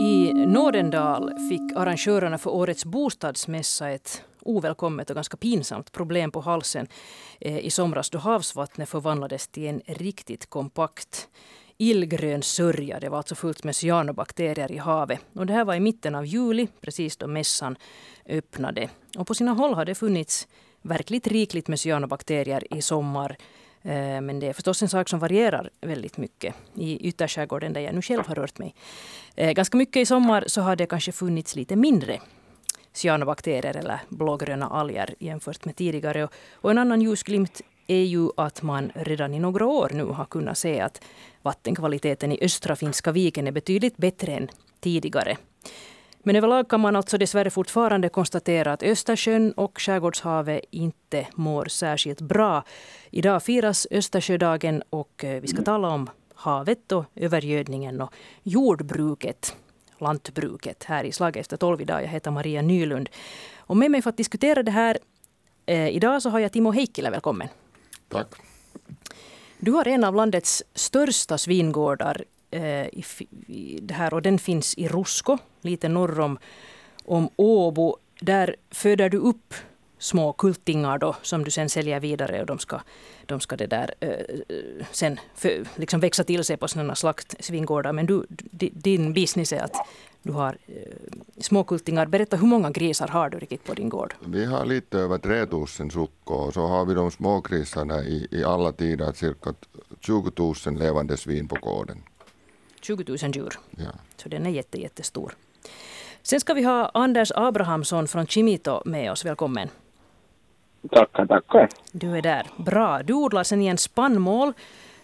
I 0.00 0.32
Nådendal 0.32 1.32
fick 1.48 1.76
arrangörerna 1.76 2.38
för 2.38 2.50
årets 2.50 2.84
bostadsmässa 2.84 3.90
ett 3.90 4.24
ovälkommet 4.42 5.10
och 5.10 5.16
ganska 5.16 5.36
pinsamt 5.36 5.92
problem 5.92 6.30
på 6.30 6.40
halsen 6.40 6.86
eh, 7.40 7.58
i 7.58 7.70
somras 7.70 8.10
då 8.10 8.18
havsvattnet 8.18 8.88
förvandlades 8.88 9.48
till 9.48 9.66
en 9.66 9.80
riktigt 9.86 10.50
kompakt 10.50 11.28
illgrön 11.76 12.42
sörja. 12.42 13.00
Det 13.00 13.08
var 13.08 13.18
alltså 13.18 13.34
fullt 13.34 13.64
med 13.64 13.76
cyanobakterier 13.76 14.72
i 14.72 14.76
havet. 14.76 15.20
Och 15.32 15.46
det 15.46 15.52
här 15.52 15.64
var 15.64 15.74
i 15.74 15.80
mitten 15.80 16.14
av 16.14 16.26
juli, 16.26 16.68
precis 16.80 17.16
då 17.16 17.26
mässan 17.26 17.76
öppnade. 18.26 18.88
Och 19.18 19.26
på 19.26 19.34
sina 19.34 19.52
håll 19.52 19.74
har 19.74 19.84
det 19.84 19.94
funnits 19.94 20.48
verkligt 20.82 21.26
rikligt 21.26 21.68
med 21.68 21.80
cyanobakterier 21.80 22.74
i 22.74 22.82
sommar. 22.82 23.36
Eh, 23.82 24.20
men 24.20 24.40
det 24.40 24.46
är 24.46 24.52
förstås 24.52 24.82
en 24.82 24.88
sak 24.88 25.08
som 25.08 25.18
varierar 25.18 25.70
väldigt 25.80 26.16
mycket 26.16 26.54
i 26.74 27.08
ytterskärgården 27.08 27.72
där 27.72 27.80
jag 27.80 27.94
nu 27.94 28.02
själv 28.02 28.26
har 28.26 28.34
rört 28.34 28.58
mig. 28.58 28.74
Eh, 29.34 29.52
ganska 29.52 29.76
mycket 29.76 29.96
i 29.96 30.06
sommar 30.06 30.44
så 30.46 30.60
har 30.60 30.76
det 30.76 30.86
kanske 30.86 31.12
funnits 31.12 31.56
lite 31.56 31.76
mindre 31.76 32.20
cyanobakterier 32.92 33.76
eller 33.76 34.00
blågröna 34.08 34.68
alger 34.68 35.14
jämfört 35.18 35.64
med 35.64 35.76
tidigare. 35.76 36.28
Och 36.52 36.70
en 36.70 36.78
annan 36.78 37.02
ljusglimt 37.02 37.60
är 37.86 38.04
ju 38.04 38.28
att 38.36 38.62
man 38.62 38.92
redan 38.94 39.34
i 39.34 39.38
några 39.38 39.66
år 39.66 39.90
nu 39.94 40.04
har 40.04 40.24
kunnat 40.24 40.58
se 40.58 40.80
att 40.80 41.02
vattenkvaliteten 41.42 42.32
i 42.32 42.38
östra 42.42 42.76
Finska 42.76 43.12
viken 43.12 43.46
är 43.46 43.52
betydligt 43.52 43.96
bättre 43.96 44.32
än 44.32 44.48
tidigare. 44.80 45.36
Men 46.22 46.36
överlag 46.36 46.68
kan 46.68 46.80
man 46.80 46.96
alltså 46.96 47.18
dessvärre 47.18 47.50
fortfarande 47.50 48.08
konstatera 48.08 48.72
att 48.72 48.82
Östersjön 48.82 49.52
och 49.52 49.80
skärgårdshavet 49.80 50.64
inte 50.70 51.26
mår 51.34 51.64
särskilt 51.64 52.20
bra. 52.20 52.64
Idag 53.10 53.42
firas 53.42 53.86
Östersjödagen 53.90 54.82
och 54.90 55.24
eh, 55.24 55.40
vi 55.40 55.48
ska 55.48 55.62
tala 55.62 55.88
om 55.88 56.10
havet 56.34 56.92
och 56.92 57.04
övergödningen 57.16 58.00
och 58.00 58.14
jordbruket, 58.42 59.56
lantbruket 59.98 60.84
här 60.84 61.04
i 61.04 61.12
Slag 61.12 61.36
efter 61.36 61.56
tolv 61.56 61.80
idag. 61.80 62.02
Jag 62.02 62.08
heter 62.08 62.30
Maria 62.30 62.62
Nylund. 62.62 63.08
Och 63.58 63.76
med 63.76 63.90
mig 63.90 64.02
för 64.02 64.10
att 64.10 64.16
diskutera 64.16 64.62
det 64.62 64.70
här 64.70 64.98
eh, 65.66 65.88
idag 65.88 66.22
så 66.22 66.30
har 66.30 66.38
jag 66.38 66.52
Timo 66.52 66.72
Heikkilä. 66.72 67.10
Välkommen. 67.10 67.48
Tack. 68.08 68.26
Du 69.58 69.70
har 69.70 69.88
en 69.88 70.04
av 70.04 70.14
landets 70.14 70.62
största 70.74 71.38
svingårdar 71.38 72.24
Eh, 72.50 72.86
i, 72.86 73.04
i, 73.46 73.78
det 73.82 73.94
här, 73.94 74.14
och 74.14 74.22
den 74.22 74.38
finns 74.38 74.74
i 74.74 74.88
Rusko, 74.88 75.38
lite 75.60 75.88
norr 75.88 76.20
om, 76.20 76.38
om 77.04 77.28
Åbo. 77.36 77.96
Där 78.20 78.56
föder 78.70 79.08
du 79.08 79.18
upp 79.18 79.54
små 79.98 80.32
kultingar 80.32 80.98
då, 80.98 81.16
som 81.22 81.44
du 81.44 81.50
sen 81.50 81.68
säljer 81.68 82.00
vidare 82.00 82.40
och 82.40 82.46
de 82.46 82.58
ska, 82.58 82.80
de 83.26 83.40
ska 83.40 83.56
det 83.56 83.66
där, 83.66 83.94
eh, 84.00 84.08
eh 84.08 84.86
sen 84.92 85.20
för, 85.34 85.64
liksom 85.76 86.00
växa 86.00 86.24
till 86.24 86.44
sig 86.44 86.56
på 86.56 86.68
sådana 86.68 86.94
slaktsvingårdar. 86.94 87.92
Men 87.92 88.06
du, 88.06 88.26
din 88.72 89.12
business 89.12 89.52
är 89.52 89.62
att 89.62 89.76
du 90.22 90.32
har 90.32 90.56
eh, 90.66 90.74
småkultingar. 91.38 92.06
Berätta, 92.06 92.36
hur 92.36 92.46
många 92.46 92.70
grisar 92.70 93.08
har 93.08 93.30
du 93.30 93.38
riktigt 93.38 93.64
på 93.64 93.74
din 93.74 93.88
gård? 93.88 94.14
Vi 94.24 94.44
har 94.44 94.64
lite 94.64 94.98
över 94.98 95.18
3000 95.18 95.90
suckor 95.90 96.46
och 96.46 96.54
så 96.54 96.66
har 96.66 96.84
vi 96.84 96.94
de 96.94 97.10
smågrisarna 97.10 98.02
i, 98.02 98.28
i 98.30 98.44
alla 98.44 98.72
tider, 98.72 99.12
cirka 99.12 99.54
20 100.00 100.30
000 100.66 100.78
levande 100.78 101.16
svin 101.16 101.48
på 101.48 101.56
gården. 101.60 102.02
20 102.80 103.04
000 103.08 103.18
djur. 103.34 103.50
Ja. 103.70 103.90
Så 104.16 104.28
den 104.28 104.46
är 104.46 104.50
jätte, 104.50 104.80
jättestor. 104.80 105.32
Sen 106.22 106.40
ska 106.40 106.54
vi 106.54 106.64
ha 106.64 106.90
Anders 106.94 107.32
Abrahamsson 107.34 108.08
från 108.08 108.26
Chimito 108.26 108.82
med 108.84 109.12
oss. 109.12 109.24
Välkommen. 109.24 109.68
Tackar, 110.90 111.26
tackar. 111.26 111.68
Du 111.92 112.16
är 112.16 112.22
där. 112.22 112.46
Bra. 112.56 113.02
Du 113.02 113.12
odlar 113.12 113.42
sen 113.42 113.62
igen 113.62 113.78
spannmål. 113.78 114.48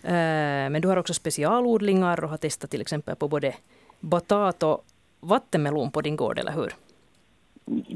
Eh, 0.03 0.71
men 0.71 0.81
du 0.83 0.89
har 0.89 0.97
också 0.97 1.15
specialodlingar 1.15 2.25
och 2.25 2.31
har 2.31 2.37
testat 2.37 2.71
till 2.71 2.81
exempel 2.81 3.17
på 3.17 3.29
både 3.29 3.55
batat 4.01 4.63
och 4.63 4.85
vattenmelon 5.21 5.91
på 5.91 6.01
din 6.01 6.17
gård, 6.17 6.39
eller 6.39 6.53
hur? 6.53 6.73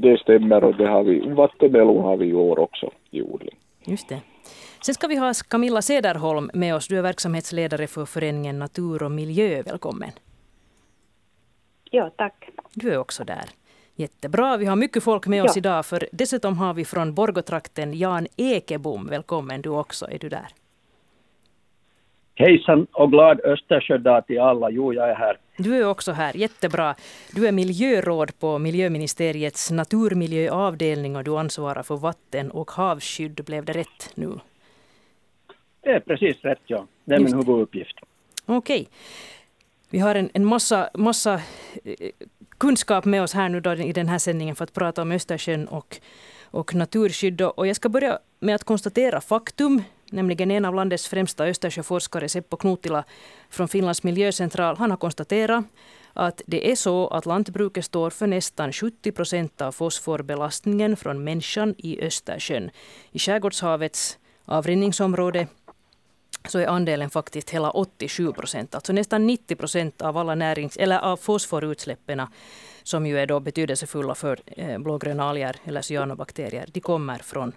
Det 0.01 0.17
stämmer 0.17 0.63
och 0.63 0.75
det 0.75 0.87
har 0.87 1.03
vi, 1.03 1.19
vattenmelon 1.33 2.03
har 2.03 2.17
vi 2.17 2.25
i 2.25 2.33
år 2.33 2.59
också 2.59 2.91
i 3.11 3.21
odling. 3.21 3.55
Just 3.83 4.09
det. 4.09 4.21
Sen 4.83 4.95
ska 4.95 5.07
vi 5.07 5.15
ha 5.15 5.33
Camilla 5.47 5.81
Sederholm 5.81 6.51
med 6.53 6.75
oss. 6.75 6.87
Du 6.87 6.97
är 6.97 7.01
verksamhetsledare 7.01 7.87
för 7.87 8.05
föreningen 8.05 8.59
Natur 8.59 9.03
och 9.03 9.11
miljö. 9.11 9.61
Välkommen. 9.65 10.09
Ja, 11.91 12.09
tack. 12.17 12.49
Du 12.73 12.93
är 12.93 12.97
också 12.97 13.23
där. 13.23 13.45
Jättebra. 13.95 14.57
Vi 14.57 14.65
har 14.65 14.75
mycket 14.75 15.03
folk 15.03 15.27
med 15.27 15.43
oss 15.43 15.55
ja. 15.55 15.59
idag. 15.59 15.85
För 15.85 16.07
dessutom 16.11 16.57
har 16.57 16.73
vi 16.73 16.85
från 16.85 17.13
Borgotrakten 17.13 17.93
Jan 17.93 18.27
Ekebom. 18.37 19.07
Välkommen 19.07 19.61
du 19.61 19.69
också. 19.69 20.05
Är 20.11 20.19
du 20.19 20.29
där? 20.29 20.47
Hejsan 22.35 22.87
och 22.91 23.11
glad 23.11 23.41
Östersjödag 23.41 24.27
till 24.27 24.39
alla. 24.39 24.69
Jo, 24.69 24.93
jag 24.93 25.09
är 25.09 25.15
här. 25.15 25.37
Du 25.57 25.77
är 25.77 25.87
också 25.87 26.11
här. 26.11 26.37
Jättebra. 26.37 26.95
Du 27.35 27.47
är 27.47 27.51
miljöråd 27.51 28.39
på 28.39 28.59
Miljöministeriets 28.59 29.71
naturmiljöavdelning 29.71 31.15
och 31.15 31.23
du 31.23 31.37
ansvarar 31.37 31.83
för 31.83 31.97
vatten 31.97 32.51
och 32.51 32.71
havsskydd. 32.71 33.43
Blev 33.45 33.65
det 33.65 33.73
rätt 33.73 34.11
nu? 34.15 34.39
Det 35.81 35.89
är 35.89 35.99
precis 35.99 36.37
rätt, 36.41 36.59
ja. 36.65 36.87
Det 37.05 37.15
är 37.15 37.19
min 37.19 37.33
huvuduppgift. 37.33 37.99
Okej. 38.45 38.87
Vi 39.89 39.99
har 39.99 40.15
en, 40.15 40.29
en 40.33 40.45
massa, 40.45 40.89
massa 40.93 41.33
eh, 41.83 42.09
kunskap 42.57 43.05
med 43.05 43.23
oss 43.23 43.33
här 43.33 43.49
nu 43.49 43.59
då 43.59 43.73
i 43.73 43.93
den 43.93 44.07
här 44.07 44.17
sändningen 44.19 44.55
för 44.55 44.63
att 44.63 44.73
prata 44.73 45.01
om 45.01 45.11
Östersjön 45.11 45.67
och, 45.67 45.97
och 46.43 46.75
naturskydd. 46.75 47.41
Och 47.41 47.67
jag 47.67 47.75
ska 47.75 47.89
börja 47.89 48.19
med 48.39 48.55
att 48.55 48.63
konstatera 48.63 49.21
faktum, 49.21 49.83
nämligen 50.11 50.51
en 50.51 50.65
av 50.65 50.75
landets 50.75 51.07
främsta 51.07 51.45
Östersjöforskare, 51.45 52.29
Seppo 52.29 52.57
Knutila 52.57 53.03
från 53.49 53.67
Finlands 53.67 54.03
miljöcentral, 54.03 54.77
han 54.77 54.89
har 54.89 54.97
konstaterat 54.97 55.65
att 56.13 56.41
det 56.45 56.71
är 56.71 56.75
så 56.75 57.07
att 57.07 57.25
lantbruket 57.25 57.85
står 57.85 58.09
för 58.09 58.27
nästan 58.27 58.73
70 58.73 59.11
procent 59.11 59.61
av 59.61 59.71
fosforbelastningen 59.71 60.97
från 60.97 61.23
människan 61.23 61.75
i 61.77 62.01
Östersjön. 62.01 62.71
I 63.11 63.19
skärgårdshavets 63.19 64.19
avrinningsområde 64.45 65.47
så 66.47 66.59
är 66.59 66.67
andelen 66.67 67.09
faktiskt 67.09 67.49
hela 67.49 67.71
87 67.71 68.31
procent. 68.33 68.75
Alltså 68.75 68.93
nästan 68.93 69.27
90 69.27 69.55
procent 69.55 70.01
av 70.01 70.17
alla 70.17 70.35
närings, 70.35 70.77
eller 70.77 70.99
av 70.99 71.17
fosforutsläppen 71.17 72.21
som 72.83 73.07
ju 73.07 73.19
är 73.19 73.27
då 73.27 73.39
betydelsefulla 73.39 74.15
för 74.15 74.39
eh, 74.45 74.77
blågröna 74.77 75.29
alger 75.29 75.55
eller 75.65 75.81
cyanobakterier, 75.81 76.65
de 76.73 76.79
kommer 76.79 77.17
från 77.17 77.51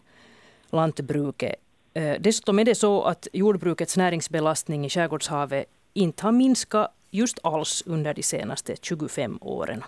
lantbruket. 0.71 1.55
Eh, 1.95 2.17
dessutom 2.21 2.59
är 2.59 2.65
det 2.65 2.75
så 2.75 3.03
att 3.03 3.29
jordbrukets 3.33 3.97
näringsbelastning 3.97 4.87
i 4.87 4.91
skärgårdshavet 4.91 5.67
inte 5.93 6.23
har 6.25 6.33
minskat 6.33 6.91
just 7.11 7.39
alls 7.43 7.83
under 7.87 8.15
de 8.15 8.23
senaste 8.23 8.77
25 8.83 9.39
åren. 9.41 9.85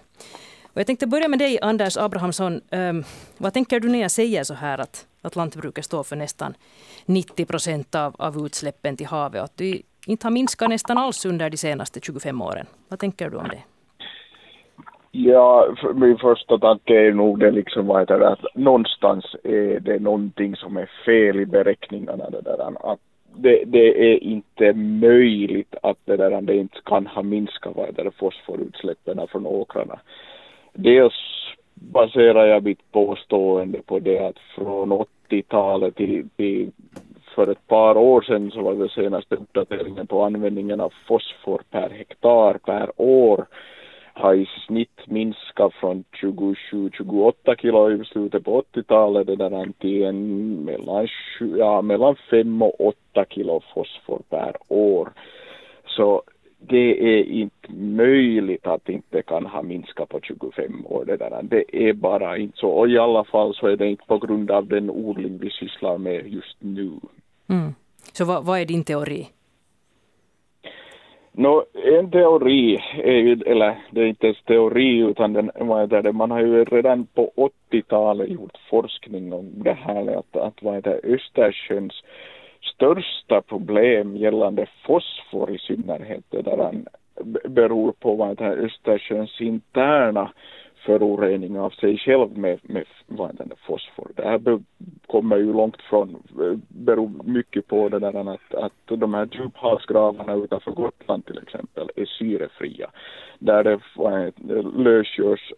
Och 0.77 0.81
jag 0.81 0.87
tänkte 0.87 1.07
börja 1.07 1.29
med 1.29 1.39
dig, 1.39 1.59
Anders 1.63 1.97
Abrahamsson. 1.97 2.61
Ehm, 2.71 3.05
vad 3.37 3.55
tänker 3.55 3.81
du 3.81 3.89
när 3.89 4.01
jag 4.01 4.11
säger 4.11 4.45
så 4.45 4.55
här 4.55 4.79
att, 4.79 5.07
att 5.27 5.37
lantbruket 5.37 5.85
står 5.85 6.03
för 6.03 6.17
nästan 6.17 6.55
90 7.07 7.47
procent 7.47 7.95
av, 7.95 8.15
av 8.19 8.47
utsläppen 8.47 8.97
till 8.97 9.07
havet 9.07 9.41
och 9.41 9.45
att 9.45 9.57
det 9.57 9.83
inte 10.07 10.27
har 10.27 10.33
minskat 10.33 10.69
nästan 10.69 10.99
alls 10.99 11.27
under 11.27 11.51
de 11.51 11.57
senaste 11.57 12.01
25 12.01 12.43
åren? 12.43 12.67
Vad 12.89 12.99
tänker 12.99 13.31
du 13.31 13.37
om 13.37 13.49
det? 13.49 13.63
Ja, 15.11 15.75
för 15.81 15.93
min 15.93 16.19
första 16.19 16.59
tanke 16.59 16.95
är 17.07 17.13
nog 17.13 17.41
det 17.41 17.51
liksom 17.51 17.87
vad 17.87 18.01
heter 18.01 18.19
det, 18.19 18.29
att 18.29 18.45
någonstans 18.55 19.37
är 19.45 19.81
det 19.81 19.99
någonting 19.99 20.57
som 20.57 20.77
är 20.77 20.91
fel 21.05 21.41
i 21.41 21.47
beräkningarna. 21.47 22.31
Det, 22.31 22.41
där, 22.41 22.93
att 22.93 23.01
det, 23.37 23.65
det 23.67 24.13
är 24.13 24.23
inte 24.23 24.73
möjligt 24.73 25.75
att 25.83 25.99
det, 26.05 26.17
där, 26.17 26.41
det 26.41 26.57
inte 26.57 26.79
kan 26.85 27.07
ha 27.07 27.23
minskat 27.23 27.73
vad 27.77 27.87
heter 27.87 28.05
det, 28.05 28.11
fosforutsläppen 28.11 29.29
från 29.29 29.47
åkrarna 29.47 29.99
dels 30.77 31.15
baserar 31.75 32.47
jag 32.47 32.65
mitt 32.65 32.93
påstående 32.93 33.83
på 33.83 33.99
det 33.99 34.19
att 34.19 34.39
från 34.55 34.93
80-talet 35.29 35.97
till, 35.97 36.29
till 36.37 36.71
för 37.37 37.51
ett 37.51 37.67
par 37.67 37.97
år 37.97 38.21
sedan 38.23 38.51
så 38.51 38.63
var 38.63 38.75
det 38.75 38.89
senaste 38.89 39.35
uppdateringen 39.35 40.07
på 40.07 40.23
användningen 40.23 40.81
av 40.81 40.93
fosfor 41.07 41.61
per 41.71 41.91
hektar 41.91 42.55
per 42.55 42.91
år. 42.97 43.47
Har 44.13 44.35
i 44.35 44.49
snitt 44.67 45.01
minskat 45.07 45.75
från 45.75 46.05
27-28 46.23 47.57
kilo 47.61 47.91
i 47.91 48.05
slutet 48.05 48.45
på 48.45 48.63
80-talet 48.75 49.27
det 49.27 49.37
där 49.37 49.73
till 49.79 50.03
en 50.03 50.55
mellan, 50.65 51.09
ja, 51.57 51.83
mellan 51.83 52.17
5 52.31 52.63
och 52.63 52.81
8 52.81 53.25
kilo 53.29 53.63
fosfor 53.75 54.21
per 54.31 54.57
år. 54.69 55.09
Så 55.87 56.23
det 56.69 57.19
är 57.19 57.25
inte 57.25 57.73
möjligt 57.73 58.67
att 58.67 58.89
inte 58.89 59.23
kan 59.23 59.47
ha 59.47 59.63
minskat 59.63 60.09
på 60.09 60.21
25 60.23 60.87
år. 60.87 61.05
Det, 61.05 61.17
där. 61.17 61.41
det 61.43 61.89
är 61.89 61.93
bara 61.93 62.39
inte 62.39 62.59
så. 62.59 62.69
Och 62.69 62.89
i 62.89 62.99
alla 62.99 63.25
fall 63.25 63.55
så 63.55 63.67
är 63.67 63.77
det 63.77 63.87
inte 63.87 64.07
på 64.07 64.19
grund 64.19 64.51
av 64.51 64.67
den 64.67 64.91
odling 64.91 65.39
vi 65.39 65.51
sysslar 65.51 65.99
med 65.99 66.29
just 66.29 66.57
nu. 66.59 66.91
Mm. 67.49 67.75
Så 68.13 68.25
vad, 68.25 68.45
vad, 68.45 68.61
är 68.61 68.65
din 68.65 68.85
teori? 68.85 69.29
No, 71.33 71.65
en 71.99 72.11
teori 72.11 72.79
är 72.97 73.49
eller 73.49 73.79
det 73.91 74.01
är 74.01 74.07
inte 74.07 74.27
ens 74.27 74.43
teori 74.43 74.99
utan 74.99 75.33
den, 75.33 75.51
det, 75.89 76.13
man 76.13 76.31
har 76.31 76.41
ju 76.41 76.65
redan 76.65 77.07
på 77.07 77.33
80-talet 77.71 78.31
gjort 78.31 78.59
forskning 78.71 79.33
om 79.33 79.53
det 79.55 79.73
här 79.73 80.19
att, 80.19 80.37
att 80.37 80.63
vad 80.63 80.75
heter 80.75 81.01
Östersjöns 81.05 82.03
största 82.63 83.43
problem 83.43 84.17
gällande 84.17 84.67
fosfor 84.87 85.51
i 85.55 85.59
synnerhet 85.59 86.25
det 86.31 86.43
där 86.43 86.75
beror 87.49 87.93
på 87.93 88.15
vad 88.15 88.37
det 88.37 88.45
här 88.45 88.57
Östersjöns 88.57 89.41
interna 89.41 90.33
förorening 90.87 91.59
av 91.59 91.71
sig 91.71 91.99
själv 91.99 92.39
med, 92.39 92.59
med 92.63 92.85
vad 93.07 93.37
den 93.37 93.53
fosfor. 93.67 94.11
Det 94.15 94.23
här 94.23 94.61
kommer 95.07 95.37
ju 95.37 95.53
långt 95.53 95.83
från, 95.83 96.09
eh, 96.41 96.59
beror 96.69 97.11
mycket 97.25 97.67
på 97.67 97.89
det 97.89 97.99
där 97.99 98.35
att, 98.35 98.55
att 98.55 98.99
de 98.99 99.15
här 99.15 99.29
djuphavsgravarna 99.33 100.35
utanför 100.35 100.71
Gotland 100.71 101.27
till 101.27 101.39
exempel 101.39 101.91
är 101.97 102.05
syrefria. 102.05 102.91
Där 103.39 103.65
det 103.65 103.81
lösgörs, 104.77 105.53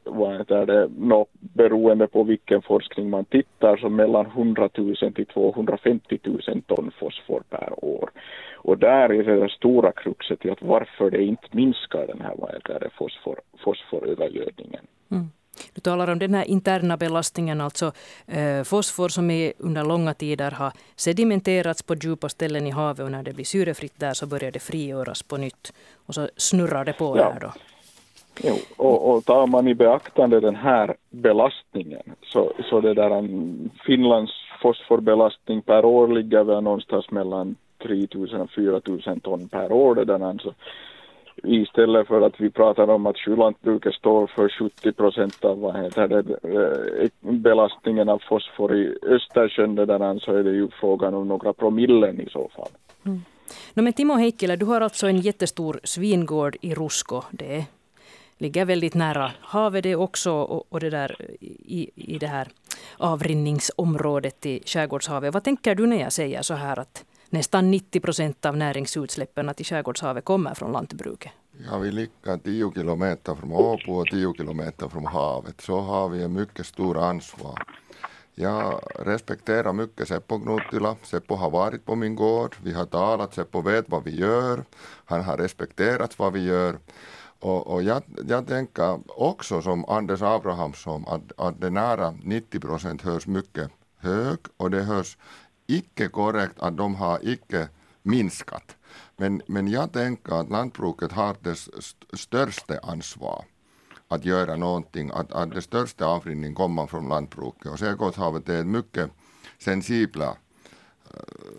där 0.47 0.67
det 0.67 0.89
no, 0.99 1.27
beroende 1.41 2.07
på 2.07 2.23
vilken 2.23 2.63
forskning 2.63 3.11
man 3.11 3.25
tittar, 3.25 3.77
så 3.77 3.89
mellan 3.89 4.27
100 4.27 4.69
000 4.75 4.97
till 4.97 5.27
250 5.27 6.19
000 6.23 6.63
ton 6.67 6.91
fosfor 6.99 7.43
per 7.51 7.85
år. 7.85 8.11
Och 8.57 8.79
där 8.79 9.13
är 9.13 9.23
det, 9.25 9.41
det 9.41 9.49
stora 9.49 9.93
kruxet 9.93 10.45
i 10.45 10.51
att 10.51 10.63
varför 10.63 11.11
det 11.11 11.23
inte 11.23 11.49
minskar 11.51 12.07
den 12.07 12.21
här 12.21 12.35
vad 12.39 12.55
heter 12.55 12.81
det, 12.81 12.91
fosfor, 12.91 13.41
fosforövergödningen. 13.59 14.87
Mm. 15.11 15.31
Du 15.75 15.81
talar 15.81 16.11
om 16.11 16.19
den 16.19 16.35
här 16.35 16.45
interna 16.45 16.97
belastningen, 16.97 17.61
alltså 17.61 17.93
eh, 18.27 18.63
fosfor 18.63 19.09
som 19.09 19.31
är 19.31 19.53
under 19.59 19.85
långa 19.85 20.15
tider 20.15 20.51
har 20.51 20.73
sedimenterats 20.97 21.83
på 21.83 21.95
djupa 21.95 22.29
ställen 22.29 22.67
i 22.67 22.71
havet 22.71 23.05
och 23.05 23.11
när 23.11 23.23
det 23.23 23.33
blir 23.33 23.45
syrefritt 23.45 24.01
där 24.01 24.15
så 24.15 24.27
börjar 24.27 24.51
det 24.51 24.59
frigöras 24.59 25.23
på 25.23 25.37
nytt 25.37 25.73
och 26.07 26.15
så 26.15 26.29
snurrar 26.37 26.85
det 26.85 26.93
på 26.93 27.19
ja. 27.19 27.33
där 27.33 27.41
då. 27.41 27.53
Jo, 28.45 28.55
och, 28.77 29.11
och 29.11 29.25
tar 29.25 29.47
man 29.47 29.69
i 29.69 29.75
beaktande 29.75 30.41
den 30.41 30.57
här 30.57 30.97
belastningen 31.11 32.03
så, 32.23 32.53
så 32.71 32.81
det 32.81 32.95
där 32.95 33.29
Finlands 33.87 34.33
fosforbelastning 34.63 35.63
per 35.63 35.85
år 35.85 36.09
ligger 36.09 36.45
väl 36.45 36.63
någonstans 36.63 37.11
mellan 37.11 37.57
3000 37.83 38.41
och 38.41 38.51
4000 38.51 39.21
ton 39.21 39.49
per 39.49 39.73
år. 39.73 39.95
Det 39.95 40.05
där, 40.05 40.21
alltså, 40.21 40.55
istället 41.45 42.09
för 42.09 42.21
att 42.21 42.41
vi 42.41 42.51
pratar 42.51 42.91
om 42.91 43.07
att 43.07 43.19
sjölantbruket 43.19 43.95
står 43.95 44.27
för 44.27 44.49
70 44.49 44.93
procent 44.93 45.45
av 45.45 45.61
vad 45.61 45.77
heter 45.77 46.09
det, 46.09 46.19
eh, 47.03 47.33
belastningen 47.33 48.09
av 48.09 48.23
fosfor 48.29 48.77
i 48.77 48.99
Östersjön, 49.03 49.75
där, 49.75 50.19
så 50.19 50.33
är 50.33 50.45
det 50.45 50.51
ju 50.51 50.69
frågan 50.81 51.15
om 51.15 51.29
några 51.29 51.53
promillen 51.53 52.21
i 52.21 52.29
så 52.31 52.51
fall. 52.57 52.71
Mm. 53.07 53.21
No, 53.75 53.83
men 53.83 53.93
Timo 53.93 54.15
Heikkilä, 54.15 54.57
du 54.57 54.65
har 54.65 54.81
alltså 54.81 55.07
en 55.07 55.21
jättestor 55.21 55.81
svingård 55.85 56.57
i 56.61 56.75
Rusko. 56.75 57.23
Det 57.31 57.65
ligger 58.39 58.65
väldigt 58.65 58.95
nära 58.95 59.33
havet 59.41 59.83
det 59.83 59.97
också 59.97 60.33
och, 60.33 60.67
och 60.69 60.81
det 60.81 60.91
där 60.91 61.17
i, 61.41 61.91
i 61.95 62.19
det 62.19 62.27
här 62.27 62.49
avrinningsområdet 62.99 64.47
i 64.47 64.63
Skärgårdshavet. 64.67 65.35
Vad 65.35 65.45
tänker 65.45 65.75
du 65.75 65.87
när 65.87 66.01
jag 66.01 66.13
säger 66.13 66.43
så 66.43 66.55
här 66.55 66.79
att 66.79 67.05
nästan 67.31 67.71
90 67.71 68.01
procent 68.01 68.47
av 68.47 68.57
näringsutsläppen 68.57 69.55
till 69.55 69.67
skärgårdshavet 69.67 70.25
kommer 70.25 70.55
från 70.55 70.73
lantbruket. 70.73 71.33
Ja, 71.67 71.79
vi 71.79 71.91
ligger 71.91 72.39
10 72.39 72.73
kilometer 72.75 73.35
från 73.35 73.53
Åbo 73.53 73.93
och 73.93 74.07
10 74.07 74.35
kilometer 74.35 74.89
från 74.89 75.07
havet. 75.07 75.61
Så 75.61 75.81
har 75.81 76.09
vi 76.09 76.23
en 76.23 76.33
mycket 76.33 76.67
stor 76.67 76.99
ansvar. 76.99 77.63
Jag 78.35 78.81
respekterar 78.99 79.73
mycket 79.73 80.09
Seppo 80.09 80.39
Gnuttila. 80.39 80.97
Seppo 81.03 81.35
har 81.35 81.51
varit 81.51 81.85
på 81.85 81.95
min 81.95 82.15
gård. 82.15 82.57
Vi 82.63 82.73
har 82.73 82.85
talat. 82.85 83.35
Seppo 83.35 83.61
vet 83.61 83.89
vad 83.89 84.05
vi 84.05 84.17
gör. 84.17 84.65
Han 85.05 85.25
har 85.25 85.37
respekterat 85.37 86.19
vad 86.19 86.33
vi 86.33 86.45
gör. 86.45 86.79
Och, 87.41 87.67
och 87.67 87.83
jag, 87.83 88.03
jag 88.29 88.47
tänker 88.47 89.01
också 89.21 89.63
som 89.63 89.85
Anders 89.85 90.23
Abrahamsson 90.23 91.05
att, 91.09 91.33
att 91.37 91.61
det 91.61 91.71
nära 91.71 92.11
90 92.23 92.61
procent 92.61 93.03
hörs 93.03 93.27
mycket 93.27 93.71
hög 93.99 94.39
och 94.57 94.71
det 94.71 94.83
hörs 94.83 95.19
icke 95.69 96.09
korrekt 96.09 96.59
att 96.59 96.77
de 96.77 96.95
har 96.95 97.19
icke 97.23 97.69
minskat. 98.03 98.77
Men, 99.17 99.43
men 99.47 99.69
jag 99.69 99.93
tänker 99.93 100.41
att 100.41 100.51
lantbruket 100.51 101.13
har 101.13 101.37
det 101.41 101.57
största 102.19 102.79
ansvar 102.83 103.45
att 104.09 104.25
göra 104.25 104.57
någonting, 104.57 105.11
att, 105.15 105.33
att 105.33 105.51
det 105.51 105.63
största 105.63 106.07
avrinning 106.07 106.55
kommer 106.55 106.87
från 106.87 107.09
lantbruket. 107.09 107.73
Och 107.73 107.79
Sjögårdshavet 107.79 108.49
är 108.49 108.61
ett 108.61 108.67
mycket 108.67 109.11
sensibla 109.59 110.37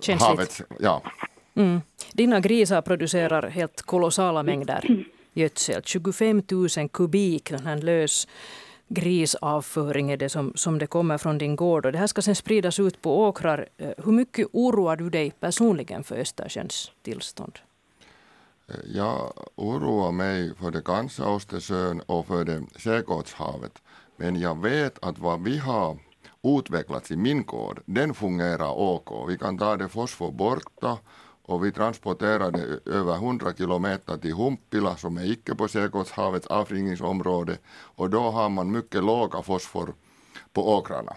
äh, 0.08 0.20
havet. 0.20 0.62
Ja. 0.80 1.02
Mm. 1.56 1.82
Dina 2.14 2.40
grisar 2.40 2.82
producerar 2.82 3.50
helt 3.50 3.82
kolossala 3.82 4.44
mängder 4.44 5.06
gödsel, 5.34 5.82
25 5.86 6.44
000 6.52 6.90
kubik, 6.90 7.50
den 7.50 7.66
här 7.66 7.78
lös 7.78 8.28
grisavföring 8.90 10.12
är 10.12 10.18
det 10.18 10.30
som, 10.30 10.54
som 10.56 10.80
det 10.80 10.88
kommer 10.88 11.18
från 11.18 11.38
din 11.38 11.56
gård. 11.56 11.86
Och 11.86 11.92
det 11.92 11.98
här 11.98 12.08
ska 12.08 12.22
sen 12.22 12.36
spridas 12.36 12.80
ut 12.80 13.02
på 13.02 13.24
åkrar. 13.24 13.70
Eh, 13.78 13.92
hur 13.98 14.12
mycket 14.12 14.48
oroar 14.52 14.96
du 14.96 15.10
dig 15.10 15.32
personligen 15.32 16.04
för 16.04 16.16
Östersjöns 16.16 16.92
tillstånd? 17.02 17.60
Eh, 18.68 18.76
jag 18.94 19.34
oroar 19.56 20.12
mig 20.12 20.56
för 20.56 20.72
det 20.72 20.86
ganska 20.86 21.24
Östersjön 21.24 22.02
och 22.06 22.28
för 22.28 22.46
det 22.46 22.64
Sjögårdshavet. 22.76 23.82
Men 24.18 24.40
jag 24.40 24.62
vet 24.62 25.04
att 25.04 25.20
vad 25.20 25.44
vi 25.44 25.58
har 25.58 25.98
utvecklats 26.44 27.12
i 27.12 27.16
min 27.16 27.44
gård, 27.44 27.82
den 27.86 28.14
fungerar 28.14 28.80
OK. 28.80 29.30
Vi 29.30 29.38
kan 29.38 29.58
ta 29.58 29.78
det 29.78 29.90
fosfor 29.90 30.32
borta 30.32 30.98
och 31.50 31.66
vi 31.66 31.72
transporterade 31.72 32.80
över 32.86 33.14
100 33.14 33.54
kilometer 33.58 34.18
till 34.18 34.34
Humpila 34.34 34.98
som 34.98 35.18
är 35.18 35.32
icke 35.32 35.56
på 35.56 35.68
Sjögårdshavets 35.68 36.48
avrinningsområde 36.48 37.58
och 37.98 38.10
då 38.10 38.20
har 38.20 38.50
man 38.50 38.72
mycket 38.72 39.04
låga 39.04 39.42
fosfor 39.42 39.94
på 40.54 40.70
åkrarna. 40.78 41.16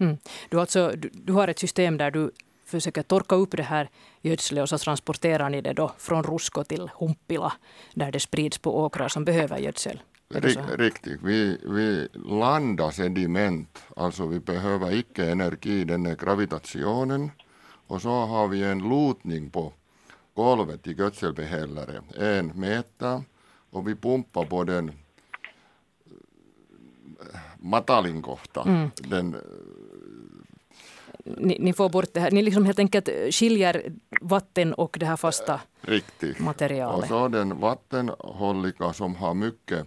Mm. 0.00 0.16
Du, 0.48 0.60
alltså, 0.60 0.92
du, 0.96 1.10
du, 1.12 1.32
har 1.32 1.48
ett 1.48 1.58
system 1.58 1.96
där 1.96 2.10
du 2.10 2.30
försöker 2.64 3.02
torka 3.02 3.34
upp 3.34 3.56
det 3.56 3.62
här 3.62 3.88
gödslet 4.22 4.62
och 4.62 4.68
så 4.68 4.78
transporterar 4.78 5.50
ni 5.50 5.60
det 5.60 5.72
då 5.72 5.92
från 5.98 6.22
Rusko 6.22 6.64
till 6.64 6.90
Humpila 6.94 7.52
där 7.94 8.12
det 8.12 8.20
sprids 8.20 8.58
på 8.58 8.78
åkrar 8.78 9.08
som 9.08 9.24
behöver 9.24 9.58
gödsel. 9.58 10.00
Riktigt. 10.78 11.22
Vi, 11.22 11.58
vi 11.64 12.08
landar 12.14 12.90
sediment, 12.90 13.82
alltså 13.96 14.26
vi 14.26 14.40
behöver 14.40 14.94
icke 14.94 15.30
energi, 15.30 15.84
den 15.84 16.06
är 16.06 16.16
gravitationen 16.16 17.30
och 17.86 18.02
så 18.02 18.10
har 18.10 18.48
vi 18.48 18.62
en 18.62 18.88
lutning 18.88 19.50
på 19.50 19.72
golvet 20.34 20.86
i 20.86 20.92
gödselbehållare, 20.92 22.02
en 22.16 22.52
meter 22.54 23.22
och 23.70 23.88
vi 23.88 23.94
pumpar 23.94 24.44
på 24.44 24.64
den 24.64 24.88
äh, 24.88 24.94
matalin 27.58 28.22
kohta. 28.22 28.62
Mm. 28.62 28.90
Den, 28.96 29.34
äh, 29.34 29.40
ni, 31.24 31.58
ni, 31.60 31.72
får 31.72 31.88
bort 31.88 32.14
det 32.14 32.20
här, 32.20 32.30
ni 32.30 32.42
liksom 32.42 32.64
helt 32.64 32.78
enkelt 32.78 33.08
skiljer 33.30 33.92
vatten 34.20 34.74
och 34.74 34.96
det 35.00 35.06
här 35.06 35.16
fasta 35.16 35.60
Riktigt. 35.80 36.38
materialet. 36.40 37.02
Och 37.02 37.08
så 37.08 37.28
den 37.28 37.60
vattenhållika 37.60 38.92
som 38.92 39.16
har 39.16 39.34
mycket 39.34 39.86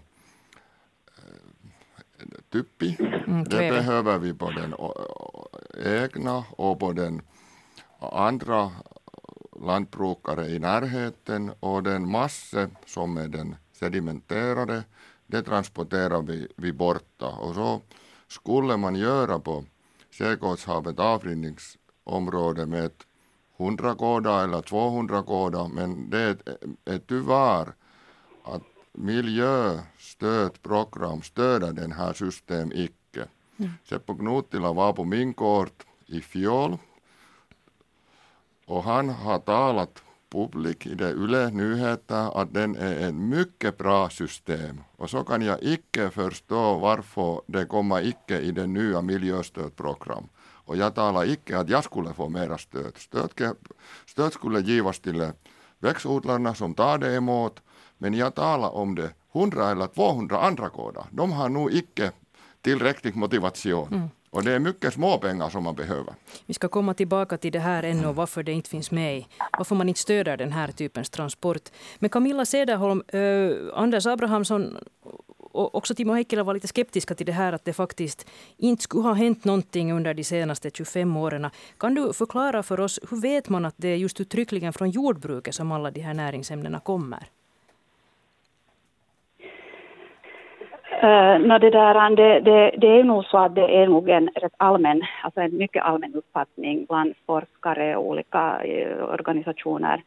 typpi, 2.50 2.98
mm, 3.28 3.44
det 3.44 3.58
behöver 3.58 4.18
vi 4.18 4.34
på 4.34 4.52
den 4.52 4.76
egna 5.86 6.44
och 6.52 6.80
på 6.80 6.94
den 6.94 7.22
andra 8.00 8.72
lantbrukare 9.62 10.48
i 10.48 10.60
närheten 10.60 11.52
och 11.60 11.84
den 11.84 12.12
massa 12.12 12.70
som 12.86 13.18
är 13.18 13.28
den 13.28 13.56
sedimenterade, 13.72 14.84
det 15.28 15.42
transporterar 15.42 16.22
vi, 16.22 16.48
vi 16.56 16.74
borta. 16.74 17.28
Och 17.28 17.56
så 17.56 17.82
skulle 18.28 18.78
man 18.78 18.96
göra 18.96 19.40
på 19.40 19.66
Sjögårdshavet 20.12 21.00
avrinningsområde 21.00 22.66
med 22.66 22.92
100 23.58 23.96
koda 23.96 24.44
eller 24.44 24.62
200 24.62 25.24
koda, 25.24 25.68
men 25.68 26.10
det 26.10 26.20
är, 26.20 26.38
är 26.86 27.00
tyvärr 27.00 27.74
att 28.44 28.64
miljöstödprogram 28.94 31.22
stöder 31.22 31.74
den 31.74 31.92
här 31.92 32.14
system 32.14 32.72
icke. 32.72 33.28
Mm. 33.58 33.72
Seppo 33.84 34.16
Knuttila 34.16 34.74
var 34.74 34.94
på 34.94 35.04
min 35.04 35.34
kort 35.34 35.86
i 36.06 36.22
fjol 36.22 36.78
och 38.70 38.84
han 38.84 39.10
har 39.10 39.40
talat 39.40 40.04
publik 40.30 40.86
i 40.86 40.96
det 40.96 41.12
Yle 41.12 41.50
Nyheter 41.50 42.42
att 42.42 42.54
den 42.54 42.76
är 42.76 43.08
ett 43.08 43.16
mycket 43.16 43.78
bra 43.78 44.10
system. 44.10 44.82
Och 44.98 45.10
så 45.10 45.24
kan 45.24 45.42
jag 45.42 45.64
icke 45.64 46.10
förstå 46.10 46.78
varför 46.78 47.42
det 47.48 47.66
kommer 47.66 48.08
icke 48.08 48.40
i 48.40 48.52
det 48.52 48.68
nya 48.68 49.02
miljöstödprogram. 49.02 50.30
Och 50.40 50.78
jag 50.78 50.96
talar 50.96 51.30
icke 51.30 51.58
att 51.58 51.70
jag 51.70 51.84
skulle 51.84 52.14
få 52.14 52.30
mera 52.30 52.58
stöd. 52.58 52.98
Stöd, 52.98 53.56
stöd 54.06 54.34
skulle 54.34 54.60
givas 54.60 55.00
till 55.00 55.32
växtodlarna 55.80 56.54
som 56.56 56.74
tar 56.74 56.98
det 56.98 57.16
emot. 57.16 57.62
Men 57.98 58.14
jag 58.14 58.36
talar 58.36 58.70
om 58.70 58.96
det 58.96 59.14
100 59.34 59.72
eller 59.72 59.88
200 59.88 60.42
andra 60.42 60.70
gårdar, 60.70 61.06
De 61.12 61.32
har 61.32 61.50
nog 61.50 61.74
icke 61.74 62.12
tillräcklig 62.62 63.16
motivation. 63.16 63.88
Mm. 63.88 64.10
Och 64.30 64.44
det 64.44 64.52
är 64.52 64.60
mycket 64.60 64.94
småpengar 64.94 65.50
som 65.50 65.64
man 65.64 65.76
behöver. 65.76 66.14
Vi 66.46 66.54
ska 66.54 66.68
komma 66.68 66.94
tillbaka 66.94 67.38
till 67.38 67.52
det 67.52 67.60
här 67.60 67.84
ännu 67.84 68.08
och 68.08 68.16
varför 68.16 68.44
det 68.44 68.52
inte 68.52 68.70
finns 68.70 68.92
med. 68.92 69.24
Varför 69.58 69.76
man 69.76 69.90
inte 69.90 70.00
stöder 70.00 70.38
den 70.38 70.52
här 70.52 70.72
typens 70.72 71.10
transport. 71.10 71.70
Men 72.00 72.10
Camilla 72.10 72.46
Cederholm, 72.46 73.04
eh, 73.08 73.52
Anders 73.74 74.06
Abrahamsson 74.06 74.78
och 75.52 75.76
också 75.76 75.96
Timo 75.96 76.14
Heikkilä 76.14 76.44
var 76.44 76.54
lite 76.54 76.68
skeptiska 76.68 77.16
till 77.16 77.26
det 77.26 77.32
här 77.32 77.54
att 77.54 77.66
det 77.66 77.74
faktiskt 77.74 78.26
inte 78.58 78.84
skulle 78.84 79.04
ha 79.04 79.14
hänt 79.14 79.46
någonting 79.46 79.94
under 79.94 80.14
de 80.14 80.24
senaste 80.24 80.72
25 80.74 81.18
åren. 81.18 81.50
Kan 81.78 81.96
du 81.96 82.14
förklara 82.14 82.64
för 82.64 82.80
oss, 82.80 83.00
hur 83.10 83.22
vet 83.22 83.50
man 83.50 83.66
att 83.66 83.76
det 83.78 83.88
är 83.88 83.96
just 83.96 84.20
uttryckligen 84.20 84.74
från 84.74 84.90
jordbruket 84.90 85.56
som 85.56 85.72
alla 85.72 85.92
de 85.92 86.02
här 86.02 86.14
näringsämnena 86.14 86.80
kommer? 86.80 87.30
Uh, 91.04 91.40
no, 91.40 91.60
det, 91.60 91.70
där, 91.70 92.16
det, 92.16 92.40
det, 92.40 92.72
det 92.78 92.88
är 92.88 93.04
nog 93.04 93.26
så 93.26 93.38
att 93.38 93.56
det 93.56 93.78
är 93.78 93.88
nog 93.88 94.10
en 94.10 94.30
rätt 94.36 94.54
allmän, 94.58 95.02
alltså 95.24 95.42
en 95.42 95.58
mycket 95.58 95.84
allmän 95.84 96.14
uppfattning 96.14 96.86
bland 96.86 97.14
forskare 97.26 97.96
och 97.96 98.08
olika 98.08 98.62
uh, 98.66 99.04
organisationer 99.04 100.04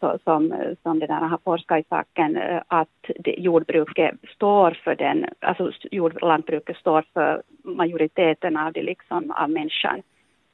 så, 0.00 0.18
som, 0.24 0.54
som 0.82 0.98
det 0.98 1.06
där 1.06 1.20
har 1.20 1.38
forskat 1.44 1.78
i 1.78 1.84
saken 1.88 2.36
uh, 2.36 2.60
att 2.68 3.10
det, 3.18 3.34
jordbruket 3.38 4.14
står 4.34 4.70
för 4.84 4.94
den, 4.94 5.26
alltså 5.40 5.70
jordlantbruket 5.90 6.76
står 6.76 7.04
för 7.14 7.42
majoriteten 7.62 8.56
av 8.56 8.72
det 8.72 8.82
liksom 8.82 9.30
av 9.30 9.50
människan 9.50 10.02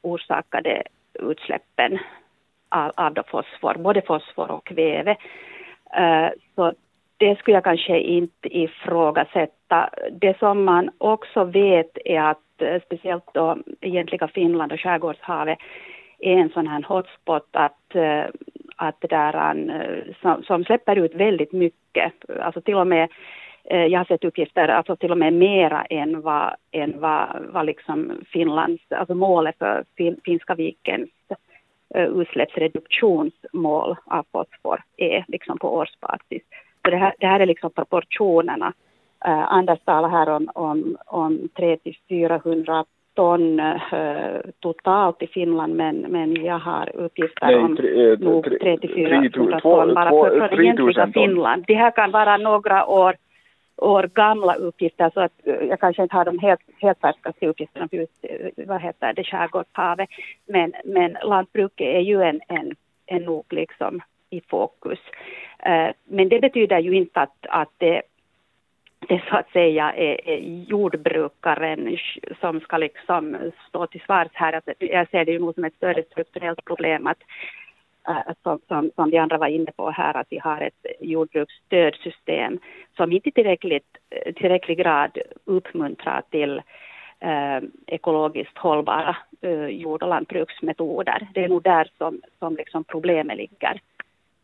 orsakade 0.03 0.83
utsläppen 1.13 1.99
av, 2.69 2.93
av 2.95 3.23
fosfor, 3.27 3.75
både 3.79 4.03
fosfor 4.03 4.51
och 4.51 4.67
kväve. 4.67 5.17
så 6.55 6.73
det 7.21 7.39
skulle 7.39 7.57
jag 7.57 7.65
kanske 7.65 8.01
inte 8.01 8.59
ifrågasätta. 8.59 9.91
Det 10.11 10.39
som 10.39 10.65
man 10.65 10.91
också 10.99 11.45
vet 11.45 11.99
är 12.05 12.21
att 12.21 12.63
eh, 12.63 12.83
speciellt 12.87 13.25
då 13.35 13.59
egentliga 13.81 14.29
Finland 14.29 14.73
och 14.73 14.81
skärgårdshavet 14.81 15.59
är 16.19 16.37
en 16.37 16.51
sån 16.51 16.67
här 16.67 16.83
hotspot 16.83 17.49
att, 17.53 17.95
eh, 17.95 18.25
att 18.77 19.01
det 19.01 19.09
där, 19.09 19.55
eh, 19.55 20.15
som, 20.23 20.43
som 20.43 20.65
släpper 20.65 20.97
ut 20.97 21.15
väldigt 21.15 21.53
mycket, 21.53 22.13
alltså 22.43 22.61
till 22.61 22.75
och 22.75 22.87
med 22.87 23.09
jag 23.65 23.99
har 23.99 24.05
sett 24.05 24.25
uppgifter, 24.25 24.69
alltså 24.69 24.97
till 24.97 25.11
och 25.11 25.19
med 25.19 25.33
mera 25.33 25.85
än 25.85 26.21
vad, 26.21 26.55
än 26.71 27.01
vad, 27.01 27.47
vad 27.53 27.67
liksom 27.67 28.13
Finlands, 28.33 28.83
alltså 28.89 29.15
målet 29.15 29.59
för 29.59 29.85
fin, 29.97 30.21
Finska 30.25 30.55
vikens 30.55 31.11
utsläppsreduktionsmål 31.95 33.97
av 34.05 34.27
fosfor 34.33 34.83
är 34.97 35.25
liksom 35.29 35.59
på 35.59 35.75
årsbasis. 35.75 36.43
Så 36.85 36.91
det 36.91 36.97
här, 36.97 37.15
det 37.19 37.27
här 37.27 37.41
är 37.41 37.47
liksom 37.47 37.71
proportionerna. 37.71 38.73
Uh, 39.27 39.53
Anders 39.53 39.81
talar 39.85 40.09
här 40.09 40.29
om, 40.29 40.51
om, 40.55 40.97
om 41.07 41.49
300-400 41.55 42.85
ton 43.15 43.61
uh, 43.61 44.41
totalt 44.61 45.23
i 45.23 45.27
Finland, 45.27 45.75
men, 45.75 45.97
men 45.97 46.45
jag 46.45 46.59
har 46.59 46.97
uppgifter 46.97 47.47
Nej, 47.47 47.57
om 47.57 47.75
nog 48.21 48.47
300-400 48.47 49.61
ton 49.61 49.95
bara 49.95 50.11
för, 50.11 50.49
för 50.49 50.63
egentliga 50.63 51.11
Finland. 51.15 51.65
Det 51.67 51.75
här 51.75 51.91
kan 51.91 52.11
vara 52.11 52.37
några 52.37 52.87
år 52.87 53.17
år 53.81 54.11
gamla 54.15 54.55
uppgifter 54.55 55.11
så 55.15 55.21
att 55.21 55.33
eh, 55.45 55.55
jag 55.55 55.81
kanske 55.81 56.03
inte 56.03 56.17
har 56.17 56.25
de 56.25 56.39
helt, 56.39 56.61
helt 56.79 57.01
färskaste 57.01 57.47
uppgifterna 57.47 57.89
för 57.89 57.97
just, 57.97 58.25
vad 58.57 58.81
heter 58.81 59.13
det, 59.13 59.25
skärgårdshavet. 59.25 60.09
Men, 60.47 60.73
men 60.85 61.17
lantbruket 61.25 61.87
är 61.87 62.01
ju 62.01 62.23
en, 62.23 62.41
en, 62.49 62.75
en 63.07 63.23
nog 63.23 63.45
liksom 63.51 64.01
i 64.31 64.41
fokus. 64.41 64.99
Eh, 65.63 65.91
men 66.05 66.29
det 66.29 66.41
betyder 66.41 66.79
ju 66.79 66.93
inte 66.93 67.21
att, 67.21 67.47
att 67.49 67.73
det, 67.79 68.03
det 69.09 69.23
så 69.29 69.37
att 69.37 69.51
säga 69.51 69.93
är, 69.93 70.29
är 70.29 70.39
jordbrukaren 70.69 71.99
som 72.41 72.61
ska 72.61 72.77
liksom 72.77 73.37
stå 73.69 73.87
till 73.87 74.01
svars 74.01 74.29
här. 74.33 74.63
Jag 74.79 75.11
ser 75.11 75.25
det 75.25 75.33
ju 75.33 75.39
nog 75.39 75.55
som 75.55 75.65
ett 75.65 75.75
större 75.75 76.03
strukturellt 76.03 76.65
problem 76.65 77.07
eh, 77.07 77.11
att 78.27 78.39
som, 78.43 78.61
som, 78.69 78.91
som 78.95 79.11
de 79.11 79.19
andra 79.19 79.39
var 79.39 79.49
inne 79.49 79.73
på 79.77 79.91
här, 79.91 80.17
att 80.17 80.27
vi 80.31 80.39
har 80.39 80.61
ett 80.61 80.87
jordbruksstödsystem 81.01 82.59
som 82.97 83.13
inte 83.13 83.31
tillräckligt, 83.31 83.97
eh, 84.11 84.35
tillräcklig 84.35 84.79
grad 84.79 85.19
uppmuntrar 85.45 86.23
till 86.31 86.63
eh, 87.21 87.61
ekologiskt 87.87 88.59
hållbara 88.59 89.17
eh, 89.41 89.67
jord 89.67 90.03
och 90.03 90.09
lantbruksmetoder. 90.09 91.29
Det 91.35 91.45
är 91.45 91.49
nog 91.49 91.63
där 91.63 91.91
som, 91.99 92.21
som 92.39 92.57
liksom 92.57 92.85
problemet 92.85 93.37
ligger. 93.37 93.81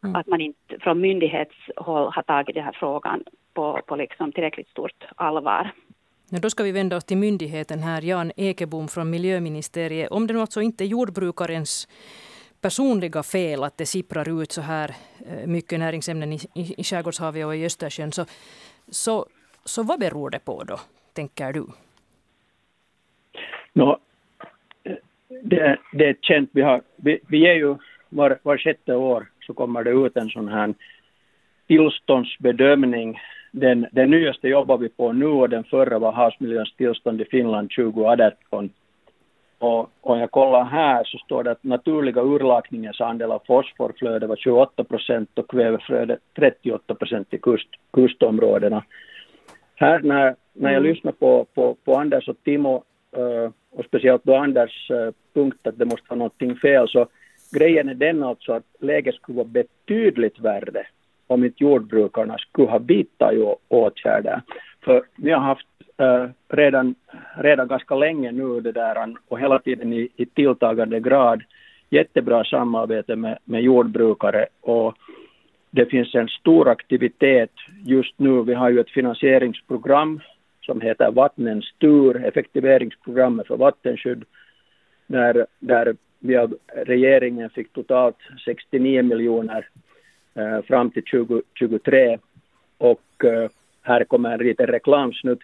Mm. 0.07 0.17
Att 0.17 0.27
man 0.27 0.41
inte 0.41 0.79
från 0.81 1.01
myndighetshåll 1.01 2.13
har 2.15 2.23
tagit 2.23 2.55
den 2.55 2.65
här 2.65 2.77
frågan 2.81 3.25
på, 3.55 3.81
på 3.87 3.97
liksom 3.97 4.33
tillräckligt 4.33 4.69
stort 4.69 5.05
allvar. 5.17 5.71
Ja, 6.31 6.39
då 6.39 6.51
ska 6.51 6.63
vi 6.65 6.73
vända 6.73 6.97
oss 6.97 7.05
till 7.05 7.17
myndigheten 7.17 7.79
här, 7.79 8.03
Jan 8.03 8.33
Ekebom 8.37 8.89
från 8.89 9.11
Miljöministeriet. 9.11 10.11
Om 10.11 10.27
det 10.27 10.35
nu 10.35 10.41
alltså 10.41 10.61
inte 10.61 10.85
är 10.85 10.87
jordbrukarens 10.87 11.89
personliga 12.61 13.23
fel 13.23 13.65
att 13.65 13.79
det 13.79 13.87
sipprar 13.87 14.43
ut 14.43 14.53
så 14.53 14.61
här 14.61 14.91
eh, 15.27 15.47
mycket 15.47 15.79
näringsämnen 15.79 16.33
i, 16.33 16.39
i, 16.55 16.75
i 16.81 16.85
skärgårdshavet 16.85 17.47
och 17.47 17.57
i 17.57 17.67
Östersjön, 17.67 18.13
så, 18.13 18.25
så, 18.89 19.27
så 19.65 19.83
vad 19.83 20.01
beror 20.01 20.31
det 20.31 20.39
på 20.39 20.65
då, 20.65 20.77
tänker 21.15 21.53
du? 21.53 21.67
No, 23.73 23.99
det, 25.43 25.79
det 25.93 26.09
är 26.09 26.17
känt, 26.23 26.51
vi, 26.53 26.63
har, 26.63 26.83
vi, 26.97 27.21
vi 27.29 27.47
är 27.47 27.55
ju 27.55 27.77
var, 28.09 28.39
var 28.43 28.59
sjätte 28.59 28.95
år 28.95 29.27
så 29.47 29.55
kommer 29.55 29.85
det 29.85 29.91
ut 29.91 30.17
en 30.17 30.29
sån 30.29 30.49
här 30.49 30.75
tillståndsbedömning. 31.67 33.19
Den, 33.53 33.87
den 33.93 34.11
nyaste 34.11 34.49
jobbar 34.49 34.79
vi 34.79 34.89
på 34.89 35.13
nu 35.13 35.27
och 35.27 35.49
den 35.49 35.65
förra 35.65 35.99
var 35.99 36.13
havsmiljöns 36.13 36.75
tillstånd 36.77 37.21
i 37.21 37.25
Finland 37.25 37.71
2018. 37.71 38.71
Och 39.59 39.91
om 40.01 40.19
jag 40.19 40.31
kollar 40.31 40.65
här 40.65 41.05
så 41.05 41.19
står 41.19 41.45
det 41.45 41.51
att 41.51 41.65
naturliga 41.65 42.23
urlakningens 42.23 43.01
andel 43.01 43.33
av 43.33 43.43
fosforflöde 43.47 44.27
var 44.27 44.37
28 44.37 44.85
procent 44.85 45.39
och 45.39 45.51
kväveflöde 45.51 46.19
38 46.37 46.95
procent 46.95 47.35
i 47.35 47.39
kust, 47.39 47.69
kustområdena. 47.93 48.85
Här 49.75 50.01
när, 50.01 50.35
när 50.53 50.73
jag 50.73 50.81
mm. 50.81 50.93
lyssnar 50.93 51.13
på, 51.13 51.47
på, 51.55 51.77
på 51.85 51.95
Anders 51.95 52.29
och 52.29 52.37
Timo 52.45 52.83
uh, 53.19 53.51
och 53.71 53.85
speciellt 53.85 54.25
då 54.25 54.37
Anders 54.37 54.91
uh, 54.91 55.11
punkt 55.35 55.67
att 55.67 55.79
det 55.79 55.85
måste 55.85 56.07
vara 56.09 56.19
någonting 56.19 56.57
fel 56.57 56.89
så 56.89 57.07
grejen 57.51 57.89
är 57.89 57.95
den 57.95 58.23
alltså 58.23 58.53
att 58.53 58.65
läget 58.81 59.15
skulle 59.15 59.37
vara 59.37 59.49
betydligt 59.49 60.39
värre 60.39 60.87
om 61.27 61.45
inte 61.45 61.65
jordbrukarna 61.65 62.39
skulle 62.39 62.69
ha 62.69 62.79
vidtagit 62.79 63.59
åtgärder. 63.69 64.43
För 64.85 65.03
vi 65.17 65.31
har 65.31 65.41
haft 65.41 65.67
äh, 65.97 66.27
redan, 66.49 66.95
redan 67.37 67.69
ganska 67.69 67.95
länge 67.95 68.33
nu 68.33 68.61
det 68.61 68.73
där 68.73 69.15
och 69.29 69.41
hela 69.41 69.59
tiden 69.59 69.93
i, 69.93 70.09
i 70.17 70.27
tilltagande 70.27 71.01
grad 71.01 71.43
jättebra 71.91 72.45
samarbete 72.45 73.17
med, 73.17 73.39
med 73.45 73.63
jordbrukare 73.63 74.47
och 74.61 74.95
det 75.71 75.87
finns 75.87 76.15
en 76.15 76.29
stor 76.29 76.69
aktivitet 76.69 77.51
just 77.85 78.19
nu. 78.19 78.43
Vi 78.43 78.55
har 78.55 78.71
ju 78.71 78.81
ett 78.81 78.91
finansieringsprogram 78.91 80.21
som 80.63 80.81
heter 80.81 81.11
Vattnens 81.11 81.73
tur, 81.81 82.25
effektiveringsprogrammet 82.25 83.47
för 83.47 83.57
vattenskydd, 83.57 84.25
där, 85.07 85.47
där 85.59 85.97
vi 86.19 86.37
av 86.37 86.55
regeringen 86.67 87.51
fick 87.51 87.73
totalt 87.73 88.17
69 88.45 89.03
miljoner 89.03 89.69
eh, 90.35 90.63
fram 90.63 90.91
till 90.91 91.05
2023 91.05 92.19
och 92.79 93.25
eh, 93.25 93.51
här 93.83 94.05
kommer 94.05 94.31
en 94.31 94.47
liten 94.47 94.67
reklamsnutt. 94.67 95.39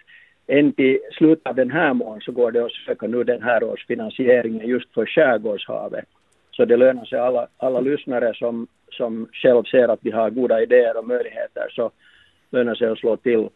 Än 0.47 0.73
till 0.73 0.99
slutet 1.11 1.47
av 1.47 1.55
den 1.55 1.71
här 1.71 1.93
månaden 1.93 2.21
så 2.21 2.31
går 2.31 2.51
det 2.51 2.65
att 2.65 2.71
söka 2.71 3.07
nu 3.07 3.23
den 3.23 3.41
här 3.41 3.63
års 3.63 3.85
finansieringen 3.87 4.67
just 4.67 4.93
för 4.93 5.05
skärgårdshavet. 5.05 6.05
Så 6.51 6.65
det 6.65 6.77
lönar 6.77 7.05
sig 7.05 7.19
alla, 7.19 7.47
alla 7.57 7.79
lyssnare 7.79 8.33
som, 8.33 8.67
som 8.91 9.27
själv 9.33 9.63
ser 9.63 9.87
att 9.87 9.99
vi 10.01 10.11
har 10.11 10.29
goda 10.29 10.61
idéer 10.61 10.97
och 10.97 11.07
möjligheter 11.07 11.67
så 11.71 11.91
lönar 12.49 12.75
sig 12.75 12.87
att 12.87 12.99
slå 12.99 13.17
till. 13.17 13.49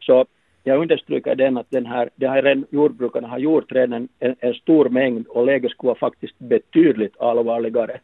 Så 0.00 0.26
jag 0.64 0.80
understryker 0.80 1.34
den 1.34 1.56
att 1.56 1.70
den 1.70 1.86
här, 1.86 2.10
det 2.14 2.28
här 2.28 2.62
jordbrukarna 2.70 3.28
har 3.28 3.38
gjort 3.38 3.72
redan 3.72 4.08
en, 4.18 4.36
en 4.40 4.54
stor 4.54 4.88
mängd 4.88 5.26
och 5.26 5.46
läget 5.46 5.70
skulle 5.70 5.88
vara 5.88 5.98
faktiskt 5.98 6.38
betydligt 6.38 7.20
allvarligare 7.20 8.00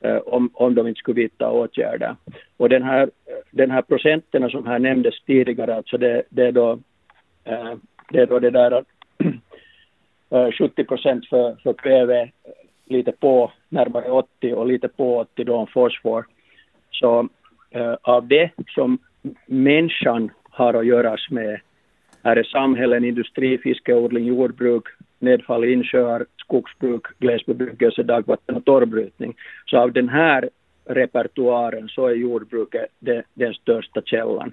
eh, 0.00 0.16
om, 0.16 0.50
om 0.54 0.74
de 0.74 0.88
inte 0.88 0.98
skulle 0.98 1.22
vidta 1.22 1.50
åtgärder. 1.50 2.16
Och 2.56 2.68
den 2.68 2.82
här, 2.82 3.10
den 3.50 3.70
här 3.70 3.82
procenten 3.82 4.50
som 4.50 4.66
här 4.66 4.78
nämndes 4.78 5.14
tidigare, 5.26 5.74
alltså 5.74 5.98
det, 5.98 6.22
det 6.28 6.46
är 6.46 6.52
då 6.52 6.78
eh, 7.44 7.74
det 8.08 8.18
är 8.18 8.26
då 8.26 8.38
det 8.38 8.50
där 8.50 8.84
eh, 10.30 10.52
70 10.52 10.84
procent 10.84 11.28
för, 11.28 11.56
för 11.62 11.72
kväve, 11.72 12.30
lite 12.84 13.12
på, 13.12 13.52
närmare 13.68 14.10
80 14.10 14.54
och 14.54 14.66
lite 14.66 14.88
på 14.88 15.18
80 15.18 15.44
då 15.44 15.56
om 15.56 15.66
fosfor. 15.66 16.26
Så 16.90 17.28
eh, 17.70 17.94
av 18.02 18.26
det 18.26 18.50
som 18.74 18.98
människan 19.46 20.30
har 20.50 20.74
att 20.74 20.86
göras 20.86 21.30
med 21.30 21.60
här 22.26 22.36
är 22.36 22.42
samhällen, 22.42 23.04
industri, 23.04 23.58
fiskeodling, 23.58 24.24
jordbruk, 24.24 24.84
nedfall 25.18 25.64
i 25.64 25.72
insjöar, 25.72 26.26
skogsbruk, 26.36 27.02
glesbebyggelse, 27.18 28.02
dagvatten 28.02 28.56
och 28.56 28.64
torrbrytning. 28.64 29.34
Så 29.66 29.78
av 29.78 29.92
den 29.92 30.08
här 30.08 30.50
repertoaren 30.84 31.88
så 31.88 32.06
är 32.06 32.14
jordbruket 32.14 32.86
det, 32.98 33.22
den 33.34 33.54
största 33.54 34.02
källan. 34.02 34.52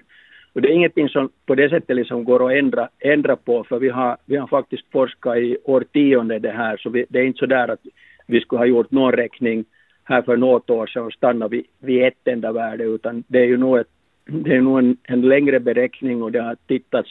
Och 0.52 0.62
det 0.62 0.68
är 0.68 0.72
ingenting 0.72 1.08
som 1.08 1.28
på 1.46 1.54
det 1.54 1.70
sättet 1.70 1.96
liksom 1.96 2.24
går 2.24 2.46
att 2.46 2.58
ändra, 2.58 2.88
ändra 2.98 3.36
på, 3.36 3.64
för 3.64 3.78
vi 3.78 3.88
har, 3.88 4.16
vi 4.26 4.36
har 4.36 4.46
faktiskt 4.46 4.92
forskat 4.92 5.36
i 5.36 5.56
årtionden 5.64 6.42
det 6.42 6.50
här, 6.50 6.76
så 6.76 6.90
vi, 6.90 7.06
det 7.08 7.18
är 7.18 7.24
inte 7.24 7.38
så 7.38 7.46
där 7.46 7.68
att 7.68 7.80
vi 8.26 8.40
skulle 8.40 8.58
ha 8.58 8.66
gjort 8.66 8.90
någon 8.90 9.12
räkning 9.12 9.64
här 10.04 10.22
för 10.22 10.36
något 10.36 10.70
år 10.70 10.86
sedan 10.86 11.06
och 11.06 11.12
stannat 11.12 11.52
vid, 11.52 11.64
vid 11.78 12.04
ett 12.04 12.28
enda 12.28 12.52
värde, 12.52 12.84
utan 12.84 13.24
det 13.26 13.38
är 13.38 13.46
ju 13.46 13.56
nog 13.56 13.78
ett, 13.78 13.90
det 14.24 14.54
är 14.56 14.60
nog 14.60 14.78
en, 14.78 14.96
en 15.02 15.20
längre 15.20 15.60
beräkning 15.60 16.22
och 16.22 16.32
det 16.32 16.42
har 16.42 16.56
tittats 16.66 17.10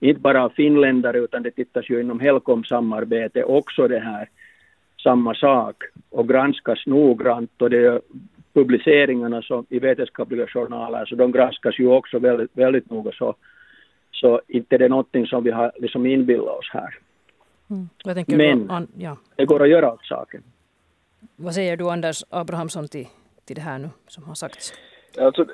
inte 0.00 0.20
bara 0.20 0.44
av 0.44 0.48
finländare 0.48 1.18
utan 1.18 1.42
det 1.42 1.50
tittas 1.50 1.90
ju 1.90 2.00
inom 2.00 2.20
Helcom-samarbete 2.20 3.44
också 3.44 3.88
det 3.88 4.00
här 4.00 4.28
samma 5.02 5.34
sak 5.34 5.76
och 6.10 6.28
granskas 6.28 6.86
noggrant 6.86 7.62
och 7.62 7.70
det 7.70 8.00
publiceringarna 8.52 9.42
som, 9.42 9.66
i 9.68 9.78
vetenskapliga 9.78 10.46
journaler 10.46 11.06
så 11.06 11.14
de 11.14 11.32
granskas 11.32 11.78
ju 11.78 11.86
också 11.86 12.18
väldigt, 12.18 12.50
väldigt 12.52 12.90
noga 12.90 13.12
så, 13.12 13.34
så 14.12 14.40
inte 14.48 14.78
det 14.78 14.84
är 14.84 14.88
någonting 14.88 15.26
som 15.26 15.44
vi 15.44 15.50
har 15.50 15.72
liksom 15.76 16.06
inbillat 16.06 16.58
oss 16.58 16.70
här. 16.72 16.98
Mm. 17.70 17.88
Men 18.26 18.70
an, 18.70 18.88
ja. 18.98 19.16
det 19.36 19.44
går 19.44 19.62
att 19.62 19.68
göra 19.68 19.92
åt 19.92 20.06
saken. 20.06 20.42
Vad 21.36 21.54
säger 21.54 21.76
du 21.76 21.90
Anders 21.90 22.24
Abrahamsson 22.30 22.88
till, 22.88 23.06
till 23.44 23.56
det 23.56 23.62
här 23.62 23.78
nu 23.78 23.88
som 24.06 24.24
har 24.24 24.34
sagts? 24.34 24.72
Alltså, 25.18 25.44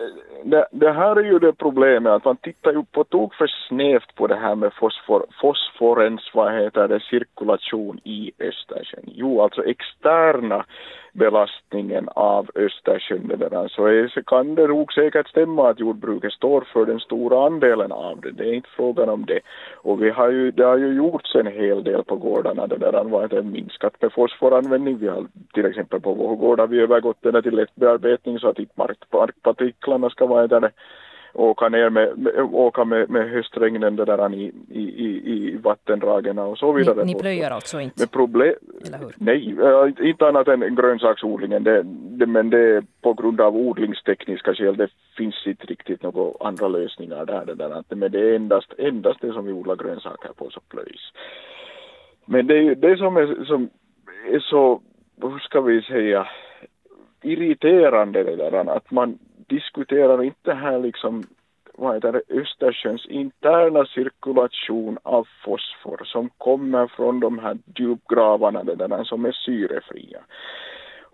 det, 0.44 0.66
det, 0.70 0.92
här 0.92 1.16
är 1.16 1.24
ju 1.24 1.38
det 1.38 1.52
problemet 1.52 2.12
att 2.12 2.24
man 2.24 2.36
tittar 2.36 2.72
ju 2.72 2.84
på 2.84 3.04
tok 3.04 3.34
för 3.34 3.46
snävt 3.68 4.14
på 4.14 4.26
det 4.26 4.36
här 4.36 4.54
med 4.54 4.72
fosfor, 4.72 5.26
fosforens, 5.40 6.30
vad 6.34 6.54
heter 6.54 6.88
det, 6.88 7.00
cirkulation 7.00 8.00
i 8.04 8.32
Östersjön. 8.38 9.04
Jo, 9.06 9.42
alltså 9.42 9.64
externa 9.64 10.64
belastningen 11.12 12.08
av 12.14 12.50
Östersjön 12.54 13.68
så, 13.70 13.86
är, 13.86 14.08
så 14.08 14.22
kan 14.22 14.54
det 14.54 14.66
nog 14.66 14.92
säkert 14.92 15.28
stämma 15.28 15.70
att 15.70 15.80
jordbruket 15.80 16.32
står 16.32 16.60
för 16.72 16.86
den 16.86 17.00
stora 17.00 17.46
andelen 17.46 17.92
av 17.92 18.20
det. 18.20 18.30
Det 18.30 18.48
är 18.48 18.52
inte 18.52 18.68
frågan 18.76 19.08
om 19.08 19.24
det. 19.24 19.40
Och 19.74 20.02
vi 20.02 20.10
har 20.10 20.30
ju, 20.30 20.50
det 20.50 20.64
har 20.64 20.76
ju 20.76 20.94
gjorts 20.94 21.34
en 21.34 21.46
hel 21.46 21.84
del 21.84 22.04
på 22.04 22.16
gårdarna 22.16 22.66
det 22.66 22.76
där 22.76 23.04
vad 23.04 23.30
det 23.30 23.42
minskat 23.42 24.02
med 24.02 24.12
fosforanvändning. 24.12 24.98
Vi 24.98 25.08
har 25.08 25.26
till 25.54 25.66
exempel 25.66 26.00
på 26.00 26.12
vår 26.12 26.36
gård 26.36 26.60
har 26.60 26.66
vi 26.66 26.80
övergått 26.80 27.16
det 27.20 27.42
till 27.42 27.56
lättbearbetning 27.56 28.38
så 28.38 28.48
att 28.48 28.58
inte 28.58 28.72
mark, 28.76 28.98
markpartiklarna 29.46 30.10
ska 30.10 30.26
vara 30.26 30.46
där 30.46 30.70
åka 31.36 31.68
ner 31.68 31.90
med, 31.90 32.18
med, 32.18 32.40
åka 32.40 32.84
med, 32.84 33.10
med 33.10 33.30
höstregnen 33.30 33.96
där 33.96 34.34
i, 34.34 34.52
i, 34.70 34.82
i, 35.32 35.56
vattendragen 35.56 36.38
och 36.38 36.58
så 36.58 36.72
vidare. 36.72 37.04
Ni, 37.04 37.14
ni 37.14 37.20
plöjer 37.20 37.50
alltså 37.50 37.80
inte? 37.80 38.02
Med 38.02 38.10
problem, 38.10 38.54
nej, 39.16 39.56
inte 40.00 40.26
annat 40.26 40.48
än 40.48 40.74
grönsaksodlingen, 40.74 41.64
det, 41.64 41.82
det, 42.18 42.26
men 42.26 42.50
det 42.50 42.58
är 42.58 42.84
på 43.02 43.12
grund 43.12 43.40
av 43.40 43.56
odlingstekniska 43.56 44.54
skäl, 44.54 44.76
det 44.76 44.88
finns 45.16 45.46
inte 45.46 45.66
riktigt 45.66 46.02
några 46.02 46.46
andra 46.48 46.68
lösningar 46.68 47.26
där, 47.26 47.44
det 47.46 47.54
där, 47.54 47.82
men 47.88 48.12
det 48.12 48.20
är 48.20 48.34
endast, 48.34 48.72
endast 48.78 49.20
det 49.20 49.32
som 49.32 49.46
vi 49.46 49.52
odlar 49.52 49.76
grönsaker 49.76 50.32
på 50.36 50.50
som 50.50 50.62
plöjs. 50.68 51.12
Men 52.24 52.46
det 52.46 52.54
är 52.54 52.62
ju 52.62 52.74
det 52.74 52.96
som 52.96 53.16
är, 53.16 53.44
som 53.44 53.68
är 54.30 54.40
så, 54.40 54.80
hur 55.22 55.38
ska 55.38 55.60
vi 55.60 55.82
säga, 55.82 56.26
irriterande 57.22 58.22
det 58.22 58.36
där 58.36 58.76
att 58.76 58.90
man 58.90 59.18
diskuterar 59.46 60.22
inte 60.22 60.52
här 60.52 60.78
liksom 60.78 61.24
vad 61.78 61.94
heter 61.94 62.12
det, 62.12 62.22
Östersjöns 62.28 63.06
interna 63.06 63.86
cirkulation 63.86 64.98
av 65.02 65.28
fosfor 65.44 66.04
som 66.04 66.30
kommer 66.38 66.86
från 66.86 67.20
de 67.20 67.38
här 67.38 67.58
djupgravarna 67.76 68.64
det 68.64 68.74
där, 68.74 69.04
som 69.04 69.24
är 69.24 69.32
syrefria. 69.32 70.20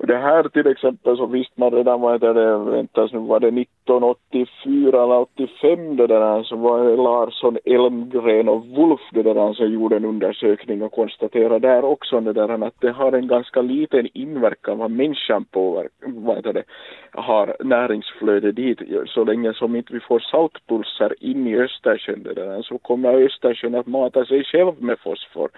Det 0.07 0.17
här 0.17 0.49
till 0.49 0.67
exempel 0.67 1.17
så 1.17 1.27
visste 1.27 1.61
man 1.61 1.71
redan, 1.71 2.01
vad 2.01 2.13
heter 2.13 2.35
det, 2.35 2.59
väntas 2.59 3.13
nu 3.13 3.19
var 3.19 3.41
det 3.41 3.49
1984 3.49 5.03
eller 5.05 5.19
85 5.19 5.97
det 5.97 6.07
där, 6.07 6.43
så 6.43 6.57
var 6.57 6.85
det 6.85 6.97
Larsson, 6.97 7.59
Elmgren 7.65 8.49
och 8.49 8.67
Wolf 8.67 9.01
det 9.13 9.23
där 9.23 9.53
som 9.53 9.73
gjorde 9.73 9.97
en 9.97 10.05
undersökning 10.05 10.83
och 10.83 10.93
konstaterade 10.93 11.69
där 11.69 11.85
också 11.85 12.21
det 12.21 12.33
där 12.33 12.67
att 12.67 12.81
det 12.81 12.91
har 12.91 13.13
en 13.13 13.27
ganska 13.27 13.63
liten 13.63 14.09
inverkan 14.15 14.79
vad 14.79 14.91
människan 14.91 15.45
påverkar, 15.45 15.91
vad 16.07 16.37
heter 16.37 16.53
det, 16.53 16.65
har 17.13 17.57
näringsflöde 17.61 18.53
dit. 18.53 18.79
Så 19.07 19.25
länge 19.25 19.55
som 19.55 19.77
inte 19.77 19.93
vi 19.93 20.01
får 20.01 20.19
saltpulsar 20.19 21.15
in 21.21 21.47
i 21.47 21.57
Östersjön 21.57 22.23
det 22.23 22.35
där, 22.35 22.63
så 22.63 22.79
kommer 22.79 23.25
Östersjön 23.25 23.75
att 23.75 23.87
mata 23.87 24.25
sig 24.25 24.45
själv 24.45 24.73
med 24.79 24.99
fosfor 24.99 25.49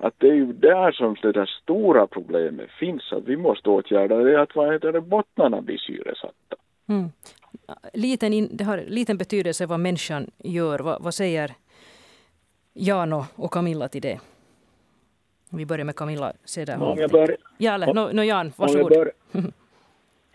att 0.00 0.14
det 0.18 0.28
är 0.28 0.34
ju 0.34 0.52
där 0.52 0.92
som 0.92 1.16
det 1.22 1.32
där 1.32 1.46
stora 1.62 2.06
problemet 2.06 2.70
finns, 2.70 3.12
att 3.12 3.24
vi 3.24 3.36
måste 3.36 3.70
åtgärda 3.70 4.16
det, 4.16 4.42
att 4.42 4.56
vad 4.56 4.72
heter 4.72 4.92
det, 4.92 5.00
bottnarna 5.00 5.60
blir 5.60 5.78
syresatta. 5.78 6.56
Mm. 6.88 7.08
Liten 7.92 8.32
in, 8.32 8.48
det 8.52 8.64
har 8.64 8.84
liten 8.86 9.18
betydelse 9.18 9.66
vad 9.66 9.80
människan 9.80 10.30
gör. 10.38 10.78
Vad, 10.78 11.02
vad 11.02 11.14
säger 11.14 11.50
Jan 12.72 13.24
och 13.36 13.52
Camilla 13.52 13.88
till 13.88 14.02
det? 14.02 14.20
Vi 15.50 15.66
börjar 15.66 15.84
med 15.84 15.96
Camilla 15.96 16.32
Cederholm. 16.44 17.02
Om 17.02 17.08
bör... 17.10 17.36
Ja, 17.58 17.74
eller, 17.74 17.94
no, 17.94 18.12
no, 18.12 18.22
Jan, 18.22 18.52
varsågod. 18.56 18.88
Bör... 18.88 19.12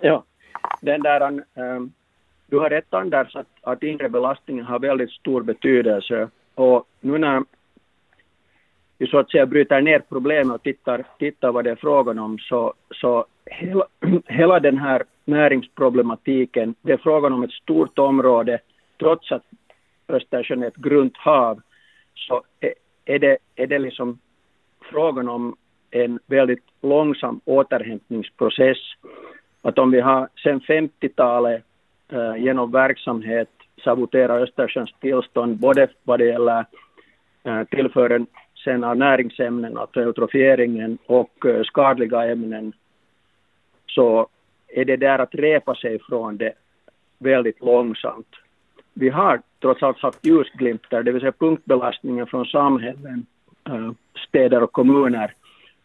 ja, 0.02 0.24
den 0.82 1.02
där, 1.02 1.44
um, 1.54 1.94
du 2.48 2.58
har 2.58 2.70
rätt 2.70 2.94
Anders 2.94 3.36
att, 3.36 3.48
att 3.62 3.84
inre 3.84 4.10
belastningen 4.10 4.66
har 4.66 4.80
väldigt 4.80 5.12
stor 5.12 5.42
betydelse. 5.42 6.30
Och 6.56 6.88
nu 7.02 7.18
när 7.18 7.44
vi 8.98 9.08
så 9.08 9.18
att 9.18 9.32
säga 9.32 9.46
bryter 9.46 9.82
ner 9.82 10.00
problemet 10.10 10.56
och 10.56 10.64
tittar, 10.64 11.04
tittar 11.20 11.52
vad 11.52 11.64
det 11.64 11.72
är 11.72 11.76
frågan 11.76 12.20
om 12.20 12.40
så, 12.40 12.74
så 12.92 13.26
hela, 13.46 13.86
hela 14.28 14.60
den 14.60 14.78
här 14.78 15.04
näringsproblematiken, 15.26 16.76
det 16.82 16.94
är 16.94 16.98
frågan 16.98 17.34
om 17.34 17.44
ett 17.44 17.52
stort 17.52 18.00
område, 18.00 18.60
trots 19.00 19.32
att 19.32 19.44
Östersjön 20.08 20.64
är 20.64 20.68
ett 20.68 20.76
grunt 20.76 21.18
hav, 21.18 21.62
så 22.16 22.44
är 23.06 23.20
det, 23.20 23.38
är 23.56 23.68
det 23.68 23.80
liksom 23.80 24.20
frågan 24.82 25.30
om 25.30 25.56
en 25.92 26.20
väldigt 26.26 26.64
långsam 26.82 27.42
återhämtningsprocess. 27.46 28.78
Att 29.62 29.80
om 29.80 29.92
vi 29.92 30.00
har 30.00 30.30
sedan 30.44 30.62
50-talet 30.62 31.64
eh, 32.10 32.36
genom 32.38 32.72
verksamhet 32.72 33.50
saboterat 33.84 34.42
Östersjöns 34.42 34.94
tillstånd, 35.00 35.58
både 35.58 35.88
vad 36.04 36.20
det 36.20 36.26
gäller 36.26 36.66
eh, 37.44 37.64
tillfören 37.64 38.28
sen 38.66 38.84
av 38.84 38.98
näringsämnen, 38.98 39.78
alltså 39.78 40.00
eutrofieringen 40.02 40.98
och 41.06 41.46
eh, 41.46 41.64
skadliga 41.64 42.32
ämnen, 42.32 42.74
så 43.88 44.28
är 44.68 44.86
det 44.86 44.98
där 44.98 45.20
att 45.20 45.36
repa 45.36 45.76
sig 45.76 46.00
från 46.00 46.38
det 46.38 46.54
väldigt 47.20 47.62
långsamt. 47.62 48.28
Vi 48.94 49.10
har 49.10 49.42
trots 49.62 49.84
allt 49.84 50.00
haft 50.00 50.26
ljusglimtar, 50.26 51.04
det 51.04 51.12
vill 51.12 51.22
säga 51.22 51.32
punktbelastningen 51.32 52.28
från 52.28 52.46
samhällen, 52.46 53.26
eh, 53.70 53.92
städer 54.28 54.64
och 54.64 54.72
kommuner, 54.72 55.34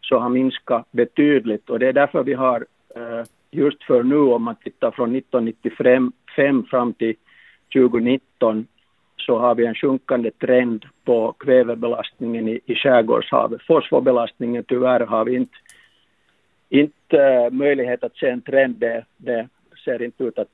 så 0.01 0.19
har 0.19 0.29
minskat 0.29 0.91
betydligt 0.91 1.69
och 1.69 1.79
det 1.79 1.87
är 1.87 1.93
därför 1.93 2.23
vi 2.23 2.33
har 2.33 2.65
eh, 2.95 3.25
just 3.51 3.83
för 3.83 4.03
nu 4.03 4.17
om 4.17 4.43
man 4.43 4.55
tittar 4.55 4.91
från 4.91 5.15
1995 5.15 6.13
fram 6.69 6.93
till 6.93 7.15
2019 7.73 8.67
så 9.25 9.39
har 9.39 9.55
vi 9.55 9.65
en 9.65 9.75
sjunkande 9.75 10.31
trend 10.31 10.85
på 11.05 11.31
kvävebelastningen 11.31 12.47
i, 12.47 12.59
i 12.65 12.75
skärgårdshavet. 12.75 13.61
Fosforbelastningen 13.61 14.63
tyvärr 14.63 14.99
har 14.99 15.25
vi 15.25 15.35
inte, 15.35 15.57
inte 16.69 17.23
eh, 17.23 17.51
möjlighet 17.51 18.03
att 18.03 18.15
se 18.15 18.29
en 18.29 18.41
trend. 18.41 18.75
Det, 18.75 19.05
det 19.17 19.47
ser 19.85 20.01
inte 20.01 20.23
ut 20.23 20.39
att, 20.39 20.51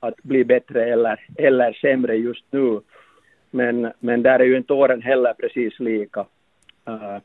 att 0.00 0.22
bli 0.22 0.44
bättre 0.44 0.84
eller, 0.92 1.20
eller 1.38 1.72
sämre 1.72 2.16
just 2.16 2.44
nu. 2.50 2.80
Men, 3.50 3.92
men 3.98 4.22
där 4.22 4.40
är 4.40 4.44
ju 4.44 4.56
inte 4.56 4.72
åren 4.72 5.02
heller 5.02 5.32
precis 5.32 5.80
lika. 5.80 6.20
Uh, 6.88 7.18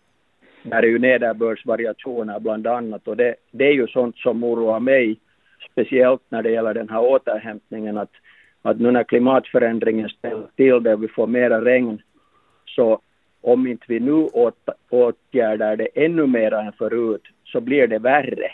där 0.63 0.83
är 0.83 0.87
ju 0.87 0.99
nederbördsvariationer 0.99 2.39
bland 2.39 2.67
annat 2.67 3.07
och 3.07 3.17
det, 3.17 3.35
det 3.51 3.65
är 3.65 3.73
ju 3.73 3.87
sånt 3.87 4.17
som 4.17 4.43
oroar 4.43 4.79
mig 4.79 5.19
speciellt 5.71 6.21
när 6.29 6.43
det 6.43 6.51
gäller 6.51 6.73
den 6.73 6.89
här 6.89 7.01
återhämtningen 7.01 7.97
att 7.97 8.11
att 8.69 8.79
nu 8.79 8.91
när 8.91 9.03
klimatförändringen 9.03 10.09
ställer 10.09 10.47
till 10.55 10.83
det 10.83 10.93
och 10.93 11.03
vi 11.03 11.07
får 11.07 11.27
mera 11.27 11.65
regn 11.65 12.01
så 12.65 12.99
om 13.41 13.67
inte 13.67 13.85
vi 13.87 13.99
nu 13.99 14.11
åt, 14.13 14.69
åtgärdar 14.89 15.75
det 15.75 15.87
ännu 15.95 16.27
mera 16.27 16.61
än 16.61 16.71
förut 16.71 17.21
så 17.45 17.61
blir 17.61 17.87
det 17.87 17.99
värre. 17.99 18.51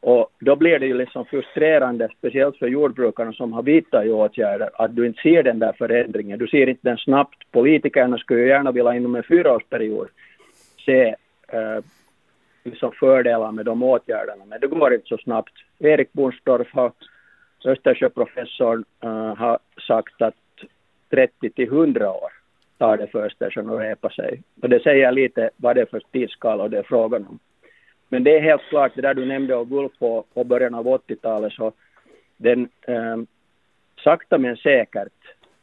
Och 0.00 0.30
då 0.40 0.56
blir 0.56 0.78
det 0.78 0.86
ju 0.86 0.94
liksom 0.94 1.24
frustrerande, 1.24 2.08
speciellt 2.18 2.56
för 2.56 2.66
jordbrukarna 2.66 3.32
som 3.32 3.52
har 3.52 3.62
vidtagit 3.62 4.12
åtgärder, 4.12 4.70
att 4.74 4.96
du 4.96 5.06
inte 5.06 5.22
ser 5.22 5.42
den 5.42 5.58
där 5.58 5.72
förändringen. 5.72 6.38
Du 6.38 6.46
ser 6.46 6.68
inte 6.68 6.88
den 6.88 6.98
snabbt. 6.98 7.50
Politikerna 7.50 8.18
skulle 8.18 8.40
ju 8.40 8.48
gärna 8.48 8.72
vilja 8.72 8.94
inom 8.94 9.14
en 9.14 9.22
fyraårsperiod 9.22 10.08
se 10.84 11.14
eh, 11.48 11.78
liksom 12.64 12.92
fördelar 12.92 13.52
med 13.52 13.64
de 13.64 13.82
åtgärderna, 13.82 14.44
men 14.44 14.60
det 14.60 14.66
går 14.66 14.94
inte 14.94 15.06
så 15.06 15.18
snabbt. 15.18 15.52
Erik 15.78 16.12
Bornstorff 16.12 16.72
har 16.72 16.92
Östersjöprofessorn 17.64 18.84
uh, 19.04 19.10
eh, 19.10 19.36
har 19.36 19.58
sagt 19.86 20.22
att 20.22 20.34
30 21.10 21.50
till 21.50 21.68
100 21.68 22.12
år 22.12 22.32
tar 22.78 22.96
det 22.96 23.06
för 23.06 23.26
Östersjön 23.26 23.70
att 23.70 23.80
repa 23.80 24.10
sig. 24.10 24.42
Och 24.62 24.68
det 24.68 24.82
säger 24.82 25.12
lite 25.12 25.50
vad 25.56 25.76
det 25.76 25.82
är 25.82 25.86
för 25.86 26.02
tidsskala 26.12 26.68
det 26.68 26.78
är 26.78 26.82
frågan 26.82 27.26
om. 27.26 27.38
Men 28.08 28.24
det 28.24 28.36
är 28.36 28.40
helt 28.40 28.62
klart, 28.62 28.92
det 28.94 29.02
där 29.02 29.14
du 29.14 29.26
nämnde 29.26 29.56
om 29.56 29.68
Gulf 29.68 29.92
på, 29.98 30.24
på 30.34 30.44
början 30.44 30.74
av 30.74 30.86
80-talet, 30.86 31.52
så 31.52 31.72
den 32.36 32.68
eh, 32.86 33.16
sakta 34.04 34.38
men 34.38 34.56
säkert 34.56 35.12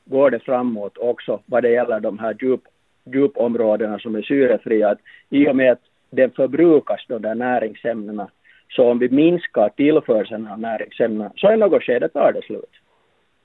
går 0.05 0.31
det 0.31 0.39
framåt 0.39 0.97
också 0.97 1.39
vad 1.45 1.63
det 1.63 1.69
gäller 1.69 1.99
de 1.99 2.19
här 2.19 2.37
djup, 2.41 2.61
djupområdena 3.03 3.99
som 3.99 4.15
är 4.15 4.21
syrefria. 4.21 4.95
I 5.29 5.47
och 5.47 5.55
med 5.55 5.71
att 5.71 5.81
den 6.09 6.31
förbrukas, 6.31 7.05
de 7.07 7.21
där 7.21 7.35
näringsämnena, 7.35 8.29
så 8.69 8.91
om 8.91 8.99
vi 8.99 9.09
minskar 9.09 9.69
tillförseln 9.69 10.47
av 10.47 10.59
näringsämnen 10.59 11.29
så 11.35 11.51
i 11.51 11.57
något 11.57 11.83
skede 11.83 12.09
tar 12.09 12.33
det 12.33 12.41
slut. 12.41 12.71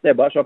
det 0.01 0.09
är 0.09 0.15
bara 0.15 0.31
så. 0.31 0.45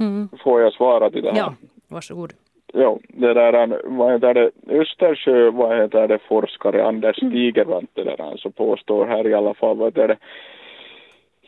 Mm. 0.00 0.28
Får 0.44 0.60
jag 0.60 0.72
svara 0.72 1.10
till 1.10 1.22
det 1.22 1.30
här? 1.30 1.38
Ja, 1.38 1.54
varsågod. 1.88 2.32
Ja, 2.74 2.98
det 3.08 3.34
där, 3.34 3.80
vad 3.84 4.12
heter 4.12 4.34
det, 4.34 4.50
Östersjö, 4.68 5.50
vad 5.50 5.78
heter 5.78 6.08
det, 6.08 6.18
forskare 6.18 6.84
Anders 6.84 7.22
mm. 7.22 7.32
Stigervant, 7.32 7.90
det 7.94 8.04
där, 8.04 8.20
alltså 8.20 8.50
påstår 8.50 9.06
här 9.06 9.26
i 9.26 9.34
alla 9.34 9.54
fall, 9.54 9.76
vad 9.76 9.86
heter 9.86 10.08
det, 10.08 10.16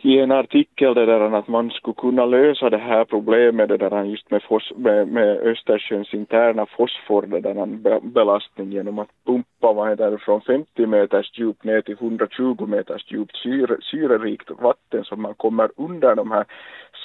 i 0.05 0.19
en 0.19 0.33
artikel 0.33 0.95
det 0.95 1.07
där 1.07 1.21
att 1.21 1.49
man 1.49 1.71
skulle 1.71 1.95
kunna 1.95 2.27
lösa 2.27 2.71
det 2.71 2.79
här 2.79 3.05
problemet 3.05 3.69
det 3.69 3.77
där 3.77 4.05
just 4.05 4.31
med, 4.31 4.43
fos, 4.43 4.73
med, 4.77 5.09
med 5.09 5.37
Östersjöns 5.37 6.15
interna 6.15 6.67
fosfor 6.67 7.23
det 7.23 7.41
där 7.41 8.01
belastning 8.01 8.73
genom 8.73 8.99
att 8.99 9.09
pumpa 9.27 9.73
vad 9.73 9.89
heter 9.91 10.11
det, 10.11 10.19
från 10.19 10.41
50 10.41 10.87
meters 10.87 11.39
djup 11.39 11.65
ner 11.65 11.81
till 11.81 11.97
120 12.01 12.67
meters 12.67 13.13
djup 13.13 13.37
syre, 13.37 13.77
syrerikt 13.83 14.51
vatten 14.51 15.05
så 15.05 15.17
man 15.17 15.35
kommer 15.35 15.71
under 15.77 16.15
de 16.15 16.31
här 16.31 16.45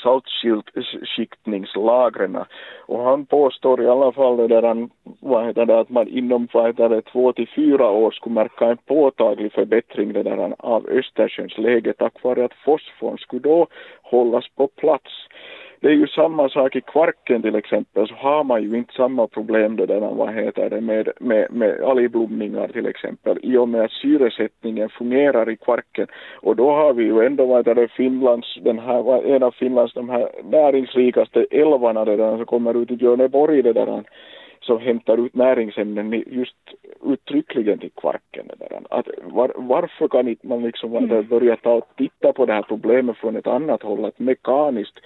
saltskiktningslagren 0.04 2.38
och 2.86 3.04
han 3.04 3.26
påstår 3.26 3.82
i 3.82 3.88
alla 3.88 4.12
fall 4.12 4.48
där 4.48 4.62
han, 4.62 4.90
vad 5.20 5.46
heter 5.46 5.66
det, 5.66 5.80
att 5.80 5.90
man 5.90 6.08
inom 6.08 6.48
vad 6.54 6.68
heter 6.68 6.90
det, 6.90 7.02
två 7.02 7.34
till 7.34 7.50
fyra 7.56 7.90
år 7.90 8.12
skulle 8.12 8.36
märka 8.36 8.66
en 8.66 8.78
påtaglig 8.78 9.54
förbättring 9.54 10.14
där 10.14 10.38
han, 10.38 10.56
av 10.58 10.90
Östersjöns 10.90 11.58
läge 11.58 11.94
tack 11.94 12.24
vare 12.24 12.46
att 12.46 12.54
fosforn 12.66 13.18
skulle 13.18 13.42
då 13.42 13.68
hållas 14.02 14.46
på 14.56 14.68
plats 14.68 15.12
det 15.82 15.88
är 15.88 15.92
ju 15.92 16.08
samma 16.08 16.50
sak 16.50 16.76
i 16.76 16.82
Kvarken 16.82 17.42
till 17.42 17.56
exempel. 17.56 18.08
Så 18.08 18.14
har 18.14 18.44
man 18.44 18.64
ju 18.64 18.78
inte 18.78 18.94
samma 18.94 19.28
problem 19.28 19.76
det 19.76 19.86
där, 19.86 20.00
vad 20.00 20.34
heter 20.34 20.70
det, 20.70 20.82
med, 20.82 21.10
med, 21.20 21.48
med 21.52 21.84
algblomningar 21.84 22.68
till 22.68 22.86
exempel. 22.86 23.38
I 23.42 23.58
och 23.58 23.70
med 23.70 23.82
att 23.82 23.92
syresättningen 23.92 24.90
fungerar 24.90 25.50
i 25.50 25.58
Kvarken. 25.58 26.08
Och 26.42 26.56
då 26.56 26.72
har 26.72 26.94
vi 26.94 27.04
ju 27.04 27.26
ändå 27.26 27.46
vad 27.46 27.66
det 27.66 27.88
Finlands, 27.88 28.60
den 28.62 28.80
här, 28.80 29.26
en 29.36 29.44
av 29.44 29.52
Finlands 29.52 29.94
de 29.94 30.10
här 30.10 30.30
näringsrikaste 30.44 31.46
älvarna 31.52 32.06
det 32.06 32.16
där 32.16 32.38
som 32.38 32.46
kommer 32.46 32.82
ut 32.82 32.92
i 32.92 32.96
Björneborg 32.96 33.62
det 33.62 33.74
där 33.74 34.04
som 34.62 34.80
hämtar 34.80 35.26
ut 35.26 35.36
näringsämnen 35.36 36.24
just 36.28 36.56
uttryckligen 37.04 37.80
till 37.80 37.92
kvarken. 37.92 38.48
Där. 38.58 38.82
Att 38.90 39.08
var, 39.24 39.52
varför 39.56 40.08
kan 40.08 40.28
inte 40.28 40.48
man 40.48 40.62
liksom 40.62 40.96
mm. 40.96 41.28
börja 41.28 41.56
ta 41.56 41.74
och 41.74 41.88
titta 41.98 42.34
på 42.34 42.46
det 42.46 42.54
här 42.54 42.62
problemet 42.62 43.18
från 43.18 43.36
ett 43.36 43.48
annat 43.48 43.84
håll, 43.84 44.06
att 44.06 44.20
mekaniskt 44.20 45.00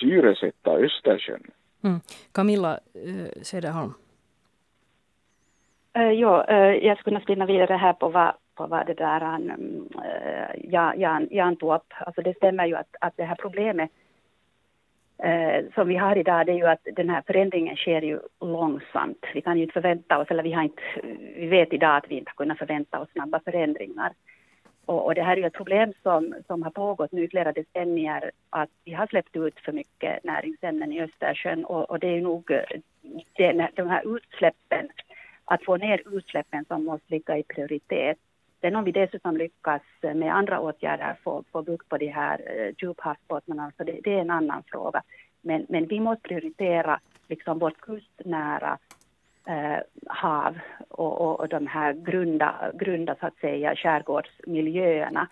syresätta 0.00 0.70
Östersjön? 0.70 1.42
Mm. 1.84 2.00
Camilla 2.32 2.72
äh, 2.94 3.42
Cederholm. 3.42 3.94
Uh, 5.98 6.12
ja, 6.12 6.46
uh, 6.50 6.86
jag 6.86 6.98
skulle 6.98 7.20
spinna 7.20 7.46
vidare 7.46 7.74
här 7.74 7.92
på 7.92 8.08
vad, 8.08 8.32
på 8.54 8.66
vad 8.66 8.86
det 8.86 8.94
där 8.94 9.22
um, 9.34 9.88
uh, 9.94 10.72
Jan, 10.72 11.28
Jan 11.30 11.56
tog 11.56 11.74
upp. 11.74 11.92
Alltså 11.98 12.22
det 12.22 12.36
stämmer 12.36 12.66
ju 12.66 12.76
att, 12.76 12.96
att 13.00 13.16
det 13.16 13.24
här 13.24 13.36
problemet 13.36 13.90
eh, 15.18 15.64
som 15.74 15.88
vi 15.88 15.96
har 15.96 16.18
idag 16.18 16.46
det 16.46 16.52
är 16.52 16.56
ju 16.56 16.66
att 16.66 16.86
den 16.96 17.10
här 17.10 17.22
förändringen 17.26 17.76
sker 17.76 18.02
ju 18.02 18.20
långsamt. 18.40 19.26
Vi 19.34 19.40
kan 19.40 19.56
ju 19.56 19.62
inte 19.62 19.72
förvänta 19.72 20.18
oss, 20.18 20.28
eller 20.30 20.42
vi, 20.42 20.52
har 20.52 20.62
inte, 20.62 20.82
vi 21.36 21.46
vet 21.46 21.72
idag 21.72 21.96
att 21.96 22.10
vi 22.10 22.14
inte 22.14 22.30
har 22.30 22.44
kunnat 22.44 22.58
förvänta 22.58 23.00
oss 23.00 23.08
snabba 23.12 23.40
förändringar. 23.44 24.12
Och, 24.86 25.04
och, 25.04 25.14
det 25.14 25.22
här 25.22 25.36
är 25.36 25.40
ju 25.40 25.46
ett 25.46 25.52
problem 25.52 25.92
som, 26.02 26.34
som 26.46 26.62
har 26.62 26.70
pågått 26.70 27.12
nu 27.12 27.24
i 27.24 27.28
flera 27.28 27.52
decennier, 27.52 28.30
att 28.50 28.70
vi 28.84 28.92
har 28.92 29.06
släppt 29.06 29.36
ut 29.36 29.60
för 29.60 29.72
mycket 29.72 30.24
näringsämnen 30.24 30.92
i 30.92 31.02
Östersjön 31.02 31.64
och, 31.64 31.90
och 31.90 31.98
det 31.98 32.08
är 32.08 32.14
ju 32.14 32.20
nog 32.20 32.50
det, 33.36 33.68
de 33.74 33.88
här 33.88 34.16
utsläppen, 34.16 34.88
att 35.44 35.64
få 35.64 35.76
ner 35.76 36.02
utsläppen 36.16 36.64
som 36.64 36.84
måste 36.84 37.12
ligga 37.14 37.38
i 37.38 37.42
prioritet. 37.42 38.18
Sen 38.64 38.76
om 38.76 38.84
vi 38.84 38.92
dessutom 38.92 39.36
lyckas 39.36 39.82
med 40.02 40.34
andra 40.36 40.60
åtgärder 40.60 41.16
få, 41.24 41.44
få 41.52 41.62
bukt 41.62 41.88
på 41.88 41.98
de 41.98 42.08
här 42.08 42.40
eh, 42.46 42.74
djuphavsbottnarna, 42.78 43.62
så 43.62 43.66
alltså 43.66 43.84
det, 43.84 44.00
det, 44.04 44.14
är 44.14 44.20
en 44.20 44.30
annan 44.30 44.62
fråga. 44.66 45.02
Men, 45.42 45.66
men 45.68 45.86
vi 45.86 46.00
måste 46.00 46.28
prioritera 46.28 47.00
liksom 47.28 47.58
vårt 47.58 47.80
kustnära 47.80 48.78
eh, 49.46 49.78
hav 50.06 50.58
och, 50.88 51.20
och, 51.20 51.40
och, 51.40 51.48
de 51.48 51.66
här 51.66 51.92
grunda, 51.92 52.70
grunda 52.74 53.16
så 53.20 53.26
att 53.26 53.36
säga, 53.36 53.76
skärgårdsmiljöerna 53.76 55.28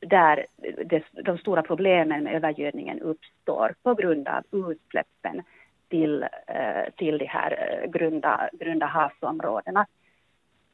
där 0.00 0.46
det, 0.84 1.04
de 1.12 1.38
stora 1.38 1.62
problemen 1.62 2.24
med 2.24 2.34
övergödningen 2.34 3.00
uppstår 3.00 3.74
på 3.82 3.94
grund 3.94 4.28
av 4.28 4.70
utsläppen 4.70 5.42
till, 5.88 6.22
eh, 6.46 6.92
till 6.96 7.18
de 7.18 7.26
här 7.26 7.80
eh, 7.82 7.90
grunda, 7.90 8.48
grunda 8.52 8.86
havsområdena. 8.86 9.86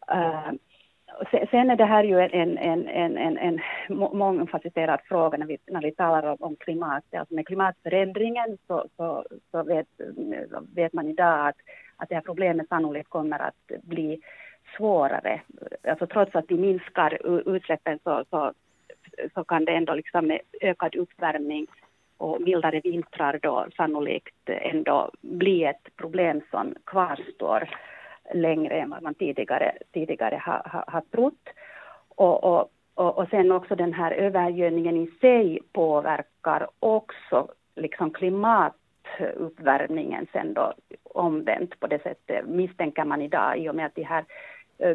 Eh, 0.08 0.50
Sen 1.50 1.70
är 1.70 1.76
det 1.76 1.84
här 1.84 2.04
ju 2.04 2.20
en, 2.20 2.58
en, 2.58 2.88
en, 2.88 3.16
en, 3.16 3.38
en 3.38 3.60
mångfacetterad 4.18 5.00
fråga 5.04 5.38
när 5.38 5.46
vi, 5.46 5.58
när 5.66 5.82
vi 5.82 5.92
talar 5.92 6.22
om, 6.26 6.36
om 6.40 6.56
klimat. 6.56 7.04
Alltså 7.12 7.34
med 7.34 7.46
klimatförändringen 7.46 8.58
så, 8.66 8.86
så, 8.96 9.24
så 9.50 9.62
vet, 9.62 9.86
vet 10.74 10.92
man 10.92 11.08
idag 11.08 11.48
att, 11.48 11.56
att 11.96 12.08
det 12.08 12.14
här 12.14 12.22
problemet 12.22 12.68
sannolikt 12.68 13.08
kommer 13.08 13.38
att 13.38 13.82
bli 13.82 14.20
svårare. 14.76 15.40
Alltså 15.88 16.06
trots 16.06 16.34
att 16.34 16.44
vi 16.48 16.58
minskar 16.58 17.18
utsläppen 17.56 17.98
så, 18.04 18.24
så, 18.30 18.52
så 19.34 19.44
kan 19.44 19.64
det 19.64 19.72
ändå 19.72 19.94
liksom 19.94 20.26
med 20.26 20.40
ökad 20.60 20.96
uppvärmning 20.96 21.66
och 22.16 22.40
mildare 22.40 22.80
vintrar 22.84 23.38
då 23.42 23.66
sannolikt 23.76 24.48
ändå 24.48 25.10
bli 25.20 25.64
ett 25.64 25.96
problem 25.96 26.40
som 26.50 26.74
kvarstår 26.84 27.68
längre 28.34 28.80
än 28.80 28.90
vad 28.90 29.02
man 29.02 29.14
tidigare, 29.14 29.72
tidigare 29.92 30.42
har, 30.44 30.62
har, 30.64 30.84
har 30.86 31.00
trott. 31.00 31.48
Och, 32.08 32.44
och, 32.44 32.70
och, 32.94 33.18
och 33.18 33.28
sen 33.28 33.52
också 33.52 33.76
den 33.76 33.92
här 33.92 34.12
övergödningen 34.12 34.96
i 34.96 35.10
sig 35.20 35.58
påverkar 35.72 36.68
också 36.80 37.48
liksom 37.76 38.10
klimatuppvärmningen 38.10 40.26
sen 40.32 40.54
då 40.54 40.72
omvänt 41.02 41.80
på 41.80 41.86
det 41.86 42.02
sättet 42.02 42.46
misstänker 42.46 43.04
man 43.04 43.22
idag 43.22 43.58
i 43.58 43.68
och 43.68 43.74
med 43.74 43.86
att 43.86 43.94
de 43.94 44.02
här 44.02 44.24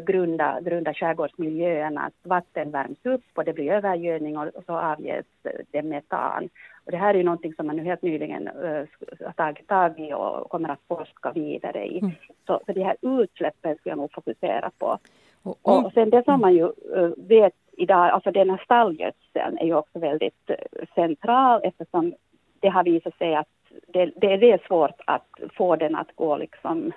grunda, 0.06 0.60
grunda 0.60 0.94
skärgårdsmiljöerna, 0.94 2.10
vatten 2.22 2.70
värms 2.70 3.06
upp 3.06 3.24
och 3.34 3.44
det 3.44 3.52
blir 3.52 3.72
övergödning 3.72 4.38
och, 4.38 4.48
så 4.66 4.72
avges 4.72 5.26
det 5.70 5.82
metan. 5.82 6.48
Och 6.84 6.90
det 6.90 6.96
här 6.96 7.14
är 7.14 7.18
ju 7.18 7.24
någonting 7.24 7.54
som 7.54 7.66
man 7.66 7.76
nu 7.76 7.84
helt 7.84 8.02
nyligen 8.02 8.48
uh, 8.48 8.86
har 9.24 9.32
tagit 9.32 9.68
tag 9.68 10.00
i 10.00 10.12
och 10.12 10.50
kommer 10.50 10.68
att 10.68 10.80
forska 10.88 11.32
vidare 11.32 11.86
i. 11.86 11.98
Mm. 11.98 12.12
Så, 12.46 12.60
så 12.66 12.72
de 12.72 12.82
här 12.82 12.96
utsläppen 13.00 13.76
skulle 13.76 13.90
jag 13.90 13.98
nog 13.98 14.12
fokusera 14.12 14.70
på. 14.78 14.98
Och, 15.42 15.58
och, 15.62 15.84
och 15.84 15.92
sen 15.92 16.10
det 16.10 16.24
som 16.24 16.40
man 16.40 16.54
ju 16.54 16.72
vet 17.16 17.54
idag, 17.72 18.10
alltså 18.10 18.30
den 18.30 18.50
här 18.50 18.60
stallgödseln 18.64 19.58
är 19.58 19.66
ju 19.66 19.74
också 19.74 19.98
väldigt 19.98 20.50
central 20.94 21.60
eftersom 21.64 22.14
det 22.60 22.68
har 22.68 22.84
visat 22.84 23.18
sig 23.18 23.34
att 23.34 23.48
det, 23.86 24.06
det, 24.16 24.36
det, 24.36 24.52
är 24.52 24.66
svårt 24.66 25.00
att 25.06 25.40
få 25.56 25.76
den 25.76 25.96
att 25.96 26.16
gå 26.16 26.36
liksom, 26.36 26.92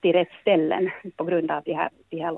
till 0.00 0.12
rätt 0.12 0.32
ställen 0.40 0.90
på 1.16 1.24
grund 1.24 1.50
av 1.50 1.62
de 1.64 1.74
här, 1.74 1.90
de 2.08 2.20
här 2.20 2.32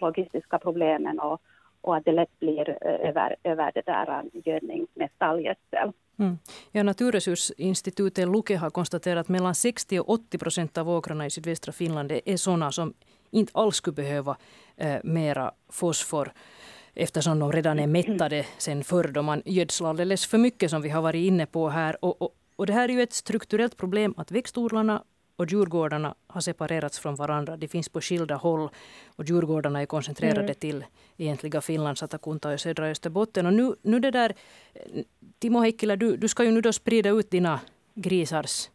logistiska 0.00 0.58
problemen 0.58 1.20
och, 1.20 1.40
och 1.80 1.96
att 1.96 2.04
det 2.04 2.12
lätt 2.12 2.38
blir 2.38 2.68
eh, 2.68 3.08
över, 3.08 3.36
över 3.44 3.72
det 3.74 3.82
där 3.86 4.24
gödning 4.32 4.86
med 4.94 5.08
stallgödsel. 5.16 5.92
Mm. 6.18 6.38
Ja, 6.72 6.82
Naturresursinstitutet 6.82 8.28
Luke 8.28 8.56
har 8.56 8.70
konstaterat 8.70 9.20
att 9.20 9.28
mellan 9.28 9.54
60 9.54 10.00
och 10.00 10.10
80 10.10 10.38
procent 10.38 10.78
av 10.78 10.90
åkrarna 10.90 11.26
i 11.26 11.30
sydvästra 11.30 11.72
Finland 11.72 12.12
är 12.24 12.36
sådana 12.36 12.72
som 12.72 12.94
inte 13.30 13.52
alls 13.54 13.76
skulle 13.76 13.94
behöva 13.94 14.36
eh, 14.76 14.96
mera 15.04 15.52
fosfor 15.68 16.32
eftersom 16.94 17.38
de 17.38 17.52
redan 17.52 17.78
är 17.78 17.86
mättade 17.86 18.44
sen 18.58 18.84
förr 18.84 19.08
då 19.08 19.22
man 19.22 19.42
gödslar 19.44 19.88
alldeles 19.88 20.26
för 20.26 20.38
mycket 20.38 20.70
som 20.70 20.82
vi 20.82 20.88
har 20.88 21.02
varit 21.02 21.26
inne 21.26 21.46
på 21.46 21.68
här. 21.68 22.04
Och, 22.04 22.22
och, 22.22 22.34
och 22.56 22.66
det 22.66 22.72
här 22.72 22.88
är 22.88 22.92
ju 22.92 23.02
ett 23.02 23.12
strukturellt 23.12 23.76
problem 23.76 24.14
att 24.16 24.30
växtodlarna 24.30 25.02
och 25.38 25.52
djurgårdarna 25.52 26.14
har 26.26 26.40
separerats 26.40 26.98
från 26.98 27.14
varandra. 27.14 27.56
De 27.56 27.68
finns 27.68 27.88
på 27.88 28.00
skilda 28.00 28.36
håll 28.36 28.68
och 29.16 29.24
djurgårdarna 29.24 29.82
är 29.82 29.86
koncentrerade 29.86 30.40
mm. 30.40 30.54
till 30.54 30.84
egentliga 31.16 31.60
Finland, 31.60 31.98
Satakunta 31.98 32.52
och 32.52 32.60
södra 32.60 32.86
Österbotten. 32.86 33.46
Och 33.46 33.52
nu, 33.52 33.74
nu 33.82 34.00
det 34.00 34.10
där, 34.10 34.34
Timo 35.38 35.60
Heikkilä, 35.60 35.96
du, 35.96 36.16
du 36.16 36.28
ska 36.28 36.44
ju 36.44 36.50
nu 36.50 36.60
då 36.60 36.72
sprida 36.72 37.10
ut 37.10 37.30
dina 37.30 37.60
grisars 37.94 38.70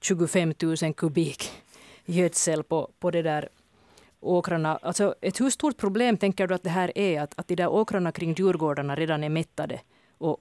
25 0.00 0.54
000 0.82 0.94
kubik 0.94 1.52
gödsel 2.04 2.62
på, 2.62 2.90
på 2.98 3.10
det 3.10 3.22
där 3.22 3.48
åkrarna. 4.20 4.76
Alltså 4.82 5.14
ett 5.20 5.40
hur 5.40 5.50
stort 5.50 5.76
problem 5.76 6.16
tänker 6.16 6.46
du 6.46 6.54
att 6.54 6.62
det 6.62 6.70
här 6.70 6.98
är? 6.98 7.20
Att, 7.20 7.34
att 7.36 7.48
de 7.48 7.54
där 7.54 7.68
åkrarna 7.68 8.12
kring 8.12 8.34
djurgårdarna 8.34 8.96
redan 8.96 9.24
är 9.24 9.28
mättade 9.28 9.80
och, 10.18 10.36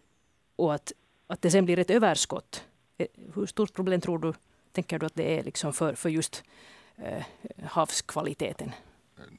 och 0.55 0.73
att, 0.73 0.91
att 1.27 1.41
det 1.41 1.51
sen 1.51 1.65
blir 1.65 1.79
ett 1.79 1.89
överskott. 1.89 2.63
Eh, 2.97 3.07
hur 3.35 3.45
stort 3.45 3.73
problem 3.73 4.01
tror 4.01 4.19
du 4.19 4.33
tänker 4.71 4.99
du 4.99 5.05
att 5.05 5.15
det 5.15 5.39
är 5.39 5.43
liksom 5.43 5.73
för, 5.73 5.95
för 5.95 6.09
just 6.09 6.43
eh, 6.97 7.23
havskvaliteten? 7.63 8.71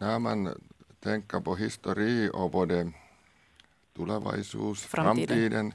När 0.00 0.18
man 0.18 0.62
tänker 1.00 1.40
på 1.40 1.56
histori 1.56 2.30
och 2.34 2.50
både 2.50 2.92
tulevaisuus, 3.96 4.82
framtiden, 4.82 5.28
framtiden 5.28 5.74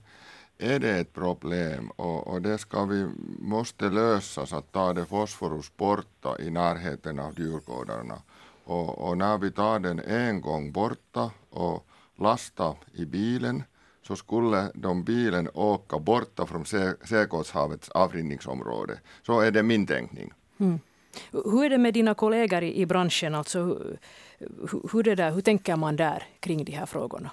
är 0.57 0.79
det 0.79 0.99
ett 0.99 1.13
problem 1.13 1.89
och, 1.89 2.27
och 2.27 2.41
det 2.41 2.57
ska 2.57 2.85
vi 2.85 3.09
måste 3.39 3.89
lösas 3.89 4.53
att 4.53 4.71
ta 4.71 4.93
det 4.93 5.05
fosforus 5.05 5.77
borta 5.77 6.39
i 6.39 6.49
närheten 6.49 7.19
av 7.19 7.39
djurgårdarna. 7.39 8.21
Och, 8.63 9.07
och 9.07 9.17
när 9.17 9.37
vi 9.37 9.51
tar 9.51 9.79
den 9.79 9.99
en 9.99 10.41
gång 10.41 10.71
borta 10.71 11.31
och 11.49 11.87
lastar 12.15 12.75
i 12.93 13.05
bilen 13.05 13.63
så 14.07 14.15
skulle 14.15 14.71
de 14.73 15.03
bilen 15.03 15.49
åka 15.53 15.99
borta 15.99 16.45
från 16.45 16.65
Säkåshavets 17.05 17.89
avrinningsområde. 17.89 18.99
Så 19.25 19.39
är 19.39 19.51
det 19.51 19.63
min 19.63 19.87
tänkning. 19.87 20.33
Mm. 20.59 20.79
Hur 21.31 21.65
är 21.65 21.69
det 21.69 21.77
med 21.77 21.93
dina 21.93 22.13
kollegor 22.13 22.63
i, 22.63 22.85
branschen? 22.85 23.35
Alltså, 23.35 23.59
hur, 24.39 24.89
hur, 24.91 25.03
det 25.03 25.15
där, 25.15 25.31
hur 25.31 25.41
tänker 25.41 25.75
man 25.75 25.95
där 25.95 26.23
kring 26.39 26.65
de 26.65 26.71
här 26.71 26.85
frågorna? 26.85 27.29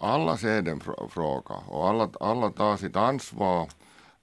Alla 0.00 0.36
ser 0.36 0.62
den 0.62 0.80
fråga 1.10 1.54
och 1.68 1.88
alla, 1.88 2.10
alla 2.20 2.50
tar 2.50 2.76
sitt 2.76 2.96
ansvar. 2.96 3.68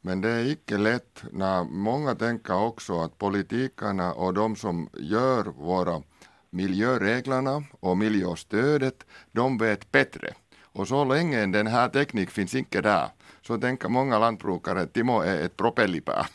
Men 0.02 0.22
det 0.22 0.30
är 0.30 0.50
inte 0.50 0.78
lätt 0.78 1.24
när 1.32 1.64
många 1.64 2.16
tänker 2.16 2.66
också 2.66 3.00
att 3.00 3.18
politikerna 3.18 4.14
och 4.14 4.34
de 4.34 4.56
som 4.56 4.90
gör 4.94 5.44
våra 5.44 6.02
miljöreglerna 6.50 7.64
och 7.80 7.98
miljöstödet, 7.98 9.06
de 9.32 9.58
vet 9.58 9.92
bättre. 9.92 10.34
Och 10.76 10.88
så 10.88 11.06
länge 11.06 11.46
den 11.46 11.68
här 11.68 11.90
tekniken 11.90 12.32
finns 12.32 12.56
inte 12.56 12.82
där, 12.82 13.10
så 13.42 13.58
tänker 13.58 13.90
många 13.90 14.20
lantbrukare 14.20 14.82
att 14.82 14.94
Timo 14.94 15.22
är 15.22 15.46
ett 15.46 15.58
propellipää. 15.58 16.26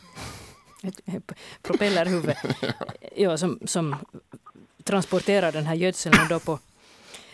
Ett 1.05 1.31
propellerhuvud 1.61 2.35
ja, 3.15 3.37
som, 3.37 3.59
som 3.65 3.95
transporterar 4.83 5.51
den 5.51 5.65
här 5.65 5.75
gödseln 5.75 6.15
då 6.29 6.39
på 6.39 6.59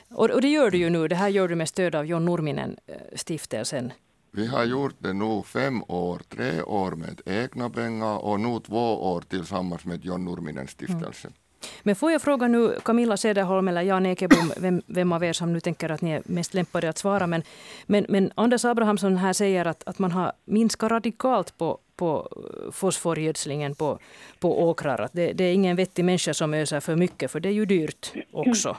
och, 0.10 0.30
och, 0.30 0.42
det 0.42 0.48
gör 0.48 0.72
du 0.72 0.78
ju 0.78 0.90
nu. 0.90 1.08
Det 1.08 1.16
här 1.16 1.30
gör 1.30 1.48
du 1.48 1.56
med 1.56 1.70
stöd 1.70 1.96
av 1.96 2.06
John 2.06 2.26
Nurminen-stiftelsen. 2.26 3.86
Eh, 3.86 3.92
Vi 4.32 4.48
har 4.48 4.64
gjort 4.66 4.96
det 5.00 5.14
nu 5.14 5.44
fem 5.44 5.84
år, 5.88 6.22
tre 6.30 6.62
år 6.62 6.92
med 6.92 7.22
egna 7.26 7.70
pengar 7.70 8.18
och 8.18 8.40
nu 8.40 8.60
två 8.60 9.14
år 9.14 9.22
tillsammans 9.22 9.86
med 9.86 10.06
John 10.06 10.26
Nurminen-stiftelsen. 10.26 11.32
Mm. 11.32 11.47
Men 11.84 11.96
får 11.96 12.12
jag 12.12 12.22
fråga 12.22 12.48
nu 12.48 12.80
Camilla 12.84 13.18
Cederholm 13.18 13.68
eller 13.68 13.82
Jan 13.82 14.06
Ekebom, 14.06 14.52
vem, 14.58 14.82
vem 14.86 15.12
av 15.12 15.24
er 15.24 15.34
som 15.34 15.54
nu 15.54 15.60
tänker 15.60 15.90
att 15.92 16.02
ni 16.02 16.12
är 16.12 16.22
mest 16.26 16.54
lämpade 16.54 16.90
att 16.90 16.98
svara. 16.98 17.28
Men, 17.28 17.44
men, 17.86 18.06
men 18.10 18.32
Anders 18.36 18.66
Abrahamsson 18.66 19.18
här 19.18 19.34
säger 19.34 19.66
att, 19.66 19.84
att 19.86 20.00
man 20.00 20.12
har 20.12 20.32
minskat 20.46 20.92
radikalt 20.92 21.58
på, 21.58 21.80
på 21.96 22.30
eh, 22.32 22.72
fosforgödslingen 22.72 23.76
på, 23.76 24.00
på 24.40 24.70
åkrar. 24.70 25.02
Att 25.02 25.14
det, 25.14 25.34
det 25.34 25.44
är 25.44 25.54
ingen 25.54 25.76
vettig 25.76 26.06
människa 26.06 26.34
som 26.34 26.54
öser 26.54 26.80
för 26.80 26.96
mycket, 26.96 27.32
för 27.32 27.40
det 27.40 27.50
är 27.50 27.54
ju 27.54 27.66
dyrt 27.66 28.14
också. 28.32 28.78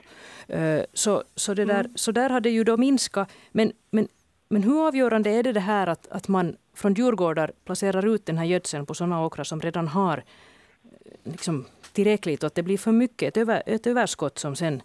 Eh, 0.48 0.80
så, 0.92 1.24
så, 1.34 1.54
det 1.54 1.64
där, 1.64 1.90
så 1.94 2.12
där 2.12 2.30
har 2.30 2.40
det 2.40 2.50
ju 2.50 2.64
då 2.64 2.76
minskat. 2.76 3.28
Men, 3.52 3.72
men, 3.90 4.08
men 4.48 4.62
hur 4.62 4.86
avgörande 4.86 5.30
är 5.30 5.42
det, 5.42 5.52
det 5.52 5.60
här 5.60 5.86
att, 5.86 6.08
att 6.10 6.28
man 6.28 6.56
från 6.74 6.94
djurgårdar 6.94 7.52
placerar 7.64 8.14
ut 8.14 8.26
den 8.26 8.38
här 8.38 8.44
gödseln 8.44 8.86
på 8.86 8.94
sådana 8.94 9.24
åkrar 9.24 9.44
som 9.44 9.60
redan 9.60 9.88
har 9.88 10.22
liksom, 11.30 11.64
tillräckligt 11.92 12.42
och 12.42 12.46
att 12.46 12.54
det 12.54 12.62
blir 12.62 12.78
för 12.78 12.92
mycket, 12.92 13.28
ett, 13.28 13.36
över, 13.36 13.62
ett 13.66 13.86
överskott 13.86 14.38
som 14.38 14.56
sen 14.56 14.82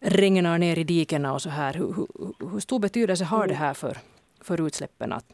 regnar 0.00 0.58
ner 0.58 0.78
i 0.78 0.84
dikena 0.84 1.32
och 1.32 1.42
så 1.42 1.50
här. 1.50 1.74
Hur, 1.74 1.92
hur, 1.92 2.50
hur 2.50 2.60
stor 2.60 2.78
betydelse 2.78 3.24
har 3.24 3.46
det 3.46 3.54
här 3.54 3.74
för, 3.74 3.96
för 4.40 4.66
utsläppen, 4.66 5.12
att, 5.12 5.24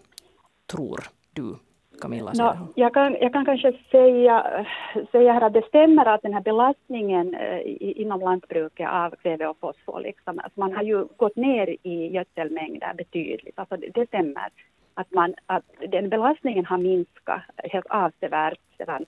tror 0.66 1.00
du? 1.32 1.56
Camilla? 2.00 2.32
No, 2.34 2.72
jag, 2.74 2.94
kan, 2.94 3.16
jag 3.20 3.32
kan 3.32 3.44
kanske 3.44 3.72
säga, 3.90 4.66
säga 5.12 5.32
här 5.32 5.40
att 5.40 5.52
det 5.52 5.66
stämmer 5.68 6.06
att 6.06 6.22
den 6.22 6.34
här 6.34 6.40
belastningen 6.40 7.34
eh, 7.34 7.60
inom 7.78 8.20
lantbruket 8.20 8.88
av 8.88 9.10
kväve 9.10 9.46
och 9.46 9.58
fosfor, 9.60 10.00
liksom, 10.00 10.38
alltså 10.38 10.60
man 10.60 10.72
har 10.76 10.82
ju 10.82 11.04
gått 11.16 11.36
ner 11.36 11.76
i 11.82 12.06
gödselmängder 12.06 12.94
betydligt. 12.94 13.58
Alltså 13.58 13.76
det, 13.76 13.88
det 13.94 14.06
stämmer 14.06 14.48
att, 14.94 15.10
man, 15.10 15.34
att 15.46 15.64
den 15.88 16.08
belastningen 16.08 16.66
har 16.66 16.78
minskat 16.78 17.42
helt 17.56 17.86
avsevärt 17.86 18.58
sedan 18.78 19.04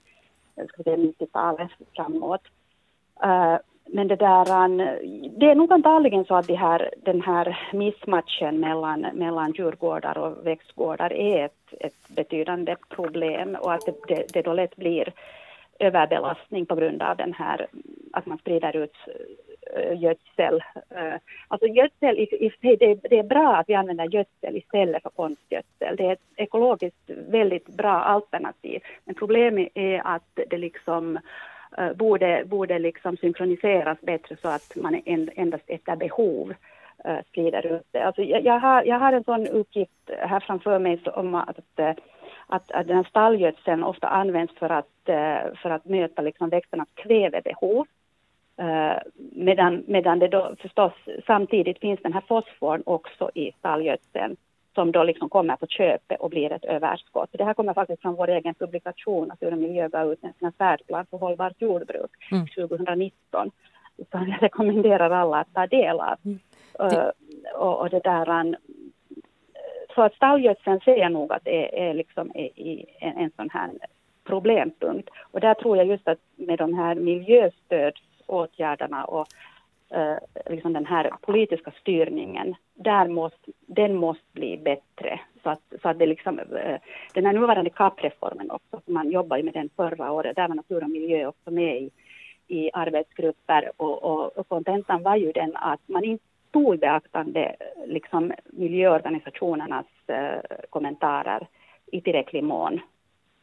90-talet 0.55 1.71
framåt. 1.95 2.41
Uh, 3.23 3.57
men 3.87 4.07
det 4.07 4.15
där, 4.15 4.45
det 5.39 5.45
är 5.51 5.55
nog 5.55 5.73
antagligen 5.73 6.25
så 6.25 6.35
att 6.35 6.47
de 6.47 6.55
här, 6.55 6.89
den 6.97 7.21
här 7.21 7.69
missmatchen 7.73 8.59
mellan, 8.59 9.01
mellan 9.13 9.51
djurgårdar 9.51 10.17
och 10.17 10.47
växtgårdar 10.47 11.13
är 11.13 11.45
ett, 11.45 11.73
ett 11.79 12.07
betydande 12.07 12.75
problem 12.89 13.57
och 13.61 13.73
att 13.73 13.85
det, 13.85 13.95
det, 14.07 14.33
det 14.33 14.41
då 14.41 14.53
lätt 14.53 14.75
blir 14.75 15.13
överbelastning 15.79 16.65
på 16.65 16.75
grund 16.75 17.01
av 17.01 17.17
den 17.17 17.33
här, 17.33 17.67
att 18.13 18.25
man 18.25 18.37
sprider 18.37 18.75
ut 18.75 18.95
Eh, 19.73 20.01
gödsel. 20.01 20.63
Eh, 20.89 21.13
alltså 21.47 21.67
gödsel, 21.67 22.19
i, 22.19 22.23
i, 22.61 22.75
det, 22.75 22.95
det 23.09 23.19
är 23.19 23.23
bra 23.23 23.55
att 23.55 23.69
vi 23.69 23.73
använder 23.73 24.05
gödsel 24.05 24.57
istället 24.57 25.03
för 25.03 25.09
konstgödsel. 25.09 25.95
Det 25.95 26.05
är 26.05 26.13
ett 26.13 26.19
ekologiskt 26.35 27.09
väldigt 27.09 27.67
bra 27.67 27.91
alternativ. 27.91 28.81
Men 29.05 29.15
problemet 29.15 29.69
är 29.73 30.01
att 30.05 30.39
det 30.49 30.57
liksom 30.57 31.19
eh, 31.77 31.93
borde, 31.93 32.43
borde 32.45 32.79
liksom 32.79 33.17
synkroniseras 33.17 34.01
bättre 34.01 34.35
så 34.41 34.47
att 34.47 34.75
man 34.75 35.01
endast 35.35 35.63
efter 35.67 35.95
behov 35.95 36.53
sprider 37.27 37.65
ut 37.65 37.87
det. 37.91 37.99
Alltså 37.99 38.21
jag, 38.21 38.45
jag, 38.45 38.59
har, 38.59 38.83
jag 38.83 38.99
har 38.99 39.13
en 39.13 39.23
sån 39.23 39.47
uppgift 39.47 40.09
här 40.19 40.39
framför 40.39 40.79
mig 40.79 40.99
om 41.05 41.35
att, 41.35 41.59
att, 41.77 41.99
att, 42.47 42.71
att 42.71 43.07
stallgödseln 43.07 43.83
ofta 43.83 44.07
används 44.07 44.53
för 44.53 44.69
att, 44.69 44.89
för 45.61 45.69
att 45.69 45.85
möta 45.85 46.21
liksom 46.21 46.49
växternas 46.49 46.89
kvävebehov. 46.95 47.85
Uh, 48.61 48.97
medan, 49.31 49.83
medan 49.87 50.19
det 50.19 50.27
då 50.27 50.55
förstås 50.59 50.93
samtidigt 51.27 51.79
finns 51.79 51.99
den 52.03 52.13
här 52.13 52.23
fosforn 52.27 52.83
också 52.85 53.31
i 53.33 53.51
stallgödseln 53.59 54.37
som 54.75 54.91
då 54.91 55.03
liksom 55.03 55.29
kommer 55.29 55.55
på 55.55 55.67
köpet 55.67 56.19
och 56.19 56.29
blir 56.29 56.51
ett 56.51 56.65
överskott. 56.65 57.29
Det 57.31 57.43
här 57.43 57.53
kommer 57.53 57.73
faktiskt 57.73 58.01
från 58.01 58.15
vår 58.15 58.29
egen 58.29 58.53
publikation, 58.53 59.27
Natur 59.27 59.51
och 59.51 59.57
miljö 59.57 59.89
gav 59.89 60.11
ut 60.11 60.23
en 60.39 60.51
färdplan 60.51 61.05
för 61.05 61.17
hållbart 61.17 61.61
jordbruk 61.61 62.11
mm. 62.31 62.47
2019. 62.47 63.51
Så 63.97 64.05
jag 64.11 64.37
rekommenderar 64.43 65.09
alla 65.09 65.37
att 65.37 65.53
ta 65.53 65.67
del 65.67 65.99
av. 65.99 66.17
Mm. 66.25 66.39
Uh, 66.79 67.09
och, 67.55 67.79
och, 67.79 67.89
det 67.89 67.99
där, 67.99 68.57
så 69.95 70.01
att 70.01 70.13
stallgödseln 70.13 70.79
ser 70.79 70.97
jag 70.97 71.11
nog 71.11 71.33
att 71.33 71.43
det 71.43 71.89
är, 71.89 71.93
liksom 71.93 72.31
i 72.35 72.85
en, 72.99 73.17
en 73.17 73.31
sån 73.35 73.49
här 73.49 73.69
problempunkt. 74.23 75.09
Och 75.31 75.39
där 75.39 75.53
tror 75.53 75.77
jag 75.77 75.85
just 75.85 76.07
att 76.07 76.19
med 76.35 76.57
de 76.57 76.73
här 76.73 76.95
miljöstödsåtgärderna 78.27 79.05
och 79.05 79.27
uh, 79.95 80.17
liksom 80.49 80.73
den 80.73 80.85
här 80.85 81.11
politiska 81.21 81.71
styrningen, 81.71 82.55
där 82.73 83.07
måste, 83.07 83.51
den 83.65 83.95
måste 83.95 84.23
bli 84.33 84.57
bättre. 84.57 85.19
Så 85.43 85.49
att, 85.49 85.61
så 85.81 85.89
att 85.89 85.99
det 85.99 86.05
liksom, 86.05 86.39
uh, 86.39 86.77
den 87.13 87.25
här 87.25 87.33
nuvarande 87.33 87.69
CAP-reformen 87.69 88.51
också, 88.51 88.81
man 88.91 89.11
jobbar 89.11 89.37
ju 89.37 89.43
med 89.43 89.53
den 89.53 89.69
förra 89.75 90.11
året, 90.11 90.35
där 90.35 90.47
var 90.47 90.55
natur 90.55 90.83
och 90.83 90.89
miljö 90.89 91.27
också 91.27 91.51
med 91.51 91.81
i, 91.81 91.89
i 92.47 92.69
arbetsgrupper 92.73 93.71
och, 93.77 94.03
och, 94.03 94.37
och 94.37 94.47
kontentan 94.47 95.03
var 95.03 95.15
ju 95.15 95.31
den 95.31 95.55
att 95.55 95.81
man 95.87 96.03
inte 96.03 96.23
tog 96.51 96.79
beaktande 96.79 97.55
liksom, 97.85 98.33
miljöorganisationernas 98.45 99.85
uh, 100.09 100.65
kommentarer 100.69 101.47
i 101.91 102.01
tillräcklig 102.01 102.43
mån. 102.43 102.79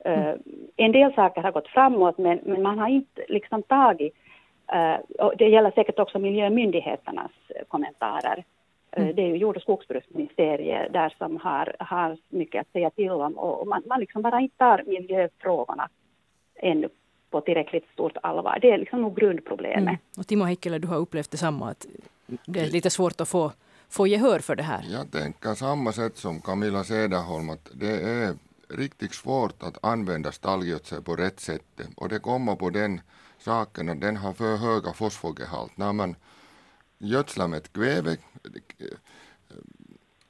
Mm. 0.04 0.38
En 0.76 0.92
del 0.92 1.14
saker 1.14 1.42
har 1.42 1.52
gått 1.52 1.68
framåt 1.68 2.18
men, 2.18 2.40
men 2.42 2.62
man 2.62 2.78
har 2.78 2.88
inte 2.88 3.24
liksom 3.28 3.62
tagit 3.62 4.14
och 5.18 5.32
det 5.36 5.48
gäller 5.48 5.70
säkert 5.70 5.98
också 5.98 6.18
miljömyndigheternas 6.18 7.30
kommentarer. 7.68 8.44
Uh, 8.98 9.02
mm. 9.02 9.16
Det 9.16 9.22
är 9.22 9.26
ju 9.26 9.36
jord 9.36 9.56
och 9.56 9.62
skogsbruksministeriet 9.62 10.92
där 10.92 11.14
som 11.18 11.36
har, 11.36 11.76
har 11.78 12.18
mycket 12.28 12.60
att 12.60 12.72
säga 12.72 12.90
till 12.90 13.10
om 13.10 13.38
och 13.38 13.66
man, 13.66 13.82
man 13.86 14.00
liksom 14.00 14.22
bara 14.22 14.40
inte 14.40 14.56
tar 14.56 14.82
miljöfrågorna 14.86 15.88
ännu 16.56 16.88
på 17.30 17.40
tillräckligt 17.40 17.88
stort 17.92 18.16
allvar. 18.22 18.58
Det 18.62 18.70
är 18.70 18.78
liksom 18.78 19.02
nog 19.02 19.16
grundproblemet. 19.16 19.82
Mm. 19.82 19.96
Och 20.18 20.26
Timo 20.26 20.44
Heikkilä, 20.44 20.78
du 20.78 20.88
har 20.88 20.96
upplevt 20.96 21.30
detsamma, 21.30 21.70
att 21.70 21.86
det 22.46 22.60
är 22.60 22.66
lite 22.66 22.90
svårt 22.90 23.20
att 23.20 23.28
få, 23.28 23.52
få 23.88 24.06
gehör 24.06 24.38
för 24.38 24.56
det 24.56 24.62
här? 24.62 24.84
Jag 24.90 25.12
tänker 25.12 25.54
samma 25.54 25.92
sätt 25.92 26.16
som 26.16 26.40
Camilla 26.40 26.84
Cederholm, 26.84 27.50
att 27.50 27.70
det 27.74 28.00
är 28.00 28.34
riktigt 28.68 29.14
svårt 29.14 29.62
att 29.62 29.84
använda 29.84 30.32
stallgödsel 30.32 31.02
på 31.02 31.16
rätt 31.16 31.40
sätt. 31.40 31.80
Och 31.96 32.08
det 32.08 32.18
kommer 32.18 32.56
på 32.56 32.70
den 32.70 33.00
saken 33.42 33.88
att 33.88 34.00
den 34.00 34.16
har 34.16 34.32
för 34.32 34.56
höga 34.56 34.92
fosforgehalt. 34.92 35.76
När 35.76 35.92
man 35.92 36.16
gödslar 36.98 37.48
med 37.48 37.72
kväve 37.72 38.16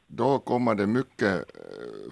då 0.06 0.38
kommer 0.38 0.74
det 0.74 0.86
mycket, 0.86 1.44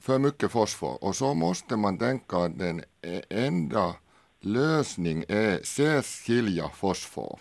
för 0.01 0.19
mycket 0.19 0.51
fosfor 0.51 1.05
och 1.05 1.17
så 1.17 1.35
måste 1.35 1.77
man 1.77 1.99
tänka 1.99 2.37
att 2.37 2.59
den 2.59 2.83
e-, 3.03 3.23
enda 3.29 3.95
lösningen 4.41 5.25
är 5.29 5.61
särskilja 5.63 6.69
fosfor. 6.69 7.41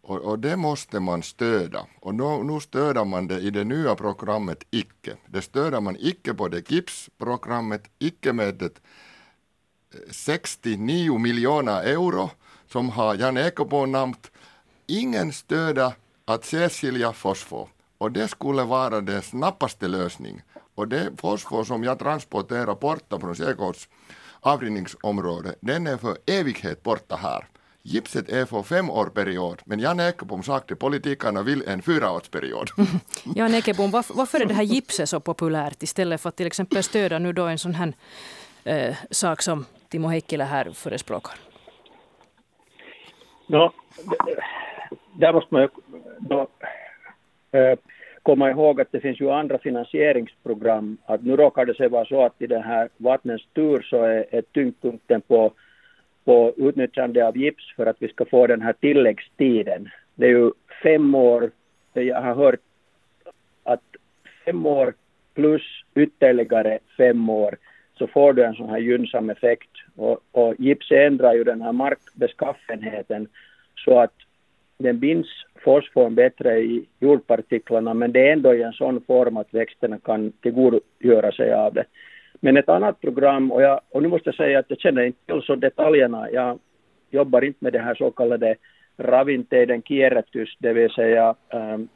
Och, 0.00 0.18
och, 0.18 0.38
det 0.38 0.56
måste 0.56 1.00
man 1.00 1.22
stöda. 1.22 1.86
Och 2.00 2.14
nu, 2.14 2.42
nu 2.44 2.60
stöder 2.60 3.04
man 3.04 3.26
det 3.26 3.40
i 3.40 3.50
det 3.50 3.64
nya 3.64 3.94
programmet 3.94 4.64
icke. 4.70 5.16
Det 5.26 5.42
stöder 5.42 5.80
man 5.80 5.96
icke 5.98 6.34
på 6.34 6.48
det 6.48 6.70
GIPS-programmet, 6.70 7.90
icke 7.98 8.32
med 8.32 8.54
det 8.54 8.80
69 10.10 11.14
eh, 11.14 11.18
miljoner 11.18 11.82
euro 11.82 12.30
som 12.72 12.90
har 12.90 13.14
Jan 13.14 13.36
Ekebo 13.36 13.86
namnt. 13.86 14.30
Ingen 14.86 15.32
stöda 15.32 15.92
att 16.24 16.44
särskilja 16.44 17.12
fosfor. 17.12 17.68
Och 17.98 18.12
det 18.12 18.28
skulle 18.28 18.62
vara 18.62 19.00
den 19.00 19.22
snabbaste 19.22 19.88
lösningen. 19.88 20.42
Och 20.74 20.88
det 20.88 21.10
fosfor 21.16 21.64
som 21.64 21.84
jag 21.84 21.98
transporterar 21.98 22.74
borta 22.74 23.20
från 23.20 23.36
Säkås 23.36 23.88
avrinningsområde, 24.40 25.54
den 25.60 25.86
är 25.86 25.96
för 25.96 26.16
evighet 26.26 26.82
borta 26.82 27.16
här. 27.16 27.46
gipset 27.82 28.28
är 28.28 28.44
för 28.44 28.62
fem 28.62 28.90
år 28.90 29.06
period, 29.06 29.62
men 29.64 29.80
Jan 29.80 30.00
Ekebom 30.00 30.42
sa 30.42 30.56
att 30.56 30.78
politikerna 30.78 31.42
vill 31.42 31.62
en 31.66 31.82
fyraårsperiod. 31.82 32.70
Jan 33.34 33.54
Ekebom, 33.54 33.90
varför, 33.90 34.14
varför 34.14 34.40
är 34.40 34.46
det 34.46 34.54
här 34.54 34.62
gipset 34.62 35.08
så 35.08 35.20
populärt 35.20 35.82
istället 35.82 36.20
för 36.20 36.28
att 36.28 36.36
till 36.36 36.46
exempel 36.46 36.82
stödja 36.82 37.18
nu 37.18 37.32
då 37.32 37.46
en 37.46 37.58
sån 37.58 37.74
här 37.74 37.92
eh, 38.64 38.96
sak 39.10 39.42
som 39.42 39.64
Timo 39.88 40.08
Heikkilä 40.08 40.44
här 40.44 40.70
förespråkar? 40.74 41.34
No, 43.50 43.72
där 45.12 45.32
måste 45.32 45.54
man 45.54 45.62
ju 45.62 45.68
då, 46.18 46.48
äh, 47.52 47.78
komma 48.22 48.50
ihåg 48.50 48.80
att 48.80 48.92
det 48.92 49.00
finns 49.00 49.20
ju 49.20 49.30
andra 49.30 49.58
finansieringsprogram. 49.58 50.96
Att 51.04 51.24
nu 51.24 51.36
råkar 51.36 51.64
det 51.66 51.74
sig 51.74 51.88
vara 51.88 52.04
så 52.04 52.24
att 52.24 52.42
i 52.42 52.46
den 52.46 52.62
här 52.62 52.88
vattnens 52.96 53.42
tur 53.54 53.82
så 53.82 54.02
är, 54.02 54.26
är 54.30 54.42
tyngdpunkten 54.42 55.20
på, 55.20 55.52
på 56.24 56.52
utnyttjande 56.56 57.26
av 57.26 57.36
gips 57.36 57.74
för 57.76 57.86
att 57.86 57.96
vi 57.98 58.08
ska 58.08 58.24
få 58.24 58.46
den 58.46 58.62
här 58.62 58.72
tilläggstiden. 58.72 59.88
Det 60.14 60.26
är 60.26 60.30
ju 60.30 60.50
fem 60.82 61.14
år, 61.14 61.50
eh, 61.94 62.02
jag 62.02 62.22
har 62.22 62.34
hört 62.34 62.60
att 63.64 63.82
fem 64.44 64.66
år 64.66 64.94
plus 65.34 65.62
ytterligare 65.94 66.78
fem 66.96 67.30
år 67.30 67.56
så 67.98 68.06
får 68.06 68.32
du 68.32 68.44
en 68.44 68.54
sån 68.54 68.68
här 68.68 68.78
gynnsam 68.78 69.30
effekt. 69.30 69.70
Och, 69.96 70.20
och 70.32 70.54
gips 70.58 70.90
ändrar 70.90 71.34
ju 71.34 71.44
den 71.44 71.62
här 71.62 71.72
markbeskaffenheten 71.72 73.28
så 73.84 73.98
att 73.98 74.14
den 74.78 74.98
binds 74.98 75.28
fosforn 75.64 76.14
bättre 76.14 76.58
i 76.58 76.86
jordpartiklarna 77.00 77.94
men 77.94 78.12
det 78.12 78.28
är 78.28 78.32
ändå 78.32 78.54
i 78.54 78.62
en 78.62 78.72
sån 78.72 79.00
form 79.00 79.36
att 79.36 79.54
växterna 79.54 79.98
kan 79.98 80.32
tillgodogöra 80.32 81.32
sig 81.32 81.52
av 81.52 81.74
det. 81.74 81.84
Men 82.40 82.56
ett 82.56 82.68
annat 82.68 83.00
program, 83.00 83.52
och, 83.52 83.62
jag, 83.62 83.80
och 83.90 84.02
nu 84.02 84.08
måste 84.08 84.28
jag 84.28 84.34
säga 84.34 84.58
att 84.58 84.70
jag 84.70 84.80
känner 84.80 85.02
inte 85.02 85.18
till 85.26 85.42
så 85.42 85.54
detaljerna, 85.54 86.30
jag 86.30 86.58
jobbar 87.10 87.44
inte 87.44 87.64
med 87.64 87.72
det 87.72 87.78
här 87.78 87.94
så 87.94 88.10
kallade 88.10 88.54
ravinteiden 88.96 89.82
kierrätys, 89.82 90.56
det 90.58 90.72
vill 90.72 90.90
säga 90.90 91.34
um, 91.52 91.88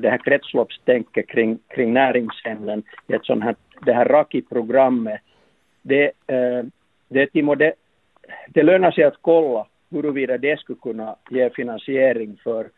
det 0.00 0.10
här 0.10 0.18
kretsloppstänket 0.18 1.28
kring, 1.28 1.58
kring 1.68 1.92
näringsämnen, 1.92 2.82
ett 3.08 3.24
sånt 3.24 3.44
här, 3.44 3.54
det 3.86 3.92
här 3.92 4.04
RAKI-programmet, 4.04 5.20
det, 5.82 6.04
eh, 6.26 6.64
det, 7.08 7.26
Timo, 7.26 7.54
det, 7.54 7.72
det 8.48 8.62
lönar 8.62 8.90
sig 8.90 9.04
att 9.04 9.18
kolla 9.20 9.66
huruvida 9.90 10.38
det 10.38 10.60
skulle 10.60 10.78
kunna 10.82 11.16
ge 11.30 11.50
finansiering 11.50 12.36
för, 12.44 12.68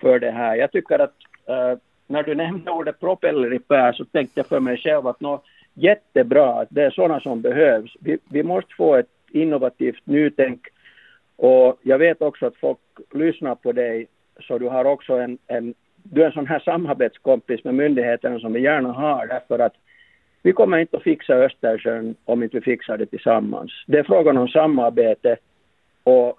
för 0.00 0.18
det 0.18 0.30
här. 0.30 0.56
Jag 0.56 0.72
tycker 0.72 0.98
att 0.98 1.14
uh, 1.48 1.78
när 2.06 2.22
du 2.22 2.34
nämnde 2.34 2.70
ordet 2.70 3.00
propelleripär 3.00 3.92
så 3.92 4.04
tänkte 4.04 4.40
jag 4.40 4.46
för 4.46 4.60
mig 4.60 4.76
själv 4.76 5.06
att 5.06 5.20
nå, 5.20 5.42
jättebra, 5.74 6.60
att 6.60 6.68
det 6.70 6.82
är 6.82 6.90
sådana 6.90 7.20
som 7.20 7.40
behövs. 7.40 7.96
Vi, 8.00 8.18
vi 8.28 8.42
måste 8.42 8.74
få 8.74 8.94
ett 8.94 9.10
innovativt 9.30 10.06
nytänk 10.06 10.60
och 11.36 11.78
jag 11.82 11.98
vet 11.98 12.22
också 12.22 12.46
att 12.46 12.56
folk 12.56 12.78
lyssnar 13.14 13.54
på 13.54 13.72
dig 13.72 14.06
så 14.40 14.58
du 14.58 14.68
har 14.68 14.84
också 14.84 15.14
en, 15.14 15.38
en 15.46 15.74
du 16.02 16.22
är 16.22 16.26
en 16.26 16.32
sån 16.32 16.46
här 16.46 16.58
samarbetskompis 16.58 17.64
med 17.64 17.74
myndigheterna 17.74 18.40
som 18.40 18.52
vi 18.52 18.60
gärna 18.60 18.92
har 18.92 19.26
därför 19.26 19.58
att 19.58 19.74
vi 20.42 20.52
kommer 20.52 20.78
inte 20.78 20.96
att 20.96 21.02
fixa 21.02 21.34
Östersjön 21.34 22.14
om 22.24 22.42
inte 22.42 22.56
vi 22.56 22.62
fixar 22.62 22.98
det 22.98 23.06
tillsammans. 23.06 23.72
Det 23.86 23.98
är 23.98 24.02
frågan 24.02 24.36
om 24.36 24.48
samarbete 24.48 25.36
och 26.04 26.38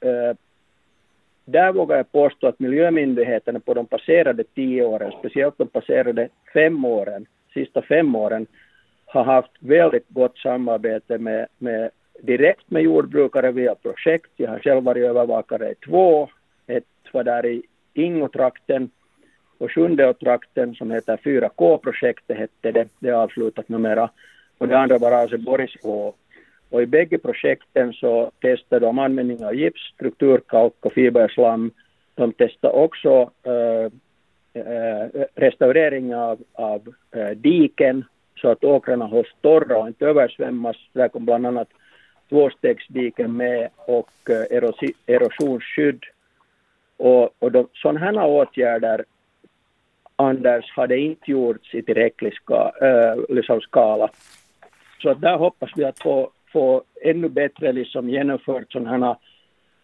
eh, 0.00 0.36
där 1.44 1.72
vågar 1.72 1.96
jag 1.96 2.12
påstå 2.12 2.46
att 2.46 2.60
miljömyndigheterna 2.60 3.60
på 3.60 3.74
de 3.74 3.86
passerade 3.86 4.44
tio 4.44 4.84
åren, 4.84 5.12
speciellt 5.18 5.58
de 5.58 5.68
passerade 5.68 6.28
fem 6.54 6.84
åren, 6.84 7.26
sista 7.54 7.82
fem 7.82 8.14
åren, 8.16 8.46
har 9.06 9.24
haft 9.24 9.52
väldigt 9.58 10.08
gott 10.08 10.38
samarbete 10.38 11.18
med, 11.18 11.46
med 11.58 11.90
direkt 12.20 12.70
med 12.70 12.82
jordbrukare 12.82 13.52
via 13.52 13.74
projekt. 13.74 14.30
Jag 14.36 14.50
har 14.50 14.58
själv 14.58 14.84
varit 14.84 15.04
övervakare 15.04 15.70
i 15.70 15.74
två. 15.74 16.28
Ett 16.66 16.84
var 17.12 17.24
där 17.24 17.46
i 17.46 17.62
Ingotrakten 17.94 18.90
och 19.62 19.70
Sjundeå-trakten 19.70 20.74
som 20.74 20.90
heter 20.90 21.16
4K-projektet 21.16 22.38
hette 22.38 22.72
det. 22.72 22.88
Det 22.98 23.08
är 23.08 23.12
avslutat 23.12 23.68
numera. 23.68 24.10
Och 24.58 24.68
det 24.68 24.78
andra 24.78 24.98
var 24.98 25.12
Aseborgs 25.12 25.76
och 26.70 26.82
i 26.82 26.86
bägge 26.86 27.18
projekten 27.18 27.92
så 27.92 28.30
testade 28.40 28.86
de 28.86 28.98
användning 28.98 29.44
av 29.44 29.54
gips, 29.54 29.80
strukturkalk 29.94 30.74
och 30.80 30.92
fiberslam. 30.92 31.70
De 32.14 32.32
testade 32.32 32.74
också 32.74 33.30
äh, 33.42 33.92
äh, 34.62 35.08
restaurering 35.34 36.14
av, 36.14 36.38
av 36.52 36.94
äh, 37.16 37.30
diken 37.30 38.04
så 38.36 38.48
att 38.48 38.64
åkrarna 38.64 39.04
hålls 39.04 39.34
torra 39.40 39.78
och 39.78 39.86
inte 39.86 40.06
översvämmas. 40.06 40.76
Där 40.92 41.08
kom 41.08 41.24
bland 41.24 41.46
annat 41.46 41.68
tvåstegsdiken 42.28 43.36
med 43.36 43.68
och 43.76 44.10
erosionsskydd. 45.06 46.04
Och, 46.96 47.30
och 47.38 47.52
de, 47.52 47.68
sådana 47.72 48.00
här 48.00 48.26
åtgärder, 48.26 49.04
Anders, 50.22 50.70
hade 50.70 50.98
inte 50.98 51.30
gjorts 51.30 51.74
i 51.74 51.82
tillräcklig 51.82 52.34
ska, 52.34 52.72
äh, 52.80 53.34
liksom 53.34 53.60
skala. 53.60 54.08
Så 55.02 55.10
att 55.10 55.20
där 55.20 55.36
hoppas 55.36 55.70
vi 55.76 55.84
att 55.84 56.02
få 56.02 56.30
få 56.52 56.82
ännu 57.02 57.28
bättre 57.28 57.72
liksom 57.72 58.08
genomfört 58.08 58.72
sådana 58.72 59.06
här 59.06 59.16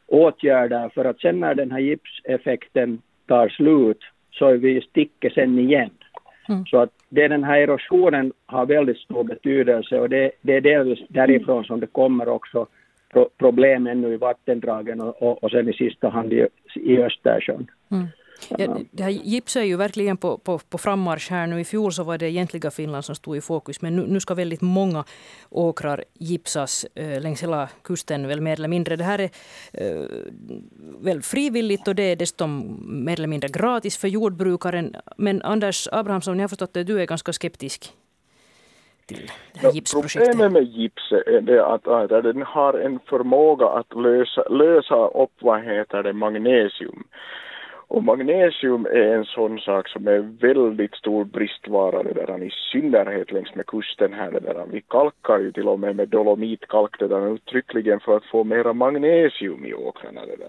åtgärder 0.07 0.89
för 0.89 1.05
att 1.05 1.21
sen 1.21 1.41
när 1.41 1.55
den 1.55 1.71
här 1.71 1.79
gipseffekten 1.79 3.03
tar 3.27 3.49
slut 3.49 3.99
så 4.31 4.47
är 4.47 4.57
vi 4.57 4.77
i 4.77 4.81
sticket 4.81 5.33
sen 5.33 5.59
igen. 5.59 5.91
Mm. 6.49 6.67
Så 6.67 6.79
att 6.79 6.91
det 7.09 7.29
den 7.29 7.45
här 7.45 7.59
erosionen 7.59 8.33
har 8.47 8.67
väldigt 8.67 8.99
stor 8.99 9.25
betydelse 9.25 10.01
och 10.01 10.09
det, 10.09 10.31
det 10.41 10.57
är 10.57 10.61
delvis 10.61 10.99
därifrån 11.09 11.65
som 11.65 11.81
det 11.81 11.87
kommer 11.87 12.29
också 12.29 12.67
pro, 13.13 13.29
problem 13.39 13.87
ännu 13.87 14.15
i 14.15 14.17
vattendragen 14.17 15.01
och, 15.01 15.23
och, 15.23 15.45
och 15.45 15.51
sen 15.51 15.69
i 15.69 15.73
sista 15.73 16.09
hand 16.09 16.33
i, 16.33 16.47
i 16.75 16.99
Östersjön. 16.99 17.67
Mm. 17.91 18.07
Ja, 18.59 18.77
det 18.91 19.03
här 19.03 19.11
gipset 19.11 19.61
är 19.61 19.65
ju 19.65 19.77
verkligen 19.77 20.17
på, 20.17 20.39
på, 20.39 20.59
på 20.59 20.79
frammarsch 20.79 21.31
här 21.31 21.47
nu. 21.47 21.61
I 21.61 21.65
fjol 21.65 21.93
så 21.93 22.03
var 22.03 22.19
det 22.19 22.31
egentliga 22.31 22.71
Finland 22.71 23.05
som 23.05 23.15
stod 23.15 23.37
i 23.37 23.41
fokus. 23.41 23.83
Men 23.83 23.97
nu, 23.97 24.07
nu 24.07 24.21
ska 24.21 24.35
väldigt 24.35 24.61
många 24.61 25.05
åkrar 25.51 26.05
gipsas 26.15 26.87
eh, 26.95 27.21
längs 27.21 27.43
hela 27.43 27.69
kusten, 27.83 28.29
väl 28.29 28.41
mer 28.41 28.53
eller 28.53 28.69
mindre. 28.69 28.97
Det 28.97 29.05
här 29.05 29.19
är 29.19 29.31
eh, 29.73 30.07
väl 31.01 31.23
frivilligt 31.23 31.89
och 31.89 31.95
det 31.95 32.03
är 32.03 32.17
dessutom 32.17 32.79
mer 33.05 33.19
eller 33.19 33.29
mindre 33.29 33.49
gratis 33.49 33.97
för 33.97 34.09
jordbrukaren. 34.09 34.97
Men 35.17 35.43
Anders 35.43 35.89
Abrahamsson, 35.93 36.37
jag 36.39 36.43
har 36.43 36.49
förstått 36.49 36.77
att 36.77 36.87
du 36.87 37.01
är 37.01 37.07
ganska 37.07 37.33
skeptisk 37.33 37.93
till 39.09 39.31
det 39.53 39.59
här 39.61 39.73
gipsprojektet. 39.73 40.31
Problemet 40.31 40.53
med 40.53 40.63
gipset 40.63 41.27
är 41.27 41.41
det 41.41 41.67
att, 41.67 41.89
att 41.89 42.09
den 42.09 42.43
har 42.43 42.75
en 42.75 42.99
förmåga 43.09 43.67
att 43.67 43.97
lösa, 43.97 44.43
lösa 44.49 45.07
upp 45.23 45.33
vad 45.41 45.65
heter 45.65 46.03
det, 46.03 46.13
magnesium. 46.13 47.05
Och 47.89 48.05
magnesium 48.05 48.87
är 48.87 49.15
en 49.15 49.25
sån 49.25 49.59
sak 49.59 49.89
som 49.89 50.09
är 50.09 50.19
väldigt 50.19 50.95
stor 50.95 51.25
bristvara 51.25 52.03
det 52.03 52.13
där, 52.13 52.43
i 52.43 52.51
synnerhet 52.73 53.33
längs 53.33 53.55
med 53.55 53.67
kusten 53.67 54.13
här. 54.13 54.31
Det 54.31 54.41
där. 54.41 54.67
Vi 54.71 54.81
kalkar 54.81 55.39
ju 55.39 55.53
till 55.53 55.69
och 55.69 55.81
med 55.81 55.97
med 55.97 56.09
dolomitkalk 56.09 56.99
det 56.99 57.09
där, 57.09 57.35
uttryckligen 57.35 58.01
för 58.01 58.17
att 58.17 58.25
få 58.25 58.45
mera 58.45 58.73
magnesium 58.73 59.65
i 59.65 59.75
åkrarna. 59.75 60.21
Det 60.21 60.37
där. 60.37 60.49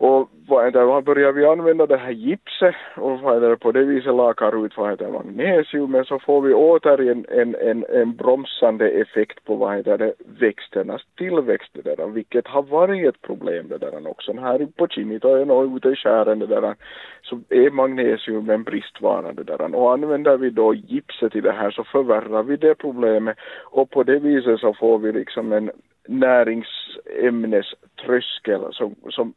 Och 0.00 0.28
vad 0.48 0.64
heter, 0.64 0.86
man 0.86 1.04
börjar 1.04 1.32
vi 1.32 1.46
använda 1.46 1.86
det 1.86 1.96
här 1.96 2.10
gipset 2.10 2.74
och 2.96 3.20
vad 3.20 3.34
heter, 3.34 3.56
på 3.56 3.72
det 3.72 3.84
viset 3.84 4.14
lakar 4.14 4.66
ut 4.66 4.76
vad 4.76 4.90
heter 4.90 5.08
magnesium 5.10 6.04
så 6.04 6.18
får 6.18 6.40
vi 6.40 6.54
återigen 6.54 7.26
en, 7.28 7.54
en, 7.54 7.84
en 7.88 8.16
bromsande 8.16 8.88
effekt 8.88 9.44
på 9.44 9.54
vad 9.54 9.76
heter 9.76 9.98
det, 9.98 10.12
växternas 10.40 11.02
tillväxt 11.16 11.70
det 11.72 11.96
där, 11.96 12.06
vilket 12.06 12.46
har 12.46 12.62
varit 12.62 13.08
ett 13.08 13.22
problem 13.22 13.68
det 13.68 13.78
där 13.78 14.08
också. 14.10 14.32
Här 14.32 14.66
på 14.76 14.86
Kinnitojen 14.86 15.50
och 15.50 15.76
ute 15.76 15.88
i 15.88 15.96
skären 15.96 16.38
det 16.38 16.46
där 16.46 16.74
så 17.22 17.40
är 17.48 17.70
magnesium 17.70 18.50
en 18.50 18.62
bristvara 18.62 19.32
det 19.32 19.44
där 19.44 19.74
och 19.74 19.92
använder 19.92 20.36
vi 20.36 20.50
då 20.50 20.74
gipset 20.74 21.36
i 21.36 21.40
det 21.40 21.52
här 21.52 21.70
så 21.70 21.84
förvärrar 21.84 22.42
vi 22.42 22.56
det 22.56 22.74
problemet. 22.74 23.36
Och 23.64 23.90
på 23.90 24.02
det 24.02 24.18
viset 24.18 24.60
så 24.60 24.74
får 24.74 24.98
vi 24.98 25.12
liksom 25.12 25.52
en 25.52 25.70
näringsämneströskel 26.08 28.72
som, 28.72 28.94
som 29.10 29.34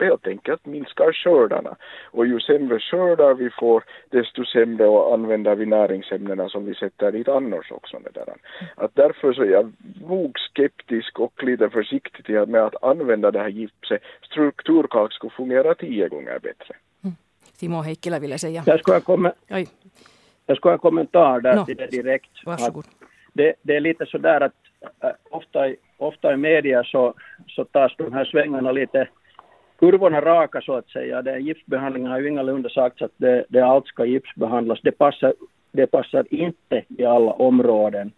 helt 0.00 0.26
enkelt 0.26 0.66
minskar 0.66 1.12
skördarna. 1.12 1.76
Och 2.10 2.26
ju 2.26 2.40
sämre 2.40 2.80
skördar 2.80 3.34
vi 3.34 3.50
får 3.50 3.84
desto 4.10 4.44
sämre 4.44 4.88
och 4.88 5.14
använder 5.14 5.54
vi 5.54 5.66
näringsämnena 5.66 6.48
som 6.48 6.64
vi 6.64 6.74
sätter 6.74 7.12
dit 7.12 7.28
annars 7.28 7.72
också. 7.72 7.98
Det 7.98 8.10
där. 8.10 8.34
Att 8.74 8.94
därför 8.94 9.32
så 9.32 9.42
är 9.42 9.50
jag 9.50 9.72
nog 10.08 10.38
skeptisk 10.38 11.20
och 11.20 11.44
lite 11.44 11.70
försiktig 11.70 12.48
med 12.48 12.62
att 12.62 12.84
använda 12.84 13.30
det 13.30 13.38
här 13.38 13.48
gipset. 13.48 14.02
Strukturkalk 14.22 15.12
skulle 15.12 15.30
fungera 15.30 15.74
tio 15.74 16.08
gånger 16.08 16.38
bättre. 16.38 16.74
Mm. 17.04 17.16
Timo 17.58 17.82
Heikkilä 17.82 18.20
ville 18.20 18.38
säga. 18.38 18.62
Jag 18.66 18.80
ska 18.80 19.00
komma 19.00 19.32
Oj. 19.50 19.68
Jag 20.46 20.56
ska 20.56 20.68
ha 20.68 20.72
en 20.72 20.78
kommentar 20.78 21.40
där 21.40 21.56
no. 21.56 21.64
till 21.64 21.76
det 21.76 21.86
direkt. 21.86 22.46
Varsågod. 22.46 22.84
Det, 23.32 23.54
det 23.62 23.76
är 23.76 23.80
lite 23.80 24.06
så 24.06 24.18
där 24.18 24.40
att 24.40 24.52
äh, 25.00 25.10
ofta 25.30 25.68
ofta 26.02 26.32
i 26.32 26.36
media 26.36 26.84
så, 26.84 27.14
så 27.48 27.64
tas 27.64 27.92
de 27.96 28.12
här 28.12 28.24
svängarna 28.24 28.72
lite 28.72 29.08
kurvorna 29.78 30.20
raka 30.20 30.60
så 30.60 30.74
att 30.74 30.88
säga. 30.88 31.22
Det, 31.22 31.38
gipsbehandling 31.38 32.06
har 32.06 32.20
ju 32.20 32.28
ingalunda 32.28 32.68
sagts 32.68 33.02
att 33.02 33.12
det, 33.16 33.44
det 33.48 33.60
allt 33.60 33.86
ska 33.86 34.04
gipsbehandlas. 34.04 34.80
Det 34.82 34.92
passar, 34.92 35.34
det 35.72 35.86
passar 35.86 36.26
inte 36.30 36.82
i 36.88 37.04
alla 37.04 37.32
områden. 37.32 38.12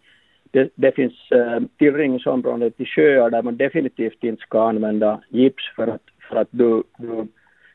det, 0.51 0.69
det 0.75 0.91
finns 0.95 1.31
eh, 1.31 1.59
tillrinningsområden 1.77 2.71
till 2.71 2.87
sjöar 2.87 3.29
där 3.29 3.41
man 3.41 3.57
definitivt 3.57 4.23
inte 4.23 4.41
ska 4.41 4.69
använda 4.69 5.21
gips 5.29 5.63
för 5.75 5.87
att, 5.87 6.01
för 6.29 6.35
att 6.35 6.47
du, 6.51 6.83
du, 6.97 7.19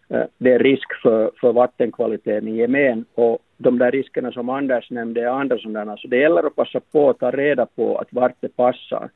eh, 0.09 0.25
det 0.39 0.53
är 0.53 0.59
risk 0.59 0.95
för, 1.03 1.31
för 1.41 1.53
vattenkvaliteten 1.53 2.49
i 2.49 2.57
gemen. 2.57 3.05
Och 3.15 3.39
de 3.57 3.79
där 3.79 3.91
riskerna 3.91 4.33
som 4.33 4.49
Anders 4.49 4.91
nämnde 4.91 5.21
är 5.21 5.27
andra 5.27 5.59
sådana. 5.59 5.97
Så 5.97 6.09
det 6.09 6.17
gäller 6.17 6.47
att 6.47 6.57
passa 6.57 6.81
på 6.93 7.11
att 7.11 7.19
ta 7.19 7.31
reda 7.31 7.67
på 7.67 7.99
att 7.99 8.09
vart 8.11 8.37
det 8.41 8.57
passar. 8.57 9.09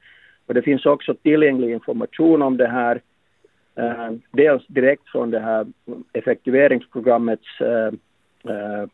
Och 0.47 0.55
det 0.55 0.63
finns 0.63 0.87
också 0.87 1.15
tillgänglig 1.15 1.71
information 1.71 2.43
om 2.43 2.57
det 2.57 2.69
här. 2.69 3.01
Eh, 3.77 4.11
dels 4.31 4.67
direkt 4.67 5.09
från 5.09 5.31
det 5.31 5.41
här 5.41 5.67
effektiveringsprogrammets 6.13 7.61
eh, 7.61 7.93
eh, 8.55 8.89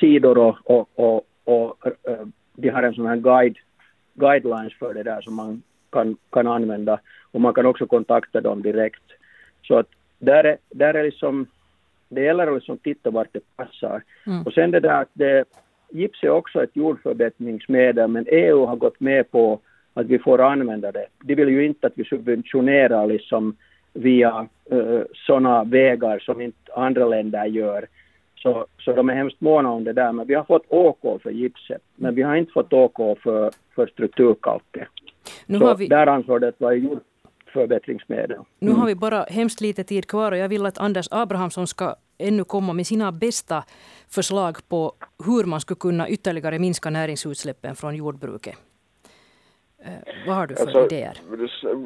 sidor 0.00 0.38
och, 0.38 0.56
och, 0.64 0.88
och, 0.94 1.26
och 1.44 1.86
eh, 1.86 2.26
de 2.54 2.68
har 2.68 2.82
en 2.82 2.94
sån 2.94 3.06
här 3.06 3.16
guide, 3.16 3.56
guidelines 4.14 4.78
för 4.78 4.94
det 4.94 5.02
där 5.02 5.20
som 5.20 5.34
man 5.34 5.62
kan, 5.90 6.16
kan 6.30 6.46
använda 6.46 7.00
och 7.30 7.40
man 7.40 7.54
kan 7.54 7.66
också 7.66 7.86
kontakta 7.86 8.40
dem 8.40 8.62
direkt. 8.62 9.02
Så 9.62 9.78
att 9.78 9.88
där 10.18 10.44
är, 10.44 10.56
där 10.70 10.94
är 10.94 11.04
liksom, 11.04 11.46
det 12.08 12.22
gäller 12.22 12.46
att 12.46 12.54
liksom 12.54 12.78
titta 12.78 13.10
vart 13.10 13.32
det 13.32 13.56
passar. 13.56 14.02
Mm. 14.26 14.42
Och 14.42 14.52
sen 14.52 14.70
det 14.70 14.80
där 14.80 15.02
att 15.02 15.10
det, 15.12 15.44
gips 15.90 16.22
är 16.22 16.30
också 16.30 16.62
ett 16.62 16.76
jordförbättringsmedel 16.76 18.08
men 18.08 18.26
EU 18.28 18.66
har 18.66 18.76
gått 18.76 19.00
med 19.00 19.30
på 19.30 19.60
att 19.98 20.06
vi 20.06 20.18
får 20.18 20.40
använda 20.40 20.92
det. 20.92 21.06
De 21.24 21.34
vill 21.34 21.48
ju 21.48 21.66
inte 21.66 21.86
att 21.86 21.92
vi 21.96 22.04
subventionerar 22.04 23.06
liksom 23.06 23.56
via 23.92 24.48
uh, 24.72 25.02
sådana 25.14 25.64
vägar 25.64 26.18
som 26.18 26.40
inte 26.40 26.72
andra 26.74 27.06
länder 27.06 27.44
gör. 27.44 27.86
Så, 28.34 28.66
så 28.78 28.92
de 28.92 29.08
är 29.08 29.14
hemskt 29.14 29.40
måna 29.40 29.70
om 29.70 29.84
det 29.84 29.92
där. 29.92 30.12
Men 30.12 30.26
vi 30.26 30.34
har 30.34 30.44
fått 30.44 30.64
OK 30.68 31.22
för 31.22 31.30
gipset. 31.30 31.82
Men 31.96 32.14
vi 32.14 32.22
har 32.22 32.36
inte 32.36 32.52
fått 32.52 32.72
OK 32.72 33.18
för, 33.22 33.50
för 33.74 33.86
strukturkalke. 33.86 34.86
Nu 35.46 35.58
så 35.58 35.74
vi... 35.74 35.86
där 35.86 36.06
ansvaret 36.06 36.54
det 36.58 36.64
vara 36.64 36.74
jordförbättringsmedel. 36.74 38.36
Mm. 38.36 38.44
Nu 38.58 38.70
har 38.70 38.86
vi 38.86 38.94
bara 38.94 39.22
hemskt 39.22 39.60
lite 39.60 39.84
tid 39.84 40.06
kvar 40.06 40.32
och 40.32 40.38
jag 40.38 40.48
vill 40.48 40.66
att 40.66 40.78
Anders 40.78 41.08
Abrahamsson 41.10 41.66
ska 41.66 41.94
ännu 42.18 42.44
komma 42.44 42.72
med 42.72 42.86
sina 42.86 43.12
bästa 43.12 43.64
förslag 44.08 44.56
på 44.68 44.92
hur 45.26 45.44
man 45.44 45.60
skulle 45.60 45.78
kunna 45.78 46.08
ytterligare 46.08 46.58
minska 46.58 46.90
näringsutsläppen 46.90 47.76
från 47.76 47.96
jordbruket. 47.96 48.67
Eh, 49.84 50.26
vad 50.26 50.36
har 50.36 50.46
du 50.46 50.54
för 50.54 50.62
alltså, 50.62 50.84
idéer? 50.84 51.18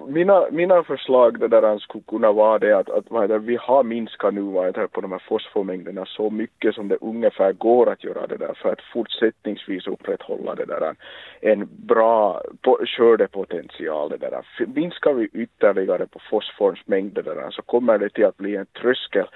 Mina, 0.07 0.47
mina 0.51 0.83
förslag 0.83 1.41
det 1.41 1.49
där 1.49 1.79
skulle 1.79 2.05
kunna 2.09 2.33
vara 2.33 2.59
det 2.59 2.79
att, 2.79 2.91
att 2.91 3.05
vad 3.09 3.23
heter, 3.23 3.39
vi 3.39 3.57
har 3.57 3.83
minskat 3.83 4.35
nu 4.35 4.41
vad 4.41 4.67
heter, 4.67 4.87
på 4.87 5.01
de 5.01 5.13
här 5.13 5.23
fosformängderna 5.29 6.07
så 6.07 6.31
mycket 6.31 6.75
som 6.75 6.89
det 6.89 6.97
ungefär 7.01 7.53
går 7.53 7.93
att 7.93 8.05
göra 8.05 8.27
det 8.27 8.37
där 8.37 8.55
för 8.63 8.73
att 8.73 8.81
fortsättningsvis 8.93 9.87
upprätthålla 9.87 10.55
det 10.55 10.65
där 10.65 10.95
en 11.41 11.69
bra 11.71 12.43
skördepotential 12.87 14.11
det 14.11 14.17
där. 14.17 14.67
Minskar 14.75 15.13
vi 15.13 15.29
ytterligare 15.33 16.07
på 16.07 16.19
fosforns 16.31 16.87
mängder 16.87 17.23
där 17.23 17.51
så 17.51 17.63
kommer 17.63 17.99
det 17.99 18.09
till 18.09 18.27
att 18.27 18.37
bli 18.37 18.57
en 18.57 18.67
tröskel 18.67 19.27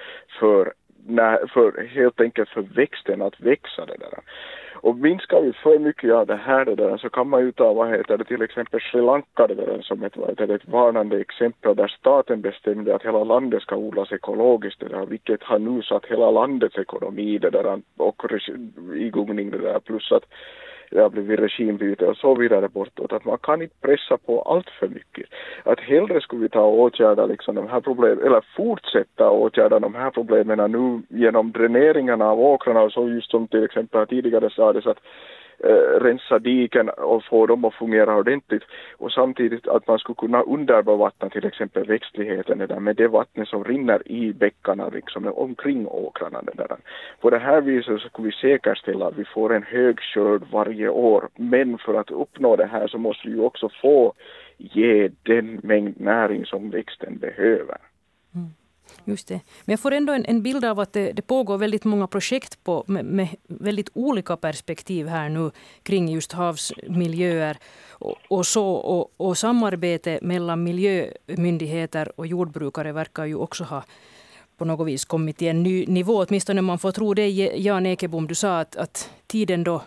för, 0.41 0.73
när, 1.07 1.47
för 1.47 1.87
helt 1.87 2.21
enkelt 2.21 2.49
för 2.49 2.63
växten 2.63 3.23
att 3.23 3.41
växa 3.41 3.87
det 3.87 3.97
där. 3.97 4.21
Och 4.87 4.97
minskar 4.97 5.41
vi 5.41 5.53
för 5.53 5.79
mycket 5.79 6.13
av 6.13 6.27
det 6.27 6.37
här 6.37 6.65
det 6.65 6.75
där, 6.75 6.97
så 6.97 7.09
kan 7.09 7.29
man 7.29 7.41
ju 7.41 7.53
ta 7.53 7.73
vad 7.73 7.91
heter 7.91 8.19
det, 8.19 8.25
till 8.25 8.43
exempel 8.43 8.81
Sri 8.81 9.01
Lanka 9.03 9.47
det 9.47 9.55
där, 9.55 9.81
som 9.83 10.03
ett, 10.03 10.17
vad 10.17 10.29
heter 10.29 10.47
det, 10.47 10.55
ett 10.55 10.69
varnande 10.69 11.21
exempel 11.21 11.77
där 11.77 11.89
staten 11.89 12.41
bestämde 12.41 12.95
att 12.95 13.03
hela 13.03 13.25
landet 13.25 13.63
ska 13.63 13.77
odlas 13.77 14.13
ekologiskt 14.13 14.81
det 14.81 14.89
där, 14.89 15.07
vilket 15.07 15.43
har 15.43 15.59
nu 15.59 15.83
satt 15.83 16.07
hela 16.07 16.31
landets 16.31 16.79
ekonomi 16.79 17.39
det 17.39 17.51
där 17.51 17.81
och 17.97 18.25
igångning 18.95 19.51
det 19.51 19.59
där. 19.59 19.79
Plus 19.79 20.13
att 20.13 20.25
det 20.91 21.01
har 21.01 21.11
blivit 21.11 21.41
regimbyte 21.41 22.07
och 22.07 22.17
så 22.17 22.35
vidare 22.35 22.69
bortåt. 22.69 23.13
Att 23.13 23.25
man 23.25 23.39
kan 23.39 23.63
inte 23.63 23.75
pressa 23.81 24.17
på 24.17 24.43
allt 24.43 24.71
för 24.71 24.89
mycket. 24.89 25.27
Att 25.65 25.81
hellre 25.81 26.21
skulle 26.21 26.43
vi 26.43 26.49
ta 26.49 26.61
och 26.61 26.79
åtgärda 26.79 27.27
liksom 27.27 27.55
de 27.55 27.69
här 27.69 27.81
problemen, 27.81 28.27
eller 28.27 28.45
fortsätta 28.57 29.31
åtgärda 29.31 29.79
de 29.79 29.95
här 29.95 30.11
problemen 30.11 30.71
nu 30.71 31.03
genom 31.21 31.53
dräneringarna 31.53 32.31
av 32.31 32.41
åkrarna 32.41 32.83
och 32.83 32.93
så 32.93 33.09
just 33.09 33.31
som 33.31 33.49
till 33.49 33.65
exempel 33.65 34.07
tidigare 34.07 34.51
sades 34.51 34.87
att 34.87 34.99
eh, 35.59 36.01
rensa 36.01 36.39
diken 36.39 36.89
och 36.89 37.25
få 37.25 37.47
dem 37.47 37.65
att 37.65 37.75
fungera 37.75 38.17
ordentligt 38.17 38.63
och 38.97 39.13
samtidigt 39.13 39.69
att 39.69 39.87
man 39.87 39.99
skulle 39.99 40.17
kunna 40.17 40.43
underbevattna 40.43 41.29
till 41.29 41.47
exempel 41.47 41.87
växtligheten 41.87 42.59
där 42.59 42.81
med 42.81 42.97
det 42.97 43.09
vattnet 43.09 43.49
som 43.49 43.65
rinner 43.65 44.09
i 44.09 44.33
bäckarna 44.33 44.89
liksom 44.89 45.27
omkring 45.27 45.87
åkrarna. 45.87 46.43
Där. 46.55 46.77
På 47.21 47.31
det 47.31 47.39
här 47.39 47.61
viset 47.61 48.01
så 48.01 48.09
skulle 48.09 48.29
vi 48.29 48.33
säkerställa 48.33 49.07
att 49.07 49.19
vi 49.19 49.25
får 49.25 49.55
en 49.55 49.63
hög 49.63 50.01
skörd 50.01 50.43
varje 50.53 50.89
år 50.89 51.29
men 51.37 51.79
för 51.79 51.95
att 51.95 52.11
uppnå 52.11 52.57
det 52.57 52.67
här 52.67 52.87
så 52.89 52.99
måste 52.99 53.29
vi 53.29 53.35
ju 53.35 53.41
också 53.41 53.69
få 53.83 54.13
ge 54.59 55.11
den 55.23 55.61
mängd 55.63 56.01
näring 56.01 56.47
som 56.47 56.71
växten 56.71 57.19
behöver. 57.19 57.79
Mm. 58.35 58.51
Just 59.05 59.29
det. 59.29 59.41
Men 59.65 59.73
jag 59.73 59.81
får 59.81 59.91
ändå 59.91 60.13
en, 60.13 60.25
en 60.25 60.43
bild 60.43 60.65
av 60.65 60.81
att 60.81 60.93
det, 60.93 61.13
det, 61.13 61.23
pågår 61.23 61.59
väldigt 61.59 61.85
många 61.85 62.07
projekt 62.07 62.65
på, 62.65 62.85
med, 62.87 63.05
med, 63.05 63.29
väldigt 63.47 63.89
olika 63.95 64.37
perspektiv 64.37 65.07
här 65.07 65.29
nu 65.29 65.51
kring 65.83 66.09
just 66.09 66.33
havsmiljöer 66.33 67.57
och, 67.91 68.17
och 68.29 68.47
så. 68.47 68.67
Och, 68.67 69.13
och, 69.17 69.39
samarbete 69.39 70.19
mellan 70.23 70.63
miljömyndigheter 70.63 72.21
och 72.21 72.27
jordbrukare 72.27 72.93
verkar 72.93 73.25
ju 73.25 73.35
också 73.35 73.65
ha 73.65 73.85
på 74.57 74.65
något 74.65 74.87
vis 74.87 75.05
kommit 75.05 75.37
till 75.37 75.49
en 75.49 75.63
ny 75.63 75.87
nivå. 75.87 76.25
Åtminstone 76.29 76.63
man 76.63 76.79
får 76.79 76.93
tro 76.93 77.15
det. 77.15 77.29
Jan 77.57 77.87
Ekebom, 77.87 78.27
du 78.27 78.35
sa 78.35 78.61
att, 78.61 78.77
att 78.77 79.11
tiden 79.27 79.65
då 79.65 79.83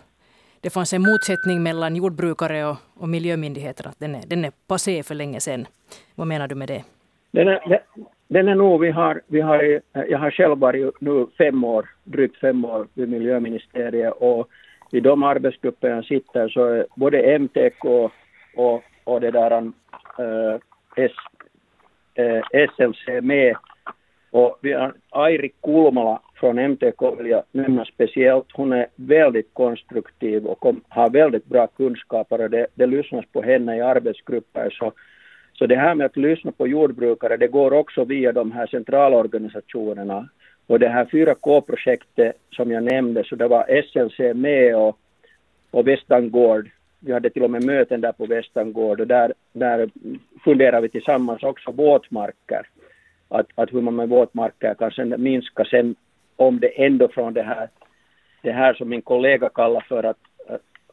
det 0.60 0.70
fanns 0.70 0.92
en 0.92 1.02
motsättning 1.02 1.62
mellan 1.62 1.96
jordbrukare 1.96 2.64
och, 2.64 2.76
och 2.94 3.08
miljömyndigheter. 3.08 3.86
Att 3.86 3.98
den, 3.98 4.14
är, 4.14 4.22
den 4.26 4.44
är 4.44 4.52
passé 4.66 5.02
för 5.02 5.14
länge 5.14 5.40
sedan. 5.40 5.66
Vad 6.14 6.26
menar 6.26 6.48
du 6.48 6.54
med 6.54 6.68
det? 6.68 6.84
Den 7.30 7.48
är, 7.48 7.82
den 8.30 8.48
är 8.48 8.54
nog, 8.54 8.80
vi 8.80 8.90
har, 8.90 9.20
vi 9.26 9.40
har, 9.40 9.80
jag 9.92 10.18
har 10.18 10.30
själv 10.30 10.58
varit 10.58 11.00
nu 11.00 11.26
fem 11.38 11.64
år, 11.64 11.88
drygt 12.04 12.40
fem 12.40 12.64
år 12.64 12.86
vid 12.94 13.08
miljöministeriet 13.08 14.14
och 14.18 14.48
i 14.92 15.00
de 15.00 15.22
arbetsgrupper 15.22 15.88
jag 15.88 16.04
sitter 16.04 16.48
så 16.48 16.64
är 16.64 16.86
både 16.94 17.38
MTK 17.38 17.84
och, 18.56 18.82
och 19.04 19.20
det 19.20 19.30
där 19.30 19.50
äh, 19.52 20.56
S, 20.96 21.12
eh, 22.14 22.60
äh, 22.60 22.68
SLC 22.76 23.22
med 23.22 23.56
och 24.30 24.58
vi 24.62 24.72
har 24.72 24.94
Airi 25.10 25.52
Kulmala 25.62 26.20
från 26.34 26.58
MTK 26.58 27.02
vill 27.18 27.26
jag 27.26 27.42
nämna 27.52 27.84
speciellt. 27.84 28.46
Hon 28.52 28.72
är 28.72 28.86
väldigt 28.96 29.54
konstruktiv 29.54 30.46
och 30.46 30.60
kom, 30.60 30.80
har 30.88 31.10
väldigt 31.10 31.46
bra 31.46 31.66
kunskaper 31.66 32.40
och 32.40 32.50
det, 32.50 32.66
det 32.74 32.86
lyssnas 32.86 33.24
på 33.32 33.42
henne 33.42 33.76
i 33.76 33.80
arbetsgrupper 33.80 34.70
så 34.70 34.92
så 35.60 35.66
det 35.66 35.76
här 35.76 35.94
med 35.94 36.06
att 36.06 36.16
lyssna 36.16 36.52
på 36.52 36.68
jordbrukare, 36.68 37.36
det 37.36 37.48
går 37.48 37.72
också 37.72 38.04
via 38.04 38.32
de 38.32 38.52
här 38.52 38.66
centralorganisationerna. 38.66 40.28
Och 40.66 40.78
det 40.78 40.88
här 40.88 41.04
4K-projektet 41.04 42.36
som 42.50 42.70
jag 42.70 42.82
nämnde, 42.82 43.24
så 43.24 43.36
det 43.36 43.48
var 43.48 43.82
SLC 43.82 44.18
med 44.34 44.76
och, 44.76 44.98
och 45.70 45.88
Västangård. 45.88 46.70
Vi 47.00 47.12
hade 47.12 47.30
till 47.30 47.42
och 47.42 47.50
med 47.50 47.64
möten 47.64 48.00
där 48.00 48.12
på 48.12 48.26
Västangård 48.26 49.00
och 49.00 49.06
där, 49.06 49.32
där 49.52 49.90
funderar 50.44 50.80
vi 50.80 50.88
tillsammans 50.88 51.42
också 51.42 51.70
våtmarker. 51.70 52.66
Att, 53.28 53.46
att 53.54 53.72
hur 53.72 53.80
man 53.80 53.96
med 53.96 54.08
våtmarker 54.08 54.74
kan 54.74 54.90
sen 54.90 55.14
minska 55.18 55.64
sen 55.64 55.94
om 56.36 56.60
det 56.60 56.84
ändå 56.86 57.08
från 57.08 57.34
det 57.34 57.42
här, 57.42 57.68
det 58.42 58.52
här 58.52 58.74
som 58.74 58.88
min 58.88 59.02
kollega 59.02 59.48
kallar 59.48 59.84
för 59.88 60.02
att 60.02 60.18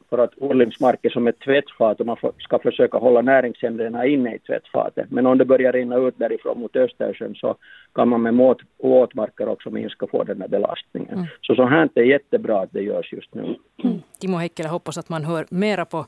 för 0.09 0.17
att 0.17 0.31
odlingsmark 0.37 1.05
är 1.05 1.09
som 1.09 1.27
ett 1.27 1.39
tvättfat 1.39 1.99
och 1.99 2.05
man 2.05 2.17
ska 2.37 2.59
försöka 2.59 2.97
hålla 2.97 3.21
näringsämnena 3.21 4.05
inne 4.05 4.35
i 4.35 4.39
tvättfatet. 4.39 5.11
Men 5.11 5.25
om 5.25 5.37
det 5.37 5.45
börjar 5.45 5.73
rinna 5.73 5.95
ut 5.95 6.15
därifrån 6.17 6.59
mot 6.59 6.75
Östersjön 6.75 7.35
så 7.35 7.55
kan 7.93 8.09
man 8.09 8.21
med 8.21 8.55
våtmarker 8.77 9.47
också 9.47 9.69
minska 9.69 10.07
på 10.07 10.23
den 10.23 10.41
här 10.41 10.47
belastningen. 10.47 11.13
Mm. 11.13 11.25
Så 11.41 11.55
så 11.55 11.65
här 11.65 11.89
är 11.95 12.03
jättebra 12.03 12.61
att 12.61 12.71
det 12.71 12.81
görs 12.81 13.13
just 13.13 13.35
nu. 13.35 13.55
Mm. 13.83 14.01
Timo 14.19 14.37
Heikkilä, 14.37 14.69
hoppas 14.69 14.97
att 14.97 15.09
man 15.09 15.23
hör 15.23 15.45
mera 15.49 15.85
på 15.85 16.05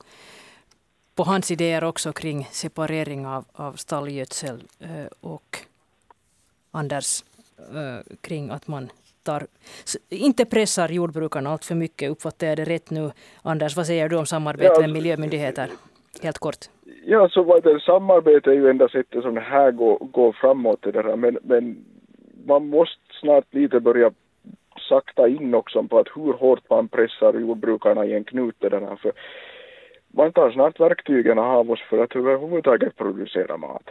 på 1.16 1.24
hans 1.24 1.52
idéer 1.52 1.84
också 1.84 2.14
kring 2.14 2.48
separering 2.52 3.28
av, 3.28 3.46
av 3.54 3.74
stallgödsel 3.74 4.64
eh, 4.80 5.06
och 5.22 5.58
Anders 6.72 7.24
eh, 7.58 8.16
kring 8.22 8.50
att 8.50 8.68
man 8.68 8.90
tar, 9.30 9.48
inte 10.10 10.46
pressar 10.46 10.90
jordbrukarna 10.90 11.50
allt 11.50 11.66
för 11.66 11.76
mycket. 11.76 12.12
Uppfattar 12.12 12.48
jag 12.48 12.58
det 12.58 12.64
rätt 12.64 12.90
nu? 12.92 13.12
Anders, 13.44 13.78
vad 13.78 13.86
säger 13.86 14.10
du 14.10 14.18
om 14.18 14.26
samarbete 14.26 14.74
ja, 14.76 14.82
med 14.82 14.90
miljömyndigheter? 14.90 15.68
Helt 16.24 16.38
kort. 16.38 16.62
Ja, 17.06 17.30
så 17.30 17.44
vad 17.44 17.64
det, 17.64 17.80
samarbete 17.80 18.50
är 18.50 18.54
ju 18.54 18.70
enda 18.70 18.90
sättet 18.90 19.24
som 19.24 19.36
det 19.36 19.42
här 19.42 19.72
går, 19.72 19.98
går 20.00 20.32
framåt. 20.42 20.82
Det 20.82 20.92
där. 20.92 21.16
Men, 21.16 21.38
men 21.44 21.86
man 22.46 22.68
måste 22.68 23.02
snart 23.22 23.54
lite 23.54 23.80
börja 23.80 24.12
sakta 24.90 25.28
in 25.28 25.54
också 25.54 25.84
på 25.84 26.00
att 26.00 26.08
hur 26.16 26.34
hårt 26.34 26.70
man 26.70 26.88
pressar 26.88 27.34
jordbrukarna 27.34 28.06
i 28.06 28.14
en 28.14 28.24
knut. 28.24 28.56
Det 28.60 28.70
där. 28.70 28.96
För 28.96 29.12
man 30.08 30.32
tar 30.32 30.52
snart 30.52 30.80
verktygen 30.80 31.40
av 31.40 31.72
oss 31.72 31.82
för 31.90 32.04
att 32.04 32.16
överhuvudtaget 32.16 32.96
producera 32.96 33.58
mat. 33.58 33.90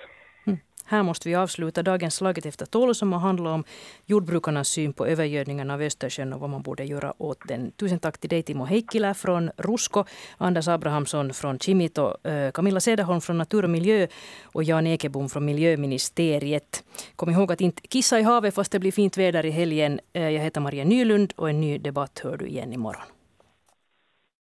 Här 0.90 1.02
måste 1.02 1.28
vi 1.28 1.34
avsluta 1.34 1.82
dagens 1.82 2.14
Slaget 2.14 2.46
efter 2.46 2.66
tolv 2.66 2.94
som 2.94 3.12
har 3.12 3.20
handlat 3.20 3.54
om 3.54 3.64
jordbrukarnas 4.06 4.68
syn 4.68 4.92
på 4.92 5.06
övergödningen 5.06 5.70
av 5.70 5.82
Östersjön 5.82 6.32
och 6.32 6.40
vad 6.40 6.50
man 6.50 6.62
borde 6.62 6.84
göra 6.84 7.12
åt 7.18 7.48
den. 7.48 7.70
Tusen 7.70 7.98
tack 7.98 8.18
till 8.18 8.30
dig 8.30 8.42
Timo 8.42 8.64
Heikkilä 8.64 9.14
från 9.14 9.50
Rusko, 9.56 10.04
Anders 10.38 10.68
Abrahamsson 10.68 11.34
från 11.34 11.58
Kimito, 11.58 12.28
eh, 12.28 12.50
Camilla 12.50 12.80
Cederholm 12.80 13.20
från 13.20 13.38
Natur 13.38 13.62
och 13.62 13.70
miljö 13.70 14.06
och 14.42 14.64
Jan 14.64 14.86
Ekebom 14.86 15.28
från 15.28 15.44
Miljöministeriet. 15.44 16.84
Kom 17.16 17.30
ihåg 17.30 17.52
att 17.52 17.60
inte 17.60 17.82
kissa 17.88 18.20
i 18.20 18.22
havet 18.22 18.54
fast 18.54 18.72
det 18.72 18.78
blir 18.78 18.92
fint 18.92 19.16
väder 19.16 19.46
i 19.46 19.50
helgen. 19.50 20.00
Eh, 20.12 20.28
jag 20.28 20.42
heter 20.42 20.60
Maria 20.60 20.84
Nylund 20.84 21.32
och 21.36 21.50
en 21.50 21.60
ny 21.60 21.78
debatt 21.78 22.20
hör 22.24 22.36
du 22.36 22.46
igen 22.46 22.72
imorgon. 22.72 23.17